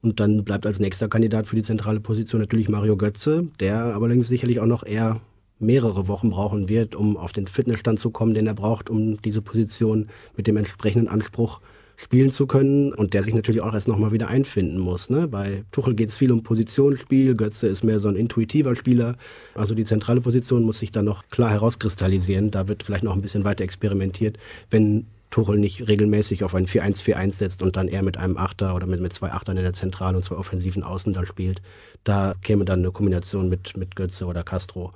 Und 0.02 0.22
dann 0.22 0.45
bleibt 0.45 0.65
als 0.65 0.80
nächster 0.80 1.10
Kandidat 1.10 1.48
für 1.48 1.58
die 1.58 1.63
zentrale 1.63 2.00
Position 2.00 2.39
natürlich 2.39 2.69
Mario 2.69 2.95
Götze, 2.95 3.45
der 3.60 3.84
allerdings 3.93 4.30
sicherlich 4.30 4.62
auch 4.62 4.65
noch 4.65 4.86
eher 4.86 5.19
mehrere 5.60 6.08
Wochen 6.08 6.30
brauchen 6.30 6.69
wird, 6.69 6.95
um 6.95 7.17
auf 7.17 7.34
den 7.34 7.45
Fitnessstand 7.45 8.00
zu 8.00 8.10
kommen, 8.10 8.34
den 8.34 8.48
er 8.48 8.54
braucht, 8.54 8.89
um 8.89 9.22
diese 9.22 9.41
Position 9.41 10.08
mit 10.38 10.48
dem 10.48 10.56
entsprechenden 10.56 11.10
Anspruch 11.10 11.60
spielen 11.98 12.32
zu 12.32 12.48
können 12.48 12.93
und 12.93 13.13
der 13.13 13.24
sich 13.24 13.34
natürlich 13.34 13.60
auch 13.60 13.74
erst 13.74 13.89
nochmal 13.89 14.13
wieder 14.13 14.30
einfinden 14.30 14.80
muss. 14.80 15.10
Ne? 15.10 15.28
Bei 15.28 15.65
Tuchel 15.74 15.93
geht 15.93 16.08
es 16.08 16.17
viel 16.17 16.32
um 16.32 16.43
Positionsspiel, 16.43 17.36
Götze 17.36 17.67
ist 17.67 17.84
mehr 17.84 18.00
so 18.00 18.08
ein 18.08 18.15
intuitiver 18.15 18.74
Spieler. 18.76 19.17
Also 19.54 19.76
die 19.76 19.84
zentrale 19.84 20.22
Position 20.22 20.63
muss 20.63 20.80
sich 20.80 20.91
dann 20.91 21.04
noch 21.04 21.28
klar 21.30 21.50
herauskristallisieren. 21.50 22.52
Da 22.52 22.69
wird 22.69 22.84
vielleicht 22.84 23.04
noch 23.04 23.13
ein 23.13 23.22
bisschen 23.22 23.43
weiter 23.43 23.65
experimentiert. 23.65 24.38
Wenn 24.69 25.08
Tuchel 25.30 25.58
nicht 25.58 25.88
regelmäßig 25.88 26.44
auf 26.44 26.56
ein 26.56 26.65
4-1-4-1 26.65 27.32
setzt 27.34 27.62
und 27.62 27.76
dann 27.76 27.88
eher 27.88 28.04
mit 28.04 28.18
einem 28.18 28.38
Achter 28.38 28.76
oder 28.76 28.88
mit, 28.88 29.00
mit 29.00 29.13
zwei 29.13 29.32
Achtern 29.32 29.58
in 29.58 29.63
der 29.63 29.74
Zentrale 29.74 30.18
und 30.18 30.24
zwei 30.24 30.36
offensiven 30.36 30.84
Außen 30.84 31.13
da 31.13 31.26
spielt. 31.26 31.62
Da 32.04 32.34
käme 32.42 32.65
dann 32.65 32.80
eine 32.80 32.92
Kombination 32.92 33.50
mit, 33.50 33.78
mit 33.78 33.96
Götze 33.96 34.26
oder 34.26 34.44
Castro 34.44 34.94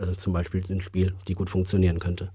also 0.00 0.14
zum 0.14 0.32
Beispiel 0.32 0.64
ins 0.68 0.84
Spiel, 0.84 1.14
die 1.28 1.34
gut 1.34 1.50
funktionieren 1.50 1.98
könnte. 1.98 2.32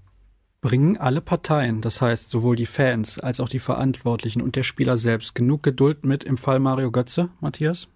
Bringen 0.60 0.96
alle 0.96 1.20
Parteien, 1.20 1.80
das 1.80 2.00
heißt 2.00 2.30
sowohl 2.30 2.56
die 2.56 2.66
Fans 2.66 3.18
als 3.18 3.40
auch 3.40 3.48
die 3.48 3.58
Verantwortlichen 3.58 4.40
und 4.40 4.56
der 4.56 4.62
Spieler 4.62 4.96
selbst, 4.96 5.34
genug 5.34 5.62
Geduld 5.62 6.04
mit 6.04 6.24
im 6.24 6.36
Fall 6.36 6.60
Mario 6.60 6.90
Götze, 6.90 7.28
Matthias? 7.40 7.88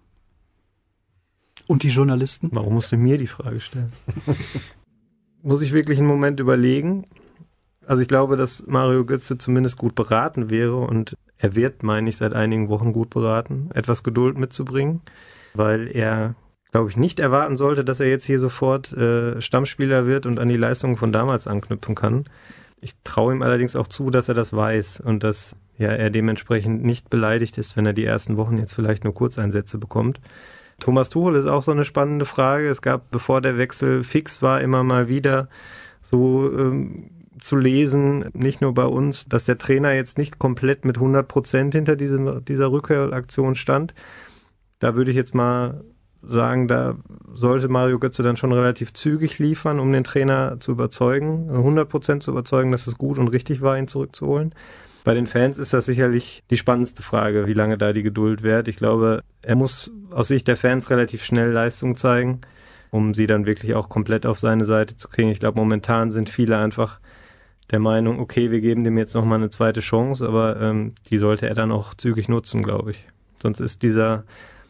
Und 1.67 1.83
die 1.83 1.89
Journalisten? 1.89 2.49
Warum 2.51 2.75
musst 2.75 2.91
du 2.91 2.97
mir 2.97 3.17
die 3.17 3.27
Frage 3.27 3.59
stellen? 3.59 3.91
Muss 5.41 5.61
ich 5.61 5.73
wirklich 5.73 5.97
einen 5.97 6.07
Moment 6.07 6.39
überlegen? 6.39 7.05
Also 7.85 8.01
ich 8.01 8.07
glaube, 8.07 8.35
dass 8.35 8.65
Mario 8.67 9.05
Götze 9.05 9.37
zumindest 9.37 9.77
gut 9.77 9.95
beraten 9.95 10.49
wäre 10.49 10.77
und 10.77 11.17
er 11.37 11.55
wird, 11.55 11.83
meine 11.83 12.09
ich, 12.09 12.17
seit 12.17 12.33
einigen 12.33 12.69
Wochen 12.69 12.93
gut 12.93 13.09
beraten, 13.09 13.69
etwas 13.73 14.03
Geduld 14.03 14.37
mitzubringen, 14.37 15.01
weil 15.55 15.87
er, 15.87 16.35
glaube 16.71 16.89
ich, 16.89 16.97
nicht 16.97 17.19
erwarten 17.19 17.57
sollte, 17.57 17.83
dass 17.83 17.99
er 17.99 18.07
jetzt 18.07 18.25
hier 18.25 18.37
sofort 18.37 18.93
äh, 18.93 19.41
Stammspieler 19.41 20.05
wird 20.05 20.27
und 20.27 20.39
an 20.39 20.49
die 20.49 20.57
Leistungen 20.57 20.97
von 20.97 21.11
damals 21.11 21.47
anknüpfen 21.47 21.95
kann. 21.95 22.25
Ich 22.79 22.93
traue 23.03 23.33
ihm 23.33 23.41
allerdings 23.41 23.75
auch 23.75 23.87
zu, 23.87 24.11
dass 24.11 24.27
er 24.27 24.35
das 24.35 24.53
weiß 24.53 25.01
und 25.01 25.23
dass 25.23 25.55
ja, 25.77 25.89
er 25.89 26.11
dementsprechend 26.11 26.83
nicht 26.83 27.09
beleidigt 27.09 27.57
ist, 27.57 27.75
wenn 27.75 27.87
er 27.87 27.93
die 27.93 28.05
ersten 28.05 28.37
Wochen 28.37 28.57
jetzt 28.57 28.73
vielleicht 28.73 29.03
nur 29.03 29.15
Kurzeinsätze 29.15 29.79
bekommt. 29.79 30.19
Thomas 30.79 31.09
Tuchel 31.09 31.35
ist 31.35 31.45
auch 31.45 31.63
so 31.63 31.71
eine 31.71 31.85
spannende 31.85 32.25
Frage. 32.25 32.67
Es 32.67 32.81
gab, 32.81 33.09
bevor 33.11 33.41
der 33.41 33.57
Wechsel 33.57 34.03
fix 34.03 34.41
war, 34.41 34.61
immer 34.61 34.83
mal 34.83 35.07
wieder 35.07 35.47
so 36.01 36.51
ähm, 36.57 37.20
zu 37.41 37.57
lesen, 37.57 38.29
nicht 38.33 38.61
nur 38.61 38.73
bei 38.73 38.85
uns, 38.85 39.25
dass 39.27 39.45
der 39.45 39.57
Trainer 39.57 39.93
jetzt 39.93 40.17
nicht 40.17 40.39
komplett 40.39 40.85
mit 40.85 40.97
100 40.97 41.27
Prozent 41.27 41.73
hinter 41.73 41.95
diesem, 41.95 42.45
dieser 42.45 42.71
Rückhöraktion 42.71 43.55
stand. 43.55 43.93
Da 44.79 44.95
würde 44.95 45.11
ich 45.11 45.17
jetzt 45.17 45.35
mal 45.35 45.83
sagen, 46.21 46.67
da 46.67 46.95
sollte 47.33 47.67
Mario 47.67 47.99
Götze 47.99 48.23
dann 48.23 48.37
schon 48.37 48.51
relativ 48.51 48.93
zügig 48.93 49.39
liefern, 49.39 49.79
um 49.79 49.91
den 49.91 50.03
Trainer 50.03 50.59
zu 50.59 50.71
überzeugen, 50.71 51.49
100 51.49 51.89
Prozent 51.89 52.23
zu 52.23 52.31
überzeugen, 52.31 52.71
dass 52.71 52.87
es 52.87 52.97
gut 52.97 53.17
und 53.17 53.29
richtig 53.29 53.61
war, 53.61 53.77
ihn 53.77 53.87
zurückzuholen. 53.87 54.53
Bei 55.03 55.15
den 55.15 55.25
Fans 55.25 55.57
ist 55.57 55.73
das 55.73 55.85
sicherlich 55.87 56.43
die 56.51 56.57
spannendste 56.57 57.01
Frage, 57.01 57.47
wie 57.47 57.53
lange 57.53 57.77
da 57.77 57.91
die 57.91 58.03
Geduld 58.03 58.43
währt. 58.43 58.67
Ich 58.67 58.75
glaube, 58.75 59.23
er 59.41 59.55
muss 59.55 59.91
aus 60.11 60.27
Sicht 60.27 60.47
der 60.47 60.57
Fans 60.57 60.91
relativ 60.91 61.23
schnell 61.23 61.49
Leistung 61.49 61.95
zeigen, 61.95 62.41
um 62.91 63.15
sie 63.15 63.25
dann 63.25 63.47
wirklich 63.47 63.73
auch 63.73 63.89
komplett 63.89 64.27
auf 64.27 64.37
seine 64.37 64.65
Seite 64.65 64.95
zu 64.95 65.07
kriegen. 65.07 65.29
Ich 65.29 65.39
glaube, 65.39 65.59
momentan 65.59 66.11
sind 66.11 66.29
viele 66.29 66.57
einfach 66.59 66.99
der 67.71 67.79
Meinung, 67.79 68.19
okay, 68.19 68.51
wir 68.51 68.61
geben 68.61 68.83
dem 68.83 68.97
jetzt 68.97 69.15
nochmal 69.15 69.39
eine 69.39 69.49
zweite 69.49 69.79
Chance, 69.79 70.27
aber 70.27 70.59
ähm, 70.59 70.93
die 71.09 71.17
sollte 71.17 71.47
er 71.47 71.55
dann 71.55 71.71
auch 71.71 71.93
zügig 71.93 72.29
nutzen, 72.29 72.63
glaube 72.63 72.91
ich. 72.91 73.07
Sonst 73.35 73.59
ist 73.59 73.81
dieser 73.81 74.23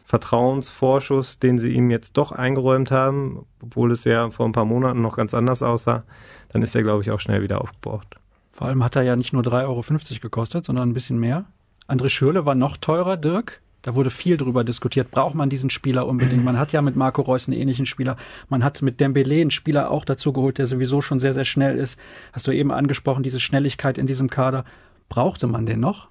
Vertrauensvorschuss, 0.06 1.38
den 1.38 1.58
sie 1.58 1.72
ihm 1.72 1.90
jetzt 1.90 2.16
doch 2.16 2.32
eingeräumt 2.32 2.90
haben, 2.90 3.46
obwohl 3.62 3.92
es 3.92 4.04
ja 4.04 4.30
vor 4.30 4.46
ein 4.46 4.52
paar 4.52 4.64
Monaten 4.64 5.00
noch 5.00 5.16
ganz 5.16 5.34
anders 5.34 5.62
aussah, 5.62 6.04
dann 6.50 6.62
ist 6.62 6.74
er, 6.74 6.82
glaube 6.82 7.02
ich, 7.02 7.10
auch 7.10 7.20
schnell 7.20 7.42
wieder 7.42 7.60
aufgebraucht. 7.60 8.16
Vor 8.50 8.66
allem 8.66 8.84
hat 8.84 8.96
er 8.96 9.02
ja 9.02 9.16
nicht 9.16 9.32
nur 9.32 9.42
3,50 9.42 9.64
Euro 9.64 9.82
gekostet, 10.20 10.64
sondern 10.64 10.90
ein 10.90 10.94
bisschen 10.94 11.18
mehr. 11.18 11.46
André 11.88 12.08
Schürle 12.08 12.46
war 12.46 12.54
noch 12.54 12.76
teurer, 12.76 13.16
Dirk. 13.16 13.62
Da 13.82 13.96
wurde 13.96 14.10
viel 14.10 14.36
drüber 14.36 14.62
diskutiert. 14.64 15.10
Braucht 15.10 15.34
man 15.34 15.50
diesen 15.50 15.68
Spieler 15.68 16.06
unbedingt? 16.06 16.44
Man 16.44 16.58
hat 16.58 16.72
ja 16.72 16.82
mit 16.82 16.96
Marco 16.96 17.22
Reus 17.22 17.48
einen 17.48 17.58
ähnlichen 17.58 17.86
Spieler. 17.86 18.16
Man 18.48 18.62
hat 18.62 18.80
mit 18.80 19.00
Dembele 19.00 19.40
einen 19.40 19.50
Spieler 19.50 19.90
auch 19.90 20.04
dazu 20.04 20.32
geholt, 20.32 20.58
der 20.58 20.66
sowieso 20.66 21.02
schon 21.02 21.18
sehr, 21.18 21.32
sehr 21.32 21.44
schnell 21.44 21.76
ist. 21.78 21.98
Hast 22.32 22.46
du 22.46 22.52
eben 22.52 22.70
angesprochen, 22.70 23.24
diese 23.24 23.40
Schnelligkeit 23.40 23.98
in 23.98 24.06
diesem 24.06 24.30
Kader. 24.30 24.64
Brauchte 25.08 25.48
man 25.48 25.66
den 25.66 25.80
noch? 25.80 26.08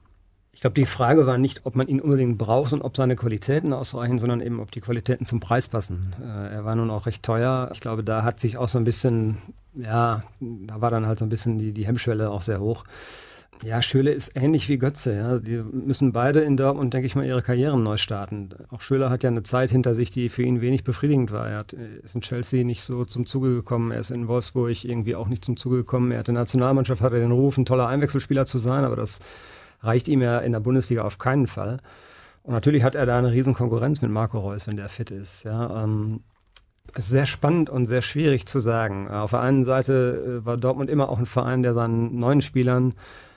Ich 0.54 0.64
glaube, 0.64 0.76
die 0.76 0.86
Frage 0.86 1.26
war 1.26 1.40
nicht, 1.40 1.62
ob 1.64 1.76
man 1.76 1.88
ihn 1.88 2.00
unbedingt 2.00 2.38
braucht 2.38 2.72
und 2.72 2.84
ob 2.84 2.96
seine 2.96 3.16
Qualitäten 3.16 3.74
ausreichen, 3.74 4.20
sondern 4.20 4.42
eben, 4.42 4.60
ob 4.60 4.70
die 4.72 4.82
Qualitäten 4.82 5.26
zum 5.26 5.40
Preis 5.40 5.68
passen. 5.68 6.14
Äh, 6.22 6.54
er 6.54 6.66
war 6.66 6.76
nun 6.76 6.92
auch 6.92 7.08
recht 7.08 7.24
teuer. 7.24 7.72
Ich 7.74 7.80
glaube, 7.80 8.04
da 8.04 8.24
hat 8.24 8.40
sich 8.40 8.58
auch 8.58 8.70
so 8.70 8.78
ein 8.78 8.84
bisschen, 8.84 9.38
ja, 9.74 10.24
da 10.40 10.80
war 10.82 10.92
dann 10.92 11.08
halt 11.08 11.18
so 11.18 11.26
ein 11.26 11.30
bisschen 11.30 11.58
die, 11.58 11.72
die 11.72 11.88
Hemmschwelle 11.88 12.30
auch 12.30 12.44
sehr 12.44 12.60
hoch. 12.60 12.84
Ja, 13.64 13.84
Schöle 13.84 14.12
ist 14.12 14.36
ähnlich 14.36 14.70
wie 14.70 14.80
Götze. 14.80 15.16
Ja. 15.16 15.38
Die 15.38 15.62
müssen 15.62 16.14
beide 16.14 16.42
in 16.42 16.58
Dortmund, 16.58 16.94
denke 16.94 17.06
ich 17.06 17.16
mal, 17.16 17.26
ihre 17.26 17.44
Karrieren 17.44 17.84
neu 17.84 17.98
starten. 17.98 18.50
Auch 18.70 18.82
Schöle 18.82 19.12
hat 19.12 19.22
ja 19.24 19.30
eine 19.30 19.44
Zeit 19.44 19.70
hinter 19.70 19.94
sich, 19.94 20.10
die 20.10 20.30
für 20.30 20.42
ihn 20.42 20.62
wenig 20.62 20.84
befriedigend 20.84 21.32
war. 21.32 21.48
Er 21.48 21.60
hat, 21.60 21.74
ist 21.74 22.16
in 22.16 22.22
Chelsea 22.22 22.64
nicht 22.64 22.84
so 22.84 23.06
zum 23.06 23.28
Zuge 23.28 23.54
gekommen. 23.54 23.92
Er 23.92 24.00
ist 24.00 24.10
in 24.10 24.28
Wolfsburg 24.28 24.84
irgendwie 24.84 25.16
auch 25.16 25.28
nicht 25.28 25.46
zum 25.46 25.58
Zuge 25.58 25.78
gekommen. 25.78 26.12
Er 26.12 26.20
hat 26.20 26.28
in 26.28 26.36
der 26.36 26.44
Nationalmannschaft 26.44 27.02
hatte 27.02 27.18
den 27.18 27.32
Ruf, 27.32 27.58
ein 27.58 27.66
toller 27.66 27.88
Einwechselspieler 27.88 28.48
zu 28.48 28.58
sein, 28.58 28.84
aber 28.84 28.96
das 28.96 29.20
reicht 29.82 30.08
ihm 30.08 30.22
ja 30.22 30.40
in 30.40 30.54
der 30.54 30.60
Bundesliga 30.60 31.04
auf 31.04 31.20
keinen 31.20 31.46
Fall. 31.46 31.80
Und 32.44 32.54
natürlich 32.54 32.84
hat 32.84 32.96
er 32.96 33.06
da 33.06 33.20
eine 33.20 33.32
riesen 33.32 33.54
Konkurrenz 33.54 34.02
mit 34.02 34.10
Marco 34.10 34.40
Reus, 34.40 34.66
wenn 34.66 34.78
der 34.78 34.90
fit 34.90 35.12
ist. 35.12 35.44
Ja, 35.44 35.84
ähm, 35.84 36.22
ist 36.96 37.10
sehr 37.10 37.26
spannend 37.26 37.70
und 37.70 37.86
sehr 37.86 38.02
schwierig 38.02 38.48
zu 38.48 38.60
sagen. 38.60 39.08
Auf 39.08 39.32
der 39.32 39.42
einen 39.42 39.66
Seite 39.66 40.42
äh, 40.42 40.46
war 40.46 40.58
Dortmund 40.58 40.90
immer 40.90 41.10
auch 41.10 41.20
ein 41.20 41.26
Verein, 41.26 41.64
der 41.64 41.74
seinen 41.74 42.18
neuen 42.18 42.42
Spielern 42.42 42.96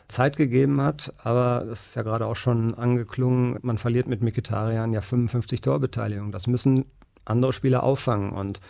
Zeit 0.08 0.36
gegeben 0.36 0.80
hat, 0.80 1.12
aber 1.18 1.64
das 1.66 1.86
ist 1.86 1.96
ja 1.96 2.02
gerade 2.02 2.26
auch 2.26 2.36
schon 2.36 2.74
angeklungen, 2.74 3.58
man 3.62 3.78
verliert 3.78 4.06
mit 4.06 4.22
Mikitarian 4.22 4.92
ja 4.92 5.00
55 5.00 5.60
Torbeteiligung. 5.60 6.32
Das 6.32 6.46
müssen 6.46 6.84
andere 7.24 7.52
Spieler 7.52 7.82
auffangen 7.82 8.32
und 8.32 8.60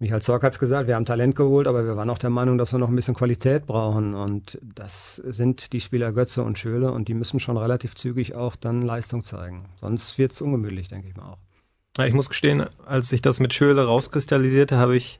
Michael 0.00 0.22
Zorc 0.22 0.44
hat 0.44 0.52
es 0.52 0.60
gesagt, 0.60 0.86
wir 0.86 0.94
haben 0.94 1.04
Talent 1.04 1.34
geholt, 1.34 1.66
aber 1.66 1.84
wir 1.84 1.96
waren 1.96 2.08
auch 2.08 2.18
der 2.18 2.30
Meinung, 2.30 2.56
dass 2.56 2.72
wir 2.72 2.78
noch 2.78 2.88
ein 2.88 2.94
bisschen 2.94 3.16
Qualität 3.16 3.66
brauchen. 3.66 4.14
Und 4.14 4.58
das 4.62 5.16
sind 5.16 5.72
die 5.72 5.80
Spieler 5.80 6.12
Götze 6.12 6.44
und 6.44 6.56
Schöle 6.56 6.92
und 6.92 7.08
die 7.08 7.14
müssen 7.14 7.40
schon 7.40 7.56
relativ 7.56 7.96
zügig 7.96 8.36
auch 8.36 8.54
dann 8.54 8.82
Leistung 8.82 9.24
zeigen. 9.24 9.64
Sonst 9.80 10.16
wird 10.16 10.32
es 10.32 10.40
ungemütlich, 10.40 10.86
denke 10.86 11.08
ich 11.08 11.16
mal 11.16 11.30
auch. 11.30 12.04
Ich 12.04 12.14
muss 12.14 12.28
gestehen, 12.28 12.64
als 12.86 13.08
sich 13.08 13.22
das 13.22 13.40
mit 13.40 13.54
Schöle 13.54 13.84
rauskristallisierte, 13.84 14.76
habe 14.76 14.96
ich 14.96 15.18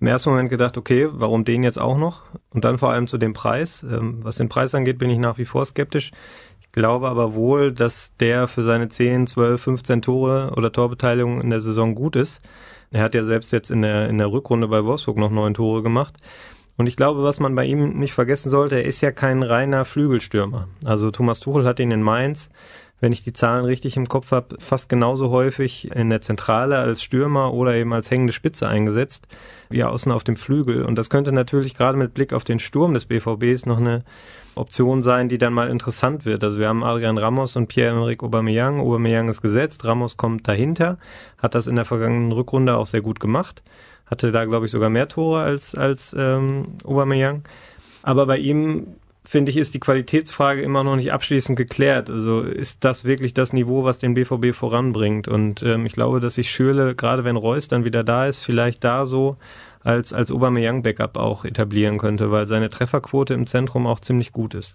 im 0.00 0.06
ersten 0.06 0.30
Moment 0.30 0.50
gedacht, 0.50 0.76
okay, 0.76 1.08
warum 1.10 1.44
den 1.44 1.62
jetzt 1.62 1.80
auch 1.80 1.96
noch? 1.96 2.22
Und 2.50 2.64
dann 2.64 2.78
vor 2.78 2.90
allem 2.90 3.06
zu 3.06 3.18
dem 3.18 3.32
Preis. 3.32 3.82
Ähm, 3.82 4.18
was 4.22 4.36
den 4.36 4.48
Preis 4.48 4.74
angeht, 4.74 4.98
bin 4.98 5.10
ich 5.10 5.18
nach 5.18 5.38
wie 5.38 5.46
vor 5.46 5.64
skeptisch. 5.64 6.12
Ich 6.60 6.70
glaube 6.72 7.08
aber 7.08 7.34
wohl, 7.34 7.72
dass 7.72 8.14
der 8.18 8.48
für 8.48 8.62
seine 8.62 8.88
10, 8.88 9.26
12, 9.26 9.62
15 9.62 10.02
Tore 10.02 10.52
oder 10.56 10.70
Torbeteiligung 10.70 11.40
in 11.40 11.50
der 11.50 11.62
Saison 11.62 11.94
gut 11.94 12.16
ist. 12.16 12.42
Er 12.90 13.02
hat 13.02 13.14
ja 13.14 13.24
selbst 13.24 13.52
jetzt 13.52 13.70
in 13.70 13.82
der, 13.82 14.08
in 14.08 14.18
der 14.18 14.30
Rückrunde 14.30 14.68
bei 14.68 14.84
Wolfsburg 14.84 15.16
noch 15.16 15.30
neun 15.30 15.54
Tore 15.54 15.82
gemacht. 15.82 16.16
Und 16.76 16.86
ich 16.86 16.96
glaube, 16.96 17.22
was 17.22 17.40
man 17.40 17.54
bei 17.54 17.64
ihm 17.64 17.98
nicht 17.98 18.12
vergessen 18.12 18.50
sollte, 18.50 18.76
er 18.76 18.84
ist 18.84 19.00
ja 19.00 19.10
kein 19.10 19.42
reiner 19.42 19.86
Flügelstürmer. 19.86 20.68
Also 20.84 21.10
Thomas 21.10 21.40
Tuchel 21.40 21.64
hat 21.64 21.80
ihn 21.80 21.90
in 21.90 22.02
Mainz, 22.02 22.50
wenn 23.00 23.12
ich 23.12 23.22
die 23.22 23.32
Zahlen 23.32 23.64
richtig 23.64 23.96
im 23.96 24.08
Kopf 24.08 24.30
habe, 24.30 24.56
fast 24.58 24.88
genauso 24.88 25.30
häufig 25.30 25.90
in 25.94 26.08
der 26.08 26.22
Zentrale 26.22 26.78
als 26.78 27.02
Stürmer 27.02 27.52
oder 27.52 27.74
eben 27.74 27.92
als 27.92 28.10
hängende 28.10 28.32
Spitze 28.32 28.68
eingesetzt, 28.68 29.28
wie 29.68 29.84
außen 29.84 30.10
auf 30.12 30.24
dem 30.24 30.36
Flügel. 30.36 30.84
Und 30.84 30.96
das 30.96 31.10
könnte 31.10 31.32
natürlich 31.32 31.74
gerade 31.74 31.98
mit 31.98 32.14
Blick 32.14 32.32
auf 32.32 32.44
den 32.44 32.58
Sturm 32.58 32.94
des 32.94 33.04
BVBs 33.04 33.66
noch 33.66 33.78
eine 33.78 34.02
Option 34.54 35.02
sein, 35.02 35.28
die 35.28 35.36
dann 35.36 35.52
mal 35.52 35.68
interessant 35.68 36.24
wird. 36.24 36.42
Also 36.42 36.58
wir 36.58 36.68
haben 36.68 36.82
Adrian 36.82 37.18
Ramos 37.18 37.56
und 37.56 37.68
Pierre-Emerick 37.68 38.22
Aubameyang. 38.22 38.80
Aubameyang 38.80 39.28
ist 39.28 39.42
gesetzt, 39.42 39.84
Ramos 39.84 40.16
kommt 40.16 40.48
dahinter, 40.48 40.98
hat 41.36 41.54
das 41.54 41.66
in 41.66 41.76
der 41.76 41.84
vergangenen 41.84 42.32
Rückrunde 42.32 42.76
auch 42.76 42.86
sehr 42.86 43.02
gut 43.02 43.20
gemacht, 43.20 43.62
hatte 44.06 44.32
da 44.32 44.46
glaube 44.46 44.64
ich 44.64 44.72
sogar 44.72 44.88
mehr 44.88 45.08
Tore 45.08 45.42
als 45.42 45.74
als 45.74 46.16
ähm, 46.18 46.78
Aubameyang. 46.84 47.42
Aber 48.02 48.24
bei 48.24 48.38
ihm 48.38 48.86
finde 49.26 49.50
ich, 49.50 49.56
ist 49.56 49.74
die 49.74 49.80
Qualitätsfrage 49.80 50.62
immer 50.62 50.84
noch 50.84 50.94
nicht 50.94 51.12
abschließend 51.12 51.58
geklärt. 51.58 52.08
Also 52.10 52.42
ist 52.42 52.84
das 52.84 53.04
wirklich 53.04 53.34
das 53.34 53.52
Niveau, 53.52 53.82
was 53.82 53.98
den 53.98 54.14
BVB 54.14 54.54
voranbringt? 54.54 55.26
Und 55.26 55.62
ähm, 55.64 55.84
ich 55.84 55.92
glaube, 55.94 56.20
dass 56.20 56.36
sich 56.36 56.50
Schürle, 56.50 56.94
gerade 56.94 57.24
wenn 57.24 57.36
Reus 57.36 57.66
dann 57.66 57.84
wieder 57.84 58.04
da 58.04 58.26
ist, 58.26 58.44
vielleicht 58.44 58.84
da 58.84 59.04
so 59.04 59.36
als, 59.82 60.12
als 60.12 60.30
Aubameyang-Backup 60.30 61.16
auch 61.16 61.44
etablieren 61.44 61.98
könnte, 61.98 62.30
weil 62.30 62.46
seine 62.46 62.70
Trefferquote 62.70 63.34
im 63.34 63.46
Zentrum 63.46 63.86
auch 63.86 63.98
ziemlich 63.98 64.32
gut 64.32 64.54
ist. 64.54 64.74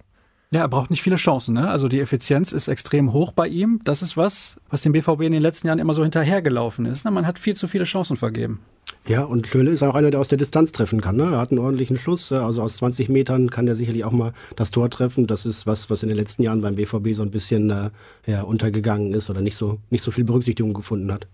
Ja, 0.54 0.60
er 0.60 0.68
braucht 0.68 0.90
nicht 0.90 1.02
viele 1.02 1.16
Chancen. 1.16 1.54
Ne? 1.54 1.70
Also 1.70 1.88
die 1.88 2.02
Effizienz 2.02 2.52
ist 2.52 2.68
extrem 2.68 3.14
hoch 3.14 3.32
bei 3.32 3.48
ihm. 3.48 3.80
Das 3.86 4.02
ist 4.02 4.18
was, 4.18 4.60
was 4.70 4.82
dem 4.82 4.92
BVB 4.92 5.22
in 5.22 5.32
den 5.32 5.42
letzten 5.42 5.68
Jahren 5.68 5.80
immer 5.80 5.94
so 5.94 6.04
hinterhergelaufen 6.04 6.86
ist. 6.86 7.06
Ne? 7.06 7.12
Man 7.12 7.26
hat 7.26 7.40
viel 7.40 7.56
zu 7.56 7.68
viele 7.68 7.86
Chancen 7.86 8.18
vergeben. 8.18 8.60
Ja, 9.08 9.24
und 9.24 9.48
Schöle 9.48 9.72
ist 9.72 9.82
auch 9.82 9.96
einer, 9.96 10.12
der 10.12 10.20
aus 10.20 10.28
der 10.28 10.38
Distanz 10.38 10.74
treffen 10.74 11.00
kann. 11.00 11.16
Ne? 11.16 11.24
Er 11.24 11.38
hat 11.38 11.52
einen 11.52 11.60
ordentlichen 11.60 11.98
Schuss. 11.98 12.34
Also 12.34 12.62
aus 12.64 12.76
20 12.78 13.08
Metern 13.08 13.50
kann 13.50 13.66
er 13.66 13.78
sicherlich 13.78 14.04
auch 14.04 14.12
mal 14.12 14.34
das 14.58 14.72
Tor 14.72 14.90
treffen. 14.90 15.26
Das 15.26 15.46
ist 15.46 15.68
was, 15.68 15.90
was 15.90 16.04
in 16.04 16.10
den 16.10 16.18
letzten 16.18 16.44
Jahren 16.44 16.60
beim 16.60 16.76
BVB 16.76 17.14
so 17.14 17.22
ein 17.22 17.32
bisschen 17.32 17.70
äh, 17.70 17.90
ja, 18.26 18.42
untergegangen 18.42 19.14
ist 19.14 19.30
oder 19.30 19.40
nicht 19.40 19.56
so, 19.56 19.80
nicht 19.90 20.04
so 20.04 20.12
viel 20.12 20.26
Berücksichtigung 20.26 20.74
gefunden 20.74 21.14
hat. 21.14 21.28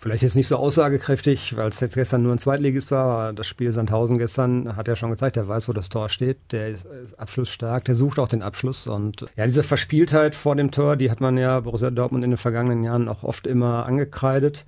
Vielleicht 0.00 0.22
jetzt 0.22 0.34
nicht 0.34 0.48
so 0.48 0.56
aussagekräftig, 0.56 1.58
weil 1.58 1.68
es 1.68 1.80
jetzt 1.80 1.94
gestern 1.94 2.22
nur 2.22 2.32
ein 2.32 2.38
Zweitligist 2.38 2.90
war, 2.90 3.04
aber 3.04 3.32
das 3.34 3.46
Spiel 3.46 3.70
Sandhausen 3.70 4.16
gestern 4.16 4.74
hat 4.74 4.88
ja 4.88 4.96
schon 4.96 5.10
gezeigt, 5.10 5.36
der 5.36 5.46
weiß, 5.46 5.68
wo 5.68 5.74
das 5.74 5.90
Tor 5.90 6.08
steht, 6.08 6.38
der 6.52 6.70
ist 6.70 6.86
abschlussstark, 7.18 7.84
der 7.84 7.94
sucht 7.94 8.18
auch 8.18 8.28
den 8.28 8.40
Abschluss 8.40 8.86
und 8.86 9.26
ja, 9.36 9.46
diese 9.46 9.62
Verspieltheit 9.62 10.34
vor 10.34 10.56
dem 10.56 10.70
Tor, 10.70 10.96
die 10.96 11.10
hat 11.10 11.20
man 11.20 11.36
ja 11.36 11.60
Borussia 11.60 11.90
Dortmund 11.90 12.24
in 12.24 12.30
den 12.30 12.38
vergangenen 12.38 12.82
Jahren 12.82 13.08
auch 13.08 13.24
oft 13.24 13.46
immer 13.46 13.84
angekreidet. 13.84 14.64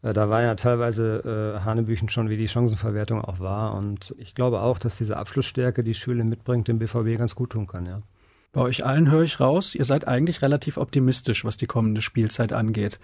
Äh, 0.00 0.14
da 0.14 0.30
war 0.30 0.40
ja 0.40 0.54
teilweise 0.54 1.58
äh, 1.58 1.62
Hanebüchen 1.62 2.08
schon, 2.08 2.30
wie 2.30 2.38
die 2.38 2.48
Chancenverwertung 2.48 3.22
auch 3.22 3.38
war. 3.38 3.74
Und 3.74 4.14
ich 4.16 4.34
glaube 4.34 4.62
auch, 4.62 4.78
dass 4.78 4.96
diese 4.96 5.18
Abschlussstärke, 5.18 5.84
die 5.84 5.92
Schüle 5.92 6.24
mitbringt, 6.24 6.68
dem 6.68 6.78
BVB 6.78 7.18
ganz 7.18 7.34
gut 7.34 7.50
tun 7.50 7.66
kann, 7.66 7.84
ja. 7.84 8.00
Bei 8.52 8.62
euch 8.62 8.82
allen 8.82 9.10
höre 9.10 9.24
ich 9.24 9.40
raus, 9.40 9.74
ihr 9.74 9.84
seid 9.84 10.08
eigentlich 10.08 10.40
relativ 10.40 10.78
optimistisch, 10.78 11.44
was 11.44 11.58
die 11.58 11.66
kommende 11.66 12.00
Spielzeit 12.00 12.54
angeht. 12.54 12.98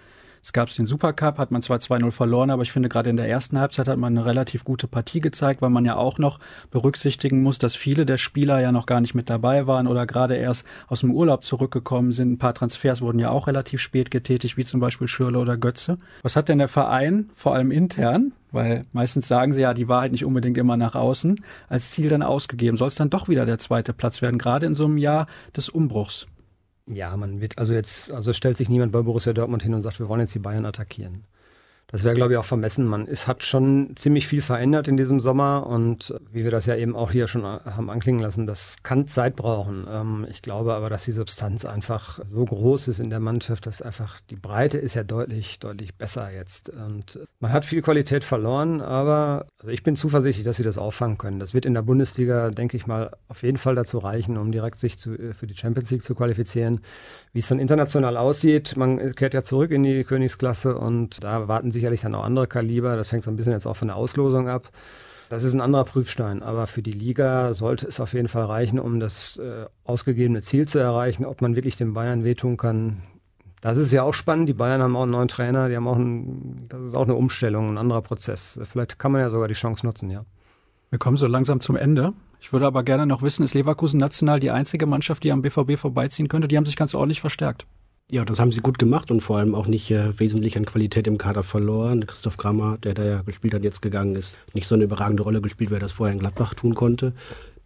Es 0.47 0.53
gab 0.53 0.73
den 0.73 0.85
Supercup, 0.85 1.39
hat 1.39 1.51
man 1.51 1.61
zwar 1.61 1.79
2-0 1.79 2.09
verloren, 2.11 2.51
aber 2.51 2.61
ich 2.61 2.71
finde 2.71 2.87
gerade 2.87 3.09
in 3.09 3.17
der 3.17 3.27
ersten 3.27 3.59
Halbzeit 3.59 3.89
hat 3.89 3.97
man 3.97 4.17
eine 4.17 4.25
relativ 4.25 4.63
gute 4.63 4.87
Partie 4.87 5.19
gezeigt, 5.19 5.61
weil 5.61 5.69
man 5.69 5.83
ja 5.83 5.97
auch 5.97 6.19
noch 6.19 6.39
berücksichtigen 6.71 7.43
muss, 7.43 7.57
dass 7.57 7.75
viele 7.75 8.05
der 8.05 8.15
Spieler 8.15 8.61
ja 8.61 8.71
noch 8.71 8.85
gar 8.85 9.01
nicht 9.01 9.13
mit 9.13 9.29
dabei 9.29 9.67
waren 9.67 9.87
oder 9.87 10.05
gerade 10.05 10.37
erst 10.37 10.65
aus 10.87 11.01
dem 11.01 11.11
Urlaub 11.11 11.43
zurückgekommen 11.43 12.13
sind. 12.13 12.31
Ein 12.31 12.37
paar 12.37 12.53
Transfers 12.53 13.01
wurden 13.01 13.19
ja 13.19 13.29
auch 13.29 13.47
relativ 13.47 13.81
spät 13.81 14.09
getätigt, 14.09 14.55
wie 14.55 14.63
zum 14.63 14.79
Beispiel 14.79 15.09
Schürle 15.09 15.37
oder 15.37 15.57
Götze. 15.57 15.97
Was 16.21 16.37
hat 16.37 16.47
denn 16.47 16.59
der 16.59 16.69
Verein, 16.69 17.29
vor 17.35 17.53
allem 17.53 17.71
intern, 17.71 18.31
weil 18.53 18.83
meistens 18.93 19.27
sagen 19.27 19.51
sie 19.51 19.63
ja 19.63 19.73
die 19.73 19.89
Wahrheit 19.89 20.13
nicht 20.13 20.23
unbedingt 20.23 20.57
immer 20.57 20.77
nach 20.77 20.95
außen, 20.95 21.43
als 21.67 21.91
Ziel 21.91 22.07
dann 22.07 22.21
ausgegeben? 22.21 22.77
Soll 22.77 22.87
es 22.87 22.95
dann 22.95 23.09
doch 23.09 23.27
wieder 23.27 23.45
der 23.45 23.59
zweite 23.59 23.91
Platz 23.91 24.21
werden, 24.21 24.37
gerade 24.37 24.65
in 24.65 24.75
so 24.75 24.85
einem 24.85 24.97
Jahr 24.97 25.25
des 25.57 25.67
Umbruchs? 25.67 26.25
Ja, 26.87 27.15
man 27.17 27.41
wird 27.41 27.57
also 27.57 27.73
jetzt, 27.73 28.11
also 28.11 28.33
stellt 28.33 28.57
sich 28.57 28.69
niemand 28.69 28.91
bei 28.93 29.01
Borussia 29.01 29.33
Dortmund 29.33 29.61
hin 29.61 29.73
und 29.73 29.81
sagt, 29.81 29.99
wir 29.99 30.07
wollen 30.07 30.21
jetzt 30.21 30.33
die 30.35 30.39
Bayern 30.39 30.65
attackieren. 30.65 31.25
Das 31.89 32.03
wäre, 32.03 32.15
glaube 32.15 32.33
ich, 32.33 32.37
auch 32.37 32.45
vermessen. 32.45 32.85
Man 32.85 33.07
es 33.07 33.27
hat 33.27 33.43
schon 33.43 33.95
ziemlich 33.95 34.27
viel 34.27 34.41
verändert 34.41 34.89
in 34.89 34.97
diesem 34.97 35.21
Sommer 35.21 35.65
und 35.67 36.13
wie 36.31 36.43
wir 36.43 36.51
das 36.51 36.65
ja 36.65 36.75
eben 36.75 36.97
auch 36.97 37.11
hier 37.11 37.29
schon 37.29 37.43
haben 37.43 37.89
anklingen 37.89 38.21
lassen, 38.21 38.45
das 38.45 38.75
kann 38.83 39.07
Zeit 39.07 39.37
brauchen. 39.37 39.87
Ähm, 39.89 40.27
ich 40.29 40.41
glaube 40.41 40.73
aber, 40.73 40.89
dass 40.89 41.05
die 41.05 41.13
Substanz 41.13 41.63
einfach 41.63 42.19
so 42.25 42.43
groß 42.43 42.89
ist 42.89 42.99
in 42.99 43.09
der 43.09 43.21
Mannschaft, 43.21 43.67
dass 43.67 43.81
einfach 43.81 44.19
die 44.29 44.35
Breite 44.35 44.77
ist 44.77 44.95
ja 44.95 45.03
deutlich, 45.05 45.59
deutlich 45.59 45.95
besser 45.95 46.29
jetzt. 46.29 46.69
Und 46.69 47.19
man 47.39 47.53
hat 47.53 47.63
viel 47.63 47.81
Qualität 47.81 48.25
verloren, 48.25 48.81
aber 48.81 49.47
also 49.57 49.71
ich 49.71 49.83
bin 49.83 49.95
zuversichtlich, 49.95 50.43
dass 50.43 50.57
sie 50.57 50.63
das 50.63 50.77
auffangen 50.77 51.17
können. 51.17 51.39
Das 51.39 51.53
wird 51.53 51.65
in 51.65 51.73
der 51.73 51.83
Bundesliga, 51.83 52.51
denke 52.51 52.75
ich 52.75 52.85
mal, 52.85 53.11
auf 53.29 53.43
jeden 53.43 53.57
Fall 53.57 53.75
dazu 53.75 53.97
reichen, 53.99 54.35
um 54.35 54.51
direkt 54.51 54.79
sich 54.79 54.99
zu, 54.99 55.17
äh, 55.17 55.33
für 55.33 55.47
die 55.47 55.55
Champions 55.55 55.89
League 55.89 56.03
zu 56.03 56.15
qualifizieren. 56.15 56.81
Wie 57.37 57.41
es 57.41 57.49
dann 57.49 57.59
international 57.59 58.17
aussieht, 58.17 58.77
man 58.77 59.13
kehrt 59.13 59.35
ja 59.35 59.43
zurück 59.43 59.69
in 59.69 59.83
die 59.83 60.03
Königsklasse 60.03 60.75
und 60.75 61.23
da 61.23 61.47
warten 61.47 61.69
sicherlich 61.69 62.01
dann 62.01 62.15
auch 62.15 62.23
andere 62.23 62.47
Kaliber. 62.47 62.95
Das 62.95 63.11
hängt 63.11 63.25
so 63.25 63.29
ein 63.29 63.35
bisschen 63.35 63.51
jetzt 63.51 63.67
auch 63.67 63.77
von 63.77 63.89
der 63.89 63.95
Auslosung 63.95 64.49
ab. 64.49 64.71
Das 65.29 65.43
ist 65.43 65.53
ein 65.53 65.61
anderer 65.61 65.83
Prüfstein, 65.83 66.41
aber 66.41 66.65
für 66.65 66.81
die 66.81 66.93
Liga 66.93 67.53
sollte 67.53 67.85
es 67.85 67.99
auf 67.99 68.13
jeden 68.13 68.27
Fall 68.27 68.45
reichen, 68.45 68.79
um 68.79 68.99
das 68.99 69.37
äh, 69.37 69.67
ausgegebene 69.83 70.41
Ziel 70.41 70.67
zu 70.67 70.79
erreichen. 70.79 71.25
Ob 71.25 71.43
man 71.43 71.55
wirklich 71.55 71.75
den 71.75 71.93
Bayern 71.93 72.23
wehtun 72.23 72.57
kann, 72.57 73.03
das 73.61 73.77
ist 73.77 73.91
ja 73.91 74.01
auch 74.01 74.15
spannend. 74.15 74.49
Die 74.49 74.53
Bayern 74.53 74.81
haben 74.81 74.95
auch 74.95 75.03
einen 75.03 75.11
neuen 75.11 75.27
Trainer, 75.27 75.69
die 75.69 75.75
haben 75.75 75.87
auch 75.87 75.97
ein, 75.97 76.65
das 76.69 76.81
ist 76.81 76.95
auch 76.95 77.03
eine 77.03 77.13
Umstellung, 77.13 77.69
ein 77.69 77.77
anderer 77.77 78.01
Prozess. 78.01 78.59
Vielleicht 78.63 78.97
kann 78.97 79.11
man 79.11 79.21
ja 79.21 79.29
sogar 79.29 79.47
die 79.47 79.53
Chance 79.53 79.85
nutzen, 79.85 80.09
ja. 80.09 80.25
Wir 80.89 80.97
kommen 80.97 81.17
so 81.17 81.27
langsam 81.27 81.61
zum 81.61 81.75
Ende. 81.75 82.13
Ich 82.39 82.53
würde 82.53 82.65
aber 82.65 82.83
gerne 82.83 83.05
noch 83.05 83.21
wissen, 83.21 83.43
ist 83.43 83.53
Leverkusen 83.53 83.99
national 83.99 84.39
die 84.39 84.51
einzige 84.51 84.85
Mannschaft, 84.85 85.23
die 85.23 85.31
am 85.31 85.41
BVB 85.41 85.77
vorbeiziehen 85.77 86.27
könnte? 86.27 86.47
Die 86.47 86.57
haben 86.57 86.65
sich 86.65 86.75
ganz 86.75 86.93
ordentlich 86.93 87.21
verstärkt. 87.21 87.65
Ja, 88.09 88.23
das 88.23 88.39
haben 88.39 88.53
sie 88.53 88.61
gut 88.61 88.79
gemacht 88.79 89.11
und 89.11 89.19
vor 89.19 89.37
allem 89.37 89.53
auch 89.53 89.67
nicht 89.67 89.91
äh, 89.91 90.17
wesentlich 90.17 90.55
an 90.55 90.65
Qualität 90.65 91.07
im 91.07 91.17
Kader 91.17 91.43
verloren. 91.43 92.07
Christoph 92.07 92.37
Kramer, 92.37 92.77
der 92.77 92.93
da 92.93 93.03
ja 93.03 93.21
gespielt 93.21 93.53
hat, 93.53 93.63
jetzt 93.63 93.81
gegangen 93.81 94.15
ist, 94.15 94.37
nicht 94.53 94.65
so 94.65 94.75
eine 94.75 94.85
überragende 94.85 95.23
Rolle 95.23 95.41
gespielt, 95.41 95.71
wer 95.71 95.79
das 95.79 95.91
vorher 95.91 96.13
in 96.13 96.19
Gladbach 96.19 96.53
tun 96.53 96.73
konnte. 96.73 97.11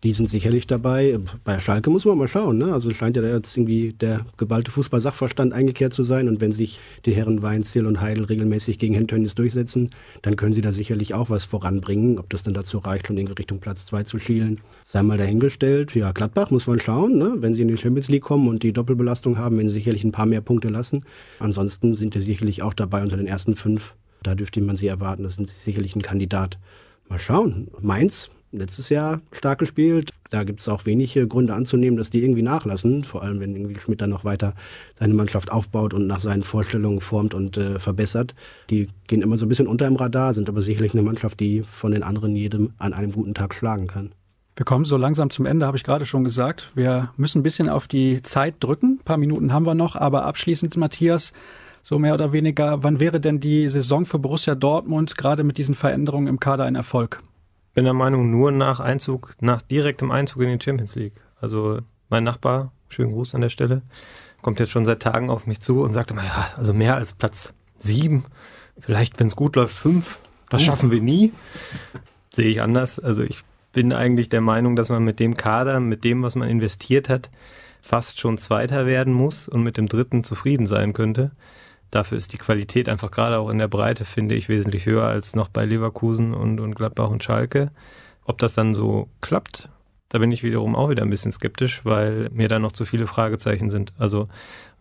Die 0.04 0.14
sind 0.14 0.32
sicherlich 0.32 0.66
dabei. 0.66 1.20
Bei 1.44 1.60
Schalke 1.60 1.92
muss 1.92 2.06
man 2.06 2.18
mal 2.18 2.28
schauen. 2.28 2.58
Ne? 2.58 2.74
Also 2.74 2.90
scheint 2.92 3.16
ja 3.16 3.22
da 3.22 3.30
jetzt 3.30 3.56
irgendwie 3.56 3.94
der 3.94 4.26
geballte 4.36 4.72
Fußball-Sachverstand 4.72 5.54
eingekehrt 5.54 5.94
zu 5.94 6.02
sein. 6.02 6.28
Und 6.28 6.42
wenn 6.42 6.54
sich 6.54 6.80
die 7.06 7.14
Herren 7.14 7.44
Weinziel 7.44 7.86
und 7.86 8.02
Heidel 8.02 8.24
regelmäßig 8.24 8.80
gegen 8.80 8.96
Hentönnis 8.96 9.36
durchsetzen, 9.36 9.92
dann 10.24 10.38
können 10.38 10.56
sie 10.56 10.62
da 10.62 10.72
sicherlich 10.72 11.14
auch 11.14 11.30
was 11.30 11.46
voranbringen. 11.46 12.18
Ob 12.18 12.32
das 12.32 12.42
dann 12.42 12.56
dazu 12.56 12.80
reicht, 12.80 13.08
schon 13.08 13.18
in 13.18 13.28
Richtung 13.28 13.60
Platz 13.60 13.86
zwei 13.86 14.02
zu 14.02 14.18
schielen, 14.18 14.60
sei 14.84 15.04
mal 15.04 15.20
dahingestellt. 15.20 15.94
Ja, 15.94 16.12
Gladbach 16.14 16.50
muss 16.50 16.66
man 16.66 16.80
schauen. 16.80 17.20
Ne? 17.20 17.36
Wenn 17.38 17.54
sie 17.54 17.62
in 17.62 17.68
die 17.68 17.78
Champions 17.78 18.10
League 18.10 18.24
kommen 18.24 18.48
und 18.48 18.64
die 18.64 18.74
Doppelbelastung 18.74 19.38
haben, 19.38 19.58
werden 19.58 19.70
sie 19.70 19.76
sicherlich 19.76 20.04
ein 20.04 20.12
paar 20.12 20.26
mehr 20.26 20.42
Punkte 20.42 20.70
lassen. 20.70 21.04
Ansonsten 21.38 21.94
sind 21.94 22.16
sie 22.16 22.24
sicherlich 22.24 22.64
auch 22.64 22.74
dabei 22.74 23.04
unter 23.04 23.18
den 23.18 23.28
ersten 23.28 23.56
fünf. 23.56 23.94
Da 24.24 24.34
dürfte 24.34 24.62
man 24.62 24.78
sie 24.78 24.88
erwarten. 24.88 25.22
Das 25.22 25.36
sind 25.36 25.48
sie 25.48 25.64
sicherlich 25.64 25.96
ein 25.96 26.02
Kandidat. 26.02 26.58
Mal 27.08 27.20
schauen. 27.20 27.68
Mainz 27.82 28.32
letztes 28.52 28.90
Jahr 28.90 29.22
stark 29.32 29.60
gespielt. 29.60 30.12
Da 30.30 30.44
gibt 30.44 30.62
es 30.62 30.70
auch 30.70 30.86
wenige 30.86 31.28
Gründe 31.28 31.54
anzunehmen, 31.54 31.98
dass 31.98 32.10
die 32.10 32.24
irgendwie 32.24 32.42
nachlassen. 32.42 33.04
Vor 33.04 33.24
allem, 33.24 33.40
wenn 33.40 33.56
irgendwie 33.56 33.80
Schmidt 33.80 34.02
dann 34.02 34.10
noch 34.10 34.24
weiter 34.24 34.54
seine 35.00 35.14
Mannschaft 35.14 35.52
aufbaut 35.52 35.94
und 35.94 36.08
nach 36.08 36.22
seinen 36.22 36.44
Vorstellungen 36.44 37.02
formt 37.02 37.34
und 37.34 37.58
äh, 37.58 37.80
verbessert. 37.80 38.34
Die 38.70 38.88
gehen 39.08 39.22
immer 39.22 39.38
so 39.38 39.46
ein 39.46 39.50
bisschen 39.50 39.68
unter 39.68 39.88
im 39.88 39.96
Radar, 39.96 40.34
sind 40.34 40.50
aber 40.50 40.62
sicherlich 40.62 40.94
eine 40.94 41.04
Mannschaft, 41.04 41.40
die 41.40 41.64
von 41.64 41.92
den 41.92 42.04
anderen 42.04 42.36
jedem 42.36 42.72
an 42.78 42.94
einem 42.94 43.12
guten 43.12 43.34
Tag 43.34 43.54
schlagen 43.54 43.88
kann. 43.88 44.12
Wir 44.56 44.66
kommen 44.66 44.86
so 44.86 44.98
langsam 44.98 45.30
zum 45.30 45.46
Ende, 45.46 45.66
habe 45.66 45.78
ich 45.78 45.84
gerade 45.84 46.06
schon 46.06 46.24
gesagt. 46.24 46.72
Wir 46.76 47.10
müssen 47.16 47.40
ein 47.40 47.44
bisschen 47.44 47.70
auf 47.70 47.88
die 47.88 48.22
Zeit 48.22 48.56
drücken. 48.60 49.00
Ein 49.00 49.06
paar 49.06 49.18
Minuten 49.18 49.54
haben 49.54 49.66
wir 49.66 49.76
noch, 49.76 49.96
aber 49.96 50.26
abschließend, 50.26 50.76
Matthias, 50.78 51.32
so 51.84 51.98
mehr 51.98 52.14
oder 52.14 52.32
weniger, 52.32 52.84
wann 52.84 53.00
wäre 53.00 53.20
denn 53.20 53.40
die 53.40 53.68
Saison 53.70 54.06
für 54.06 54.20
Borussia 54.20 54.56
Dortmund 54.56 55.18
gerade 55.18 55.44
mit 55.44 55.58
diesen 55.58 55.74
Veränderungen 55.74 56.28
im 56.28 56.40
Kader 56.40 56.66
ein 56.66 56.76
Erfolg? 56.76 57.22
Bin 57.74 57.86
der 57.86 57.94
Meinung, 57.94 58.30
nur 58.32 58.52
nach 58.52 58.80
Einzug, 58.80 59.36
nach 59.40 59.62
direktem 59.62 60.12
Einzug 60.12 60.42
in 60.42 60.58
die 60.58 60.64
Champions 60.64 60.96
League. 60.96 61.22
Also 61.40 61.80
mein 62.10 62.24
Nachbar, 62.24 62.72
schönen 62.90 63.12
Gruß 63.12 63.36
an 63.36 63.42
der 63.42 63.50
Stelle, 63.50 63.82
kommt 64.42 64.60
jetzt 64.60 64.72
schon 64.72 64.86
seit 64.86 65.02
Tagen 65.02 65.30
auf 65.30 65.48
mich 65.48 65.62
zu 65.62 65.82
und 65.82 65.94
sagt 65.94 66.12
immer, 66.12 66.24
ja, 66.24 66.50
also 66.58 66.74
mehr 66.74 66.96
als 66.96 67.14
Platz 67.14 67.54
sieben, 67.80 68.26
vielleicht, 68.80 69.20
wenn 69.20 69.28
es 69.28 69.36
gut 69.36 69.56
läuft, 69.56 69.76
fünf. 69.76 70.20
Das 70.50 70.64
schaffen 70.64 70.92
wir 70.92 71.02
nie. 71.02 71.32
Sehe 72.34 72.50
ich 72.50 72.62
anders. 72.62 73.00
Also 73.00 73.24
ich 73.24 73.42
bin 73.72 73.94
eigentlich 73.94 74.28
der 74.28 74.42
Meinung, 74.42 74.76
dass 74.76 74.90
man 74.90 75.04
mit 75.04 75.20
dem 75.20 75.38
Kader, 75.38 75.80
mit 75.80 76.04
dem, 76.04 76.24
was 76.24 76.36
man 76.36 76.50
investiert 76.50 77.08
hat, 77.08 77.30
fast 77.80 78.20
schon 78.20 78.38
Zweiter 78.38 78.86
werden 78.86 79.14
muss 79.14 79.48
und 79.48 79.64
mit 79.64 79.78
dem 79.78 79.88
Dritten 79.88 80.24
zufrieden 80.24 80.68
sein 80.68 80.94
könnte. 80.94 81.32
Dafür 81.92 82.18
ist 82.18 82.34
die 82.34 82.38
Qualität 82.38 82.88
einfach 82.88 83.12
gerade 83.12 83.38
auch 83.38 83.50
in 83.50 83.58
der 83.58 83.68
Breite, 83.68 84.06
finde 84.06 84.36
ich, 84.36 84.48
wesentlich 84.48 84.86
höher 84.86 85.04
als 85.04 85.36
noch 85.36 85.50
bei 85.50 85.66
Leverkusen 85.66 86.34
und, 86.34 86.60
und 86.60 86.76
Gladbach 86.76 87.10
und 87.10 87.24
Schalke. 87.24 87.72
Ob 88.26 88.38
das 88.38 88.54
dann 88.54 88.74
so 88.74 89.10
klappt, 89.20 89.70
da 90.08 90.20
bin 90.20 90.32
ich 90.32 90.44
wiederum 90.44 90.76
auch 90.76 90.90
wieder 90.90 91.04
ein 91.04 91.10
bisschen 91.10 91.32
skeptisch, 91.32 91.82
weil 91.84 92.30
mir 92.32 92.48
da 92.48 92.60
noch 92.60 92.72
zu 92.72 92.86
viele 92.86 93.08
Fragezeichen 93.08 93.70
sind. 93.70 93.94
Also 93.98 94.30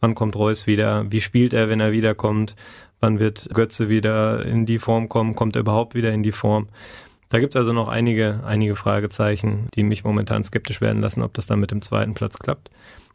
wann 0.01 0.15
kommt 0.15 0.37
Reus 0.37 0.67
wieder? 0.67 1.11
Wie 1.11 1.21
spielt 1.21 1.53
er, 1.53 1.69
wenn 1.69 1.81
er 1.81 1.93
wiederkommt? 1.93 2.55
Wann 3.01 3.19
wird 3.19 3.49
Götze 3.55 3.89
wieder 3.89 4.45
in 4.45 4.67
die 4.67 4.79
Form 4.79 5.09
kommen? 5.09 5.35
Kommt 5.35 5.57
er 5.57 5.61
überhaupt 5.61 5.95
wieder 5.95 6.13
in 6.13 6.23
die 6.23 6.33
Form? 6.33 6.69
Da 7.29 7.39
gibt's 7.39 7.55
also 7.57 7.73
noch 7.73 7.87
einige, 7.87 8.41
einige 8.45 8.75
Fragezeichen, 8.75 9.69
die 9.77 9.85
mich 9.85 10.03
momentan 10.03 10.43
skeptisch 10.43 10.81
werden 10.81 11.01
lassen, 11.01 11.23
ob 11.23 11.33
das 11.35 11.47
dann 11.47 11.61
mit 11.61 11.71
dem 11.71 11.81
zweiten 11.81 12.15
Platz 12.15 12.39
klappt. 12.41 12.71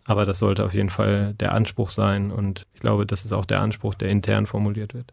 Aber 0.06 0.26
das 0.26 0.40
sollte 0.40 0.64
auf 0.64 0.74
jeden 0.74 0.90
Fall 0.90 1.34
der 1.40 1.54
Anspruch 1.54 1.90
sein 1.90 2.32
und 2.32 2.68
ich 2.74 2.80
glaube, 2.80 3.06
das 3.06 3.26
ist 3.26 3.34
auch 3.34 3.46
der 3.46 3.60
Anspruch, 3.60 3.96
der 3.96 4.10
intern 4.10 4.46
formuliert 4.46 4.94
wird. 4.94 5.12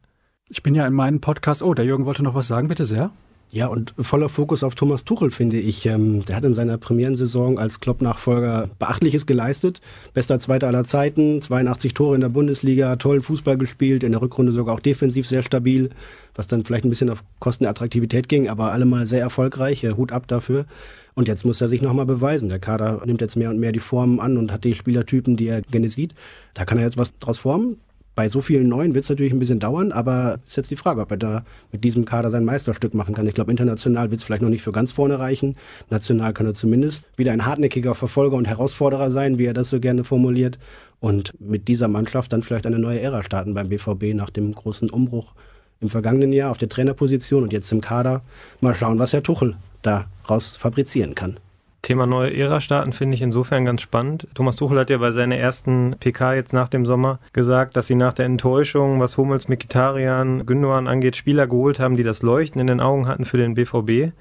Ich 0.49 0.63
bin 0.63 0.75
ja 0.75 0.87
in 0.87 0.93
meinem 0.93 1.21
Podcast. 1.21 1.63
Oh, 1.63 1.73
der 1.73 1.87
Jürgen 1.87 2.05
wollte 2.05 2.23
noch 2.23 2.35
was 2.35 2.47
sagen, 2.47 2.69
bitte 2.69 2.85
sehr. 2.85 3.11
Ja, 3.55 3.67
und 3.67 3.93
voller 3.99 4.31
Fokus 4.31 4.65
auf 4.65 4.75
Thomas 4.75 5.05
Tuchel, 5.05 5.31
finde 5.31 5.59
ich. 5.61 5.85
Ähm, 5.85 6.25
der 6.25 6.37
hat 6.37 6.45
in 6.45 6.55
seiner 6.55 6.79
Premierensaison 6.79 7.59
als 7.59 7.81
Klopp-Nachfolger 7.81 8.71
Beachtliches 8.79 9.27
geleistet. 9.27 9.83
Bester 10.15 10.39
Zweiter 10.39 10.69
aller 10.69 10.85
Zeiten, 10.85 11.43
82 11.43 11.93
Tore 11.93 12.15
in 12.15 12.23
der 12.23 12.31
Bundesliga, 12.31 12.97
tollen 12.97 13.23
Fußball 13.23 13.59
gespielt, 13.59 14.05
in 14.05 14.13
der 14.13 14.23
Rückrunde 14.23 14.53
sogar 14.53 14.75
auch 14.75 14.81
defensiv 14.81 15.29
sehr 15.29 15.43
stabil, 15.43 15.91
was 16.35 16.47
dann 16.47 16.65
vielleicht 16.65 16.87
ein 16.87 16.89
bisschen 16.89 17.11
auf 17.11 17.23
Kosten 17.41 17.65
der 17.65 17.73
Attraktivität 17.73 18.31
ging, 18.31 18.49
aber 18.49 18.73
allemal 18.73 19.07
sehr 19.07 19.21
erfolgreich. 19.21 19.85
Hut 19.85 20.13
ab 20.13 20.29
dafür. 20.29 20.65
Und 21.13 21.29
jetzt 21.29 21.45
muss 21.45 21.61
er 21.61 21.69
sich 21.69 21.83
nochmal 21.83 22.07
beweisen. 22.07 22.49
Der 22.49 22.59
Kader 22.59 23.03
nimmt 23.05 23.21
jetzt 23.21 23.37
mehr 23.37 23.51
und 23.51 23.61
mehr 23.61 23.73
die 23.73 23.81
Formen 23.81 24.19
an 24.19 24.39
und 24.39 24.51
hat 24.51 24.65
die 24.65 24.75
Spielertypen, 24.75 25.37
die 25.37 25.49
er 25.49 25.61
gerne 25.61 25.91
sieht. 25.91 26.15
Da 26.55 26.65
kann 26.65 26.79
er 26.79 26.85
jetzt 26.85 26.97
was 26.97 27.19
draus 27.19 27.37
formen 27.37 27.77
bei 28.15 28.29
so 28.29 28.41
vielen 28.41 28.69
Neuen 28.69 28.95
wird 28.95 29.05
es 29.05 29.11
natürlich 29.11 29.33
ein 29.33 29.39
bisschen 29.39 29.61
dauern, 29.61 29.91
aber 29.91 30.39
ist 30.47 30.57
jetzt 30.57 30.71
die 30.71 30.77
Frage, 30.77 31.01
ob 31.01 31.11
er 31.11 31.17
da 31.17 31.45
mit 31.71 31.83
diesem 31.83 32.05
Kader 32.05 32.31
sein 32.31 32.45
Meisterstück 32.45 32.93
machen 32.93 33.15
kann. 33.15 33.27
Ich 33.27 33.35
glaube, 33.35 33.51
international 33.51 34.11
wird 34.11 34.21
es 34.21 34.25
vielleicht 34.25 34.43
noch 34.43 34.51
nicht 34.51 34.63
für 34.63 34.73
ganz 34.73 34.93
vorne 34.93 35.19
reichen. 35.19 35.57
National 35.89 36.35
kann 36.35 36.47
er 36.47 36.55
zumindest 36.55 37.07
wieder 37.17 37.33
ein 37.33 37.47
hartnäckiger 37.47 37.95
Verfolger 37.95 38.37
und 38.37 38.47
Herausforderer 38.47 39.11
sein, 39.11 39.39
wie 39.39 39.47
er 39.47 39.55
das 39.55 39.71
so 39.71 39.81
gerne 39.81 40.05
formuliert. 40.05 40.59
Und 41.01 41.33
mit 41.41 41.69
dieser 41.69 41.89
Mannschaft 41.89 42.33
dann 42.33 42.43
vielleicht 42.43 42.67
eine 42.67 42.79
neue 42.79 43.01
Ära 43.01 43.23
starten 43.23 43.55
beim 43.55 43.69
BVB 43.69 44.15
nach 44.15 44.31
dem 44.31 44.53
großen 44.53 44.91
Umbruch 44.91 45.33
im 45.81 45.89
vergangenen 45.89 46.33
Jahr 46.33 46.51
auf 46.51 46.59
der 46.59 46.69
Trainerposition 46.69 47.43
und 47.43 47.53
jetzt 47.53 47.73
im 47.73 47.81
Kader. 47.81 48.23
Mal 48.61 48.75
schauen, 48.75 48.99
was 48.99 49.13
Herr 49.13 49.23
Tuchel 49.23 49.57
da 49.81 50.07
raus 50.29 50.57
fabrizieren 50.57 51.15
kann. 51.15 51.39
Thema 51.83 52.07
neue 52.07 52.33
Ära 52.33 52.61
starten 52.61 52.93
finde 52.93 53.17
ich 53.17 53.23
insofern 53.23 53.65
ganz 53.65 53.83
spannend. 53.83 54.29
Thomas 54.35 54.55
Tuchel 54.55 54.79
hat 54.79 54.89
ja 54.89 54.99
bei 54.99 55.11
seiner 55.11 55.37
ersten 55.37 55.97
PK 55.99 56.35
jetzt 56.35 56.53
nach 56.53 56.69
dem 56.69 56.87
Sommer 56.87 57.19
gesagt, 57.33 57.75
dass 57.77 57.89
sie 57.89 57.97
nach 57.97 58.13
der 58.13 58.27
Enttäuschung, 58.27 59.01
was 59.01 59.19
Hummels, 59.19 59.49
Mikitarian, 59.49 60.47
Gündogan 60.47 60.87
angeht, 60.87 61.17
Spieler 61.17 61.49
geholt 61.49 61.81
haben, 61.81 61.97
die 61.97 62.05
das 62.05 62.23
Leuchten 62.23 62.61
in 62.61 62.69
den 62.69 62.81
Augen 62.81 63.09
hatten 63.09 63.25
für 63.25 63.37
den 63.37 63.55
BVB. 63.55 64.13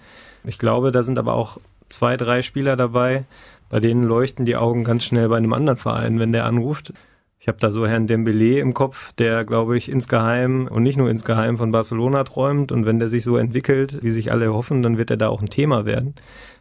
Ich 0.44 0.58
glaube, 0.58 0.92
da 0.92 1.04
sind 1.04 1.20
aber 1.20 1.36
auch 1.36 1.60
zwei, 1.88 2.18
drei 2.18 2.42
Spieler 2.42 2.76
dabei, 2.76 3.26
bei 3.70 3.80
denen 3.80 4.06
leuchten 4.06 4.46
die 4.46 4.56
Augen 4.56 4.84
ganz 4.84 5.04
schnell 5.04 5.30
bei 5.30 5.38
einem 5.38 5.54
anderen 5.54 5.78
Verein, 5.78 6.20
wenn 6.20 6.32
der 6.32 6.46
anruft. 6.46 6.94
Ich 7.42 7.48
habe 7.48 7.58
da 7.58 7.72
so 7.72 7.88
Herrn 7.88 8.06
Dembele 8.06 8.60
im 8.60 8.76
Kopf, 8.76 9.14
der, 9.14 9.46
glaube 9.46 9.76
ich, 9.76 9.90
insgeheim 9.90 10.68
und 10.70 10.84
nicht 10.84 10.98
nur 10.98 11.10
insgeheim 11.10 11.58
von 11.58 11.72
Barcelona 11.72 12.24
träumt. 12.24 12.72
Und 12.72 12.86
wenn 12.86 13.00
der 13.00 13.08
sich 13.08 13.24
so 13.24 13.36
entwickelt, 13.36 13.98
wie 14.04 14.12
sich 14.12 14.32
alle 14.32 14.54
hoffen, 14.54 14.84
dann 14.84 15.00
wird 15.00 15.10
er 15.10 15.18
da 15.18 15.30
auch 15.30 15.42
ein 15.42 15.50
Thema 15.50 15.84
werden. 15.84 16.14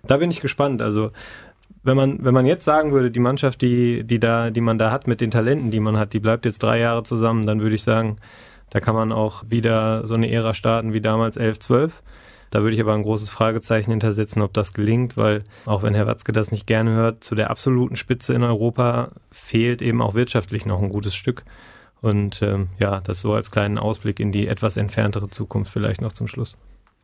Da 0.07 0.17
bin 0.17 0.31
ich 0.31 0.41
gespannt. 0.41 0.81
Also 0.81 1.11
wenn 1.83 1.99
man, 1.99 2.25
wenn 2.25 2.33
man 2.33 2.47
jetzt 2.47 2.65
sagen 2.65 2.93
würde, 2.93 3.11
die 3.11 3.21
Mannschaft, 3.21 3.61
die, 3.61 4.05
die 4.05 4.19
da, 4.19 4.49
die 4.49 4.63
man 4.63 4.79
da 4.79 4.91
hat 4.91 5.07
mit 5.07 5.21
den 5.21 5.31
Talenten, 5.31 5.71
die 5.71 5.81
man 5.81 5.99
hat, 5.99 6.15
die 6.15 6.19
bleibt 6.19 6.47
jetzt 6.47 6.63
drei 6.63 6.79
Jahre 6.79 7.03
zusammen, 7.03 7.45
dann 7.45 7.61
würde 7.61 7.75
ich 7.75 7.83
sagen, 7.83 8.17
da 8.71 8.81
kann 8.81 8.95
man 8.95 9.13
auch 9.13 9.45
wieder 9.47 10.07
so 10.07 10.15
eine 10.15 10.31
Ära 10.31 10.55
starten 10.55 10.95
wie 10.95 11.03
damals 11.03 11.37
11, 11.37 11.59
12. 11.59 12.03
Da 12.51 12.63
würde 12.63 12.75
ich 12.75 12.81
aber 12.81 12.95
ein 12.95 13.03
großes 13.03 13.31
Fragezeichen 13.31 13.91
hintersetzen, 13.91 14.43
ob 14.43 14.53
das 14.53 14.73
gelingt, 14.73 15.17
weil 15.17 15.45
auch 15.67 15.83
wenn 15.83 15.95
Herr 15.95 16.07
Watzke 16.07 16.33
das 16.33 16.51
nicht 16.51 16.67
gerne 16.67 16.91
hört, 16.91 17.23
zu 17.23 17.35
der 17.35 17.51
absoluten 17.51 17.97
Spitze 17.97 18.35
in 18.35 18.43
Europa 18.43 19.13
fehlt 19.31 19.83
eben 19.83 20.03
auch 20.03 20.15
wirtschaftlich 20.15 20.67
noch 20.67 20.83
ein 20.83 20.89
gutes 20.89 21.15
Stück. 21.15 21.45
Und 22.03 22.43
ähm, 22.43 22.69
ja, 22.79 23.01
das 23.01 23.21
so 23.21 23.35
als 23.35 23.51
kleinen 23.51 23.79
Ausblick 23.79 24.21
in 24.21 24.33
die 24.33 24.49
etwas 24.49 24.77
entferntere 24.77 25.29
Zukunft 25.29 25.73
vielleicht 25.73 26.01
noch 26.01 26.13
zum 26.13 26.27
Schluss. 26.27 26.57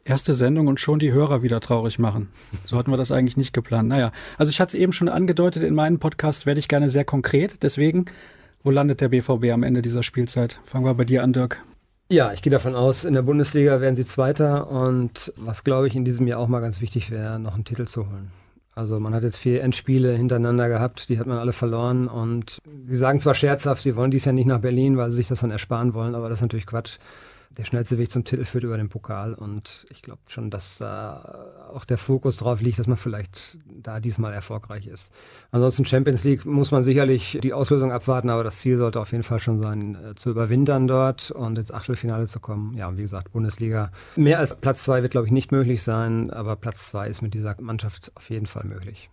Erste 0.05 0.35
Sendung 0.35 0.69
und 0.69 0.81
schon 0.81 0.99
die 0.99 1.13
Hörer 1.13 1.43
wieder 1.43 1.61
traurig 1.61 1.99
machen. 1.99 2.29
So 2.65 2.79
hatten 2.79 2.91
wir 2.91 2.97
das 2.97 3.11
eigentlich 3.11 3.37
nicht 3.37 3.53
geplant. 3.53 3.89
Naja, 3.89 4.13
also 4.39 4.51
ich 4.51 4.61
hatte 4.61 4.77
es 4.77 4.81
eben 4.81 4.93
schon 4.93 5.09
angedeutet, 5.09 5.63
in 5.63 5.75
meinem 5.75 5.99
Podcast 5.99 6.47
werde 6.47 6.61
ich 6.61 6.69
gerne 6.69 6.89
sehr 6.89 7.05
konkret. 7.05 7.63
Deswegen, 7.63 8.07
wo 8.63 8.71
landet 8.71 9.01
der 9.01 9.09
BVB 9.09 9.53
am 9.53 9.65
Ende 9.65 9.83
dieser 9.83 10.03
Spielzeit? 10.03 10.61
Fangen 10.65 10.85
wir 10.85 10.95
bei 10.95 11.05
dir 11.05 11.23
an, 11.23 11.33
Dirk. 11.33 11.61
Ja, 12.09 12.33
ich 12.33 12.41
gehe 12.41 12.53
davon 12.53 12.77
aus, 12.77 13.05
in 13.05 13.15
der 13.15 13.23
Bundesliga 13.23 13.81
werden 13.81 13.97
sie 13.97 14.07
Zweiter 14.07 14.71
und 14.71 15.33
was 15.37 15.65
glaube 15.65 15.89
ich 15.89 15.97
in 15.97 16.05
diesem 16.05 16.29
Jahr 16.29 16.39
auch 16.39 16.47
mal 16.47 16.61
ganz 16.61 16.81
wichtig 16.81 17.11
wäre, 17.11 17.41
noch 17.41 17.55
einen 17.55 17.65
Titel 17.65 17.87
zu 17.87 18.07
holen. 18.09 18.31
Also 18.77 19.01
man 19.01 19.13
hat 19.13 19.25
jetzt 19.25 19.39
vier 19.39 19.65
Endspiele 19.65 20.13
hintereinander 20.13 20.69
gehabt, 20.69 21.09
die 21.09 21.19
hat 21.19 21.27
man 21.27 21.39
alle 21.39 21.53
verloren 21.53 22.07
und 22.07 22.63
sie 22.87 22.97
sagen 22.97 23.19
zwar 23.19 23.35
scherzhaft, 23.35 23.83
sie 23.83 23.97
wollen 23.97 24.13
dies 24.13 24.25
Jahr 24.25 24.35
nicht 24.35 24.47
nach 24.47 24.61
Berlin, 24.61 24.97
weil 24.97 25.11
sie 25.11 25.17
sich 25.17 25.27
das 25.27 25.41
dann 25.41 25.51
ersparen 25.51 25.95
wollen, 25.95 26.15
aber 26.15 26.29
das 26.29 26.39
ist 26.39 26.43
natürlich 26.43 26.67
Quatsch 26.67 26.99
der 27.59 27.65
schnellste 27.65 27.99
Weg 27.99 28.11
zum 28.11 28.25
Titel 28.25 28.45
führt 28.45 28.65
über 28.65 28.77
den 28.77 28.89
Pokal. 28.89 29.35
Und 29.35 29.87
ich 29.91 30.03
glaube 30.03 30.21
schon, 30.29 30.51
dass 30.51 30.79
da 30.79 31.69
auch 31.73 31.85
der 31.85 31.99
Fokus 31.99 32.37
drauf 32.37 32.61
liegt, 32.61 32.79
dass 32.79 32.87
man 32.87 32.97
vielleicht 32.97 33.59
da 33.67 34.01
diesmal 34.01 34.33
erfolgreich 34.33 34.87
ist. 34.87 35.13
Ansonsten 35.51 35.85
Champions 35.85 36.25
League 36.25 36.45
muss 36.45 36.71
man 36.71 36.85
sicherlich 36.85 37.39
die 37.43 37.53
Auslösung 37.53 37.93
abwarten, 37.93 38.31
aber 38.31 38.45
das 38.45 38.59
Ziel 38.59 38.77
sollte 38.77 39.01
auf 39.01 39.13
jeden 39.13 39.25
Fall 39.25 39.41
schon 39.41 39.61
sein, 39.61 39.95
äh, 39.95 40.15
zu 40.15 40.31
überwintern 40.31 40.87
dort 40.87 41.31
und 41.31 41.59
ins 41.59 41.73
Achtelfinale 41.73 42.27
zu 42.27 42.41
kommen. 42.41 42.75
Ja, 42.75 42.89
und 42.89 42.99
wie 42.99 43.03
gesagt, 43.03 43.33
Bundesliga. 43.33 43.91
Mehr 44.17 44.39
als 44.39 44.55
Platz 44.55 44.85
zwei 44.85 45.03
wird, 45.03 45.13
glaube 45.13 45.27
ich, 45.27 45.33
nicht 45.33 45.53
möglich 45.53 45.83
sein, 45.83 46.31
aber 46.31 46.57
Platz 46.57 46.87
zwei 46.87 47.09
ist 47.09 47.23
mit 47.23 47.35
dieser 47.35 47.57
Mannschaft 47.61 48.13
auf 48.15 48.29
jeden 48.31 48.47
Fall 48.47 48.65
möglich. 48.65 49.11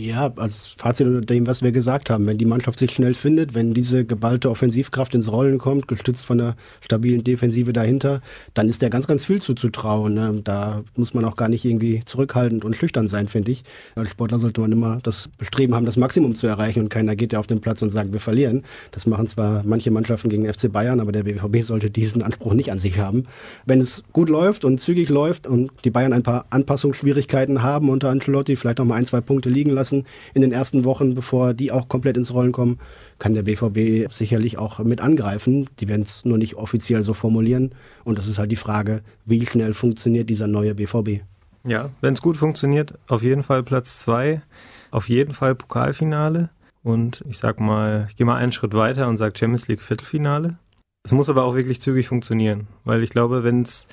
Ja, 0.00 0.32
als 0.36 0.76
Fazit 0.78 1.08
unter 1.08 1.22
dem, 1.22 1.48
was 1.48 1.60
wir 1.60 1.72
gesagt 1.72 2.08
haben, 2.08 2.24
wenn 2.26 2.38
die 2.38 2.44
Mannschaft 2.44 2.78
sich 2.78 2.92
schnell 2.92 3.14
findet, 3.14 3.56
wenn 3.56 3.74
diese 3.74 4.04
geballte 4.04 4.48
Offensivkraft 4.48 5.12
ins 5.16 5.32
Rollen 5.32 5.58
kommt, 5.58 5.88
gestützt 5.88 6.24
von 6.24 6.40
einer 6.40 6.54
stabilen 6.80 7.24
Defensive 7.24 7.72
dahinter, 7.72 8.20
dann 8.54 8.68
ist 8.68 8.80
der 8.80 8.90
ganz, 8.90 9.08
ganz 9.08 9.24
viel 9.24 9.42
zuzutrauen. 9.42 10.14
Ne? 10.14 10.40
Da 10.44 10.84
muss 10.94 11.14
man 11.14 11.24
auch 11.24 11.34
gar 11.34 11.48
nicht 11.48 11.64
irgendwie 11.64 12.02
zurückhaltend 12.04 12.64
und 12.64 12.76
schüchtern 12.76 13.08
sein, 13.08 13.26
finde 13.26 13.50
ich. 13.50 13.64
Als 13.96 14.10
Sportler 14.10 14.38
sollte 14.38 14.60
man 14.60 14.70
immer 14.70 15.00
das 15.02 15.30
Bestreben 15.36 15.74
haben, 15.74 15.84
das 15.84 15.96
Maximum 15.96 16.36
zu 16.36 16.46
erreichen 16.46 16.78
und 16.78 16.90
keiner 16.90 17.16
geht 17.16 17.32
ja 17.32 17.40
auf 17.40 17.48
den 17.48 17.60
Platz 17.60 17.82
und 17.82 17.90
sagt, 17.90 18.12
wir 18.12 18.20
verlieren. 18.20 18.62
Das 18.92 19.04
machen 19.04 19.26
zwar 19.26 19.64
manche 19.64 19.90
Mannschaften 19.90 20.28
gegen 20.28 20.46
FC 20.46 20.70
Bayern, 20.70 21.00
aber 21.00 21.10
der 21.10 21.24
BVB 21.24 21.64
sollte 21.64 21.90
diesen 21.90 22.22
Anspruch 22.22 22.54
nicht 22.54 22.70
an 22.70 22.78
sich 22.78 22.98
haben. 22.98 23.24
Wenn 23.66 23.80
es 23.80 24.04
gut 24.12 24.28
läuft 24.28 24.64
und 24.64 24.78
zügig 24.78 25.08
läuft 25.08 25.48
und 25.48 25.72
die 25.84 25.90
Bayern 25.90 26.12
ein 26.12 26.22
paar 26.22 26.46
Anpassungsschwierigkeiten 26.50 27.64
haben 27.64 27.90
unter 27.90 28.10
Ancelotti, 28.10 28.54
vielleicht 28.54 28.78
noch 28.78 28.86
mal 28.86 28.94
ein, 28.94 29.06
zwei 29.06 29.20
Punkte 29.20 29.48
liegen 29.50 29.70
lassen, 29.70 29.87
lassen 29.88 30.04
in 30.34 30.42
den 30.42 30.52
ersten 30.52 30.84
Wochen, 30.84 31.14
bevor 31.14 31.54
die 31.54 31.72
auch 31.72 31.88
komplett 31.88 32.16
ins 32.16 32.32
Rollen 32.32 32.52
kommen, 32.52 32.78
kann 33.18 33.34
der 33.34 33.42
BVB 33.42 34.12
sicherlich 34.12 34.58
auch 34.58 34.78
mit 34.80 35.00
angreifen. 35.00 35.68
Die 35.80 35.88
werden 35.88 36.02
es 36.02 36.24
nur 36.24 36.38
nicht 36.38 36.56
offiziell 36.56 37.02
so 37.02 37.14
formulieren. 37.14 37.74
Und 38.04 38.18
das 38.18 38.26
ist 38.26 38.38
halt 38.38 38.52
die 38.52 38.56
Frage, 38.56 39.02
wie 39.24 39.44
schnell 39.46 39.74
funktioniert 39.74 40.30
dieser 40.30 40.46
neue 40.46 40.74
BVB? 40.74 41.22
Ja, 41.64 41.90
wenn 42.00 42.14
es 42.14 42.22
gut 42.22 42.36
funktioniert, 42.36 42.94
auf 43.08 43.22
jeden 43.22 43.42
Fall 43.42 43.62
Platz 43.62 44.00
zwei, 44.00 44.42
auf 44.90 45.08
jeden 45.08 45.32
Fall 45.32 45.54
Pokalfinale. 45.54 46.50
Und 46.82 47.24
ich 47.28 47.38
sag 47.38 47.60
mal, 47.60 48.06
ich 48.08 48.16
gehe 48.16 48.26
mal 48.26 48.36
einen 48.36 48.52
Schritt 48.52 48.72
weiter 48.72 49.08
und 49.08 49.16
sage 49.16 49.36
Champions 49.36 49.68
League 49.68 49.82
Viertelfinale. 49.82 50.58
Es 51.04 51.12
muss 51.12 51.28
aber 51.28 51.44
auch 51.44 51.54
wirklich 51.54 51.80
zügig 51.80 52.08
funktionieren, 52.08 52.68
weil 52.84 53.02
ich 53.02 53.10
glaube, 53.10 53.42
wenn 53.42 53.62
es 53.62 53.86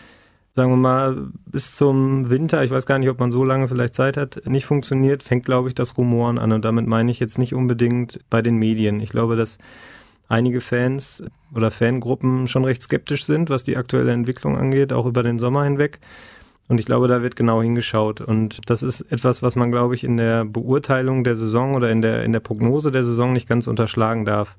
sagen 0.56 0.72
wir 0.72 0.78
mal, 0.78 1.28
bis 1.46 1.76
zum 1.76 2.30
Winter, 2.30 2.64
ich 2.64 2.72
weiß 2.72 2.86
gar 2.86 2.98
nicht, 2.98 3.10
ob 3.10 3.20
man 3.20 3.30
so 3.30 3.44
lange 3.44 3.68
vielleicht 3.68 3.94
Zeit 3.94 4.16
hat, 4.16 4.42
nicht 4.46 4.66
funktioniert, 4.66 5.22
fängt, 5.22 5.46
glaube 5.46 5.68
ich, 5.68 5.76
das 5.76 5.98
Rumoren 5.98 6.40
an. 6.40 6.54
Und 6.54 6.64
damit 6.64 6.88
meine 6.88 7.12
ich 7.12 7.20
jetzt 7.20 7.38
nicht 7.38 7.54
unbedingt 7.54 8.22
bei 8.30 8.42
den 8.42 8.56
Medien. 8.56 9.02
Ich 9.02 9.10
glaube, 9.10 9.36
dass 9.36 9.58
einige 10.30 10.62
Fans 10.62 11.24
oder 11.54 11.72
Fangruppen 11.72 12.48
schon 12.48 12.64
recht 12.64 12.82
skeptisch 12.82 13.26
sind, 13.26 13.50
was 13.50 13.64
die 13.64 13.76
aktuelle 13.76 14.14
Entwicklung 14.14 14.58
angeht, 14.58 14.94
auch 14.94 15.06
über 15.06 15.24
den 15.24 15.40
Sommer 15.40 15.66
hinweg. 15.66 16.00
Und 16.70 16.80
ich 16.80 16.86
glaube, 16.86 17.10
da 17.10 17.22
wird 17.22 17.36
genau 17.36 17.62
hingeschaut. 17.62 18.22
Und 18.22 18.62
das 18.70 18.82
ist 18.82 19.02
etwas, 19.12 19.44
was 19.44 19.58
man, 19.58 19.72
glaube 19.72 19.94
ich, 19.94 20.06
in 20.06 20.16
der 20.16 20.46
Beurteilung 20.46 21.26
der 21.26 21.36
Saison 21.36 21.76
oder 21.76 21.92
in 21.92 22.02
der, 22.02 22.24
in 22.24 22.32
der 22.32 22.40
Prognose 22.40 22.94
der 22.94 23.04
Saison 23.04 23.34
nicht 23.34 23.48
ganz 23.48 23.68
unterschlagen 23.68 24.24
darf. 24.24 24.56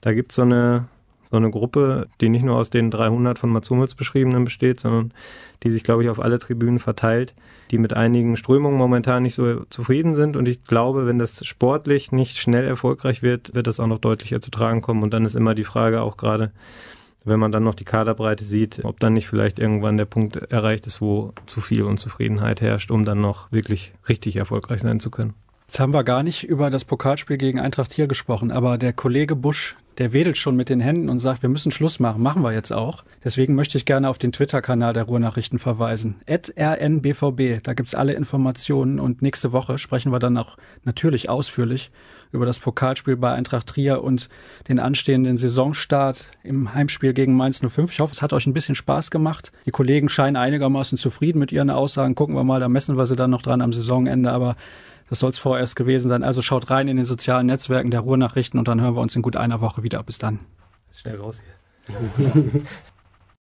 Da 0.00 0.14
gibt 0.14 0.30
es 0.30 0.36
so 0.36 0.42
eine 0.42 0.86
so 1.32 1.38
eine 1.38 1.50
Gruppe, 1.50 2.08
die 2.20 2.28
nicht 2.28 2.44
nur 2.44 2.56
aus 2.56 2.68
den 2.68 2.90
300 2.90 3.38
von 3.38 3.48
Mats 3.48 3.70
Hummels 3.70 3.94
beschriebenen 3.94 4.44
besteht, 4.44 4.78
sondern 4.78 5.14
die 5.62 5.70
sich, 5.70 5.82
glaube 5.82 6.02
ich, 6.02 6.10
auf 6.10 6.20
alle 6.20 6.38
Tribünen 6.38 6.78
verteilt, 6.78 7.34
die 7.70 7.78
mit 7.78 7.94
einigen 7.94 8.36
Strömungen 8.36 8.76
momentan 8.76 9.22
nicht 9.22 9.34
so 9.34 9.64
zufrieden 9.70 10.12
sind. 10.12 10.36
Und 10.36 10.46
ich 10.46 10.64
glaube, 10.64 11.06
wenn 11.06 11.18
das 11.18 11.46
sportlich 11.46 12.12
nicht 12.12 12.36
schnell 12.36 12.66
erfolgreich 12.66 13.22
wird, 13.22 13.54
wird 13.54 13.66
das 13.66 13.80
auch 13.80 13.86
noch 13.86 13.98
deutlicher 13.98 14.42
zu 14.42 14.50
tragen 14.50 14.82
kommen. 14.82 15.02
Und 15.02 15.14
dann 15.14 15.24
ist 15.24 15.34
immer 15.34 15.54
die 15.54 15.64
Frage 15.64 16.02
auch 16.02 16.18
gerade, 16.18 16.52
wenn 17.24 17.40
man 17.40 17.50
dann 17.50 17.64
noch 17.64 17.74
die 17.74 17.84
Kaderbreite 17.84 18.44
sieht, 18.44 18.84
ob 18.84 19.00
dann 19.00 19.14
nicht 19.14 19.26
vielleicht 19.26 19.58
irgendwann 19.58 19.96
der 19.96 20.04
Punkt 20.04 20.36
erreicht 20.36 20.86
ist, 20.86 21.00
wo 21.00 21.32
zu 21.46 21.62
viel 21.62 21.84
Unzufriedenheit 21.84 22.60
herrscht, 22.60 22.90
um 22.90 23.06
dann 23.06 23.22
noch 23.22 23.50
wirklich 23.50 23.94
richtig 24.06 24.36
erfolgreich 24.36 24.82
sein 24.82 25.00
zu 25.00 25.10
können. 25.10 25.32
Jetzt 25.66 25.80
haben 25.80 25.94
wir 25.94 26.04
gar 26.04 26.22
nicht 26.22 26.44
über 26.44 26.68
das 26.68 26.84
Pokalspiel 26.84 27.38
gegen 27.38 27.58
Eintracht 27.58 27.94
hier 27.94 28.06
gesprochen, 28.06 28.50
aber 28.50 28.76
der 28.76 28.92
Kollege 28.92 29.34
Busch, 29.34 29.76
der 30.02 30.12
wedelt 30.12 30.36
schon 30.36 30.56
mit 30.56 30.68
den 30.68 30.80
Händen 30.80 31.08
und 31.08 31.20
sagt, 31.20 31.42
wir 31.42 31.48
müssen 31.48 31.70
Schluss 31.70 32.00
machen. 32.00 32.24
Machen 32.24 32.42
wir 32.42 32.52
jetzt 32.52 32.72
auch. 32.72 33.04
Deswegen 33.22 33.54
möchte 33.54 33.78
ich 33.78 33.84
gerne 33.84 34.08
auf 34.08 34.18
den 34.18 34.32
Twitter-Kanal 34.32 34.94
der 34.94 35.04
Ruhrnachrichten 35.04 35.60
verweisen. 35.60 36.16
rnbvb, 36.28 37.62
da 37.62 37.72
gibt's 37.74 37.94
alle 37.94 38.12
Informationen 38.14 38.98
und 38.98 39.22
nächste 39.22 39.52
Woche 39.52 39.78
sprechen 39.78 40.10
wir 40.10 40.18
dann 40.18 40.36
auch 40.38 40.56
natürlich 40.82 41.30
ausführlich 41.30 41.90
über 42.32 42.46
das 42.46 42.58
Pokalspiel 42.58 43.14
bei 43.16 43.30
Eintracht 43.30 43.68
Trier 43.68 44.02
und 44.02 44.28
den 44.66 44.80
anstehenden 44.80 45.36
Saisonstart 45.36 46.26
im 46.42 46.74
Heimspiel 46.74 47.12
gegen 47.12 47.36
Mainz 47.36 47.60
05. 47.64 47.92
Ich 47.92 48.00
hoffe, 48.00 48.12
es 48.12 48.22
hat 48.22 48.32
euch 48.32 48.48
ein 48.48 48.54
bisschen 48.54 48.74
Spaß 48.74 49.12
gemacht. 49.12 49.52
Die 49.66 49.70
Kollegen 49.70 50.08
scheinen 50.08 50.34
einigermaßen 50.34 50.98
zufrieden 50.98 51.38
mit 51.38 51.52
ihren 51.52 51.70
Aussagen. 51.70 52.16
Gucken 52.16 52.34
wir 52.34 52.42
mal, 52.42 52.58
da 52.58 52.68
messen 52.68 52.96
wir 52.96 53.06
sie 53.06 53.14
dann 53.14 53.30
noch 53.30 53.42
dran 53.42 53.60
am 53.60 53.72
Saisonende, 53.72 54.32
aber 54.32 54.56
das 55.12 55.18
soll 55.18 55.28
es 55.28 55.38
vorerst 55.38 55.76
gewesen 55.76 56.08
sein. 56.08 56.22
Also 56.22 56.40
schaut 56.40 56.70
rein 56.70 56.88
in 56.88 56.96
den 56.96 57.04
sozialen 57.04 57.46
Netzwerken 57.46 57.90
der 57.90 58.00
Ruhrnachrichten 58.00 58.58
und 58.58 58.66
dann 58.66 58.80
hören 58.80 58.94
wir 58.94 59.02
uns 59.02 59.14
in 59.14 59.20
gut 59.20 59.36
einer 59.36 59.60
Woche 59.60 59.82
wieder. 59.82 60.02
Bis 60.02 60.16
dann. 60.16 60.38
Schnell 60.90 61.20
raus 61.20 61.42
hier. 61.44 62.62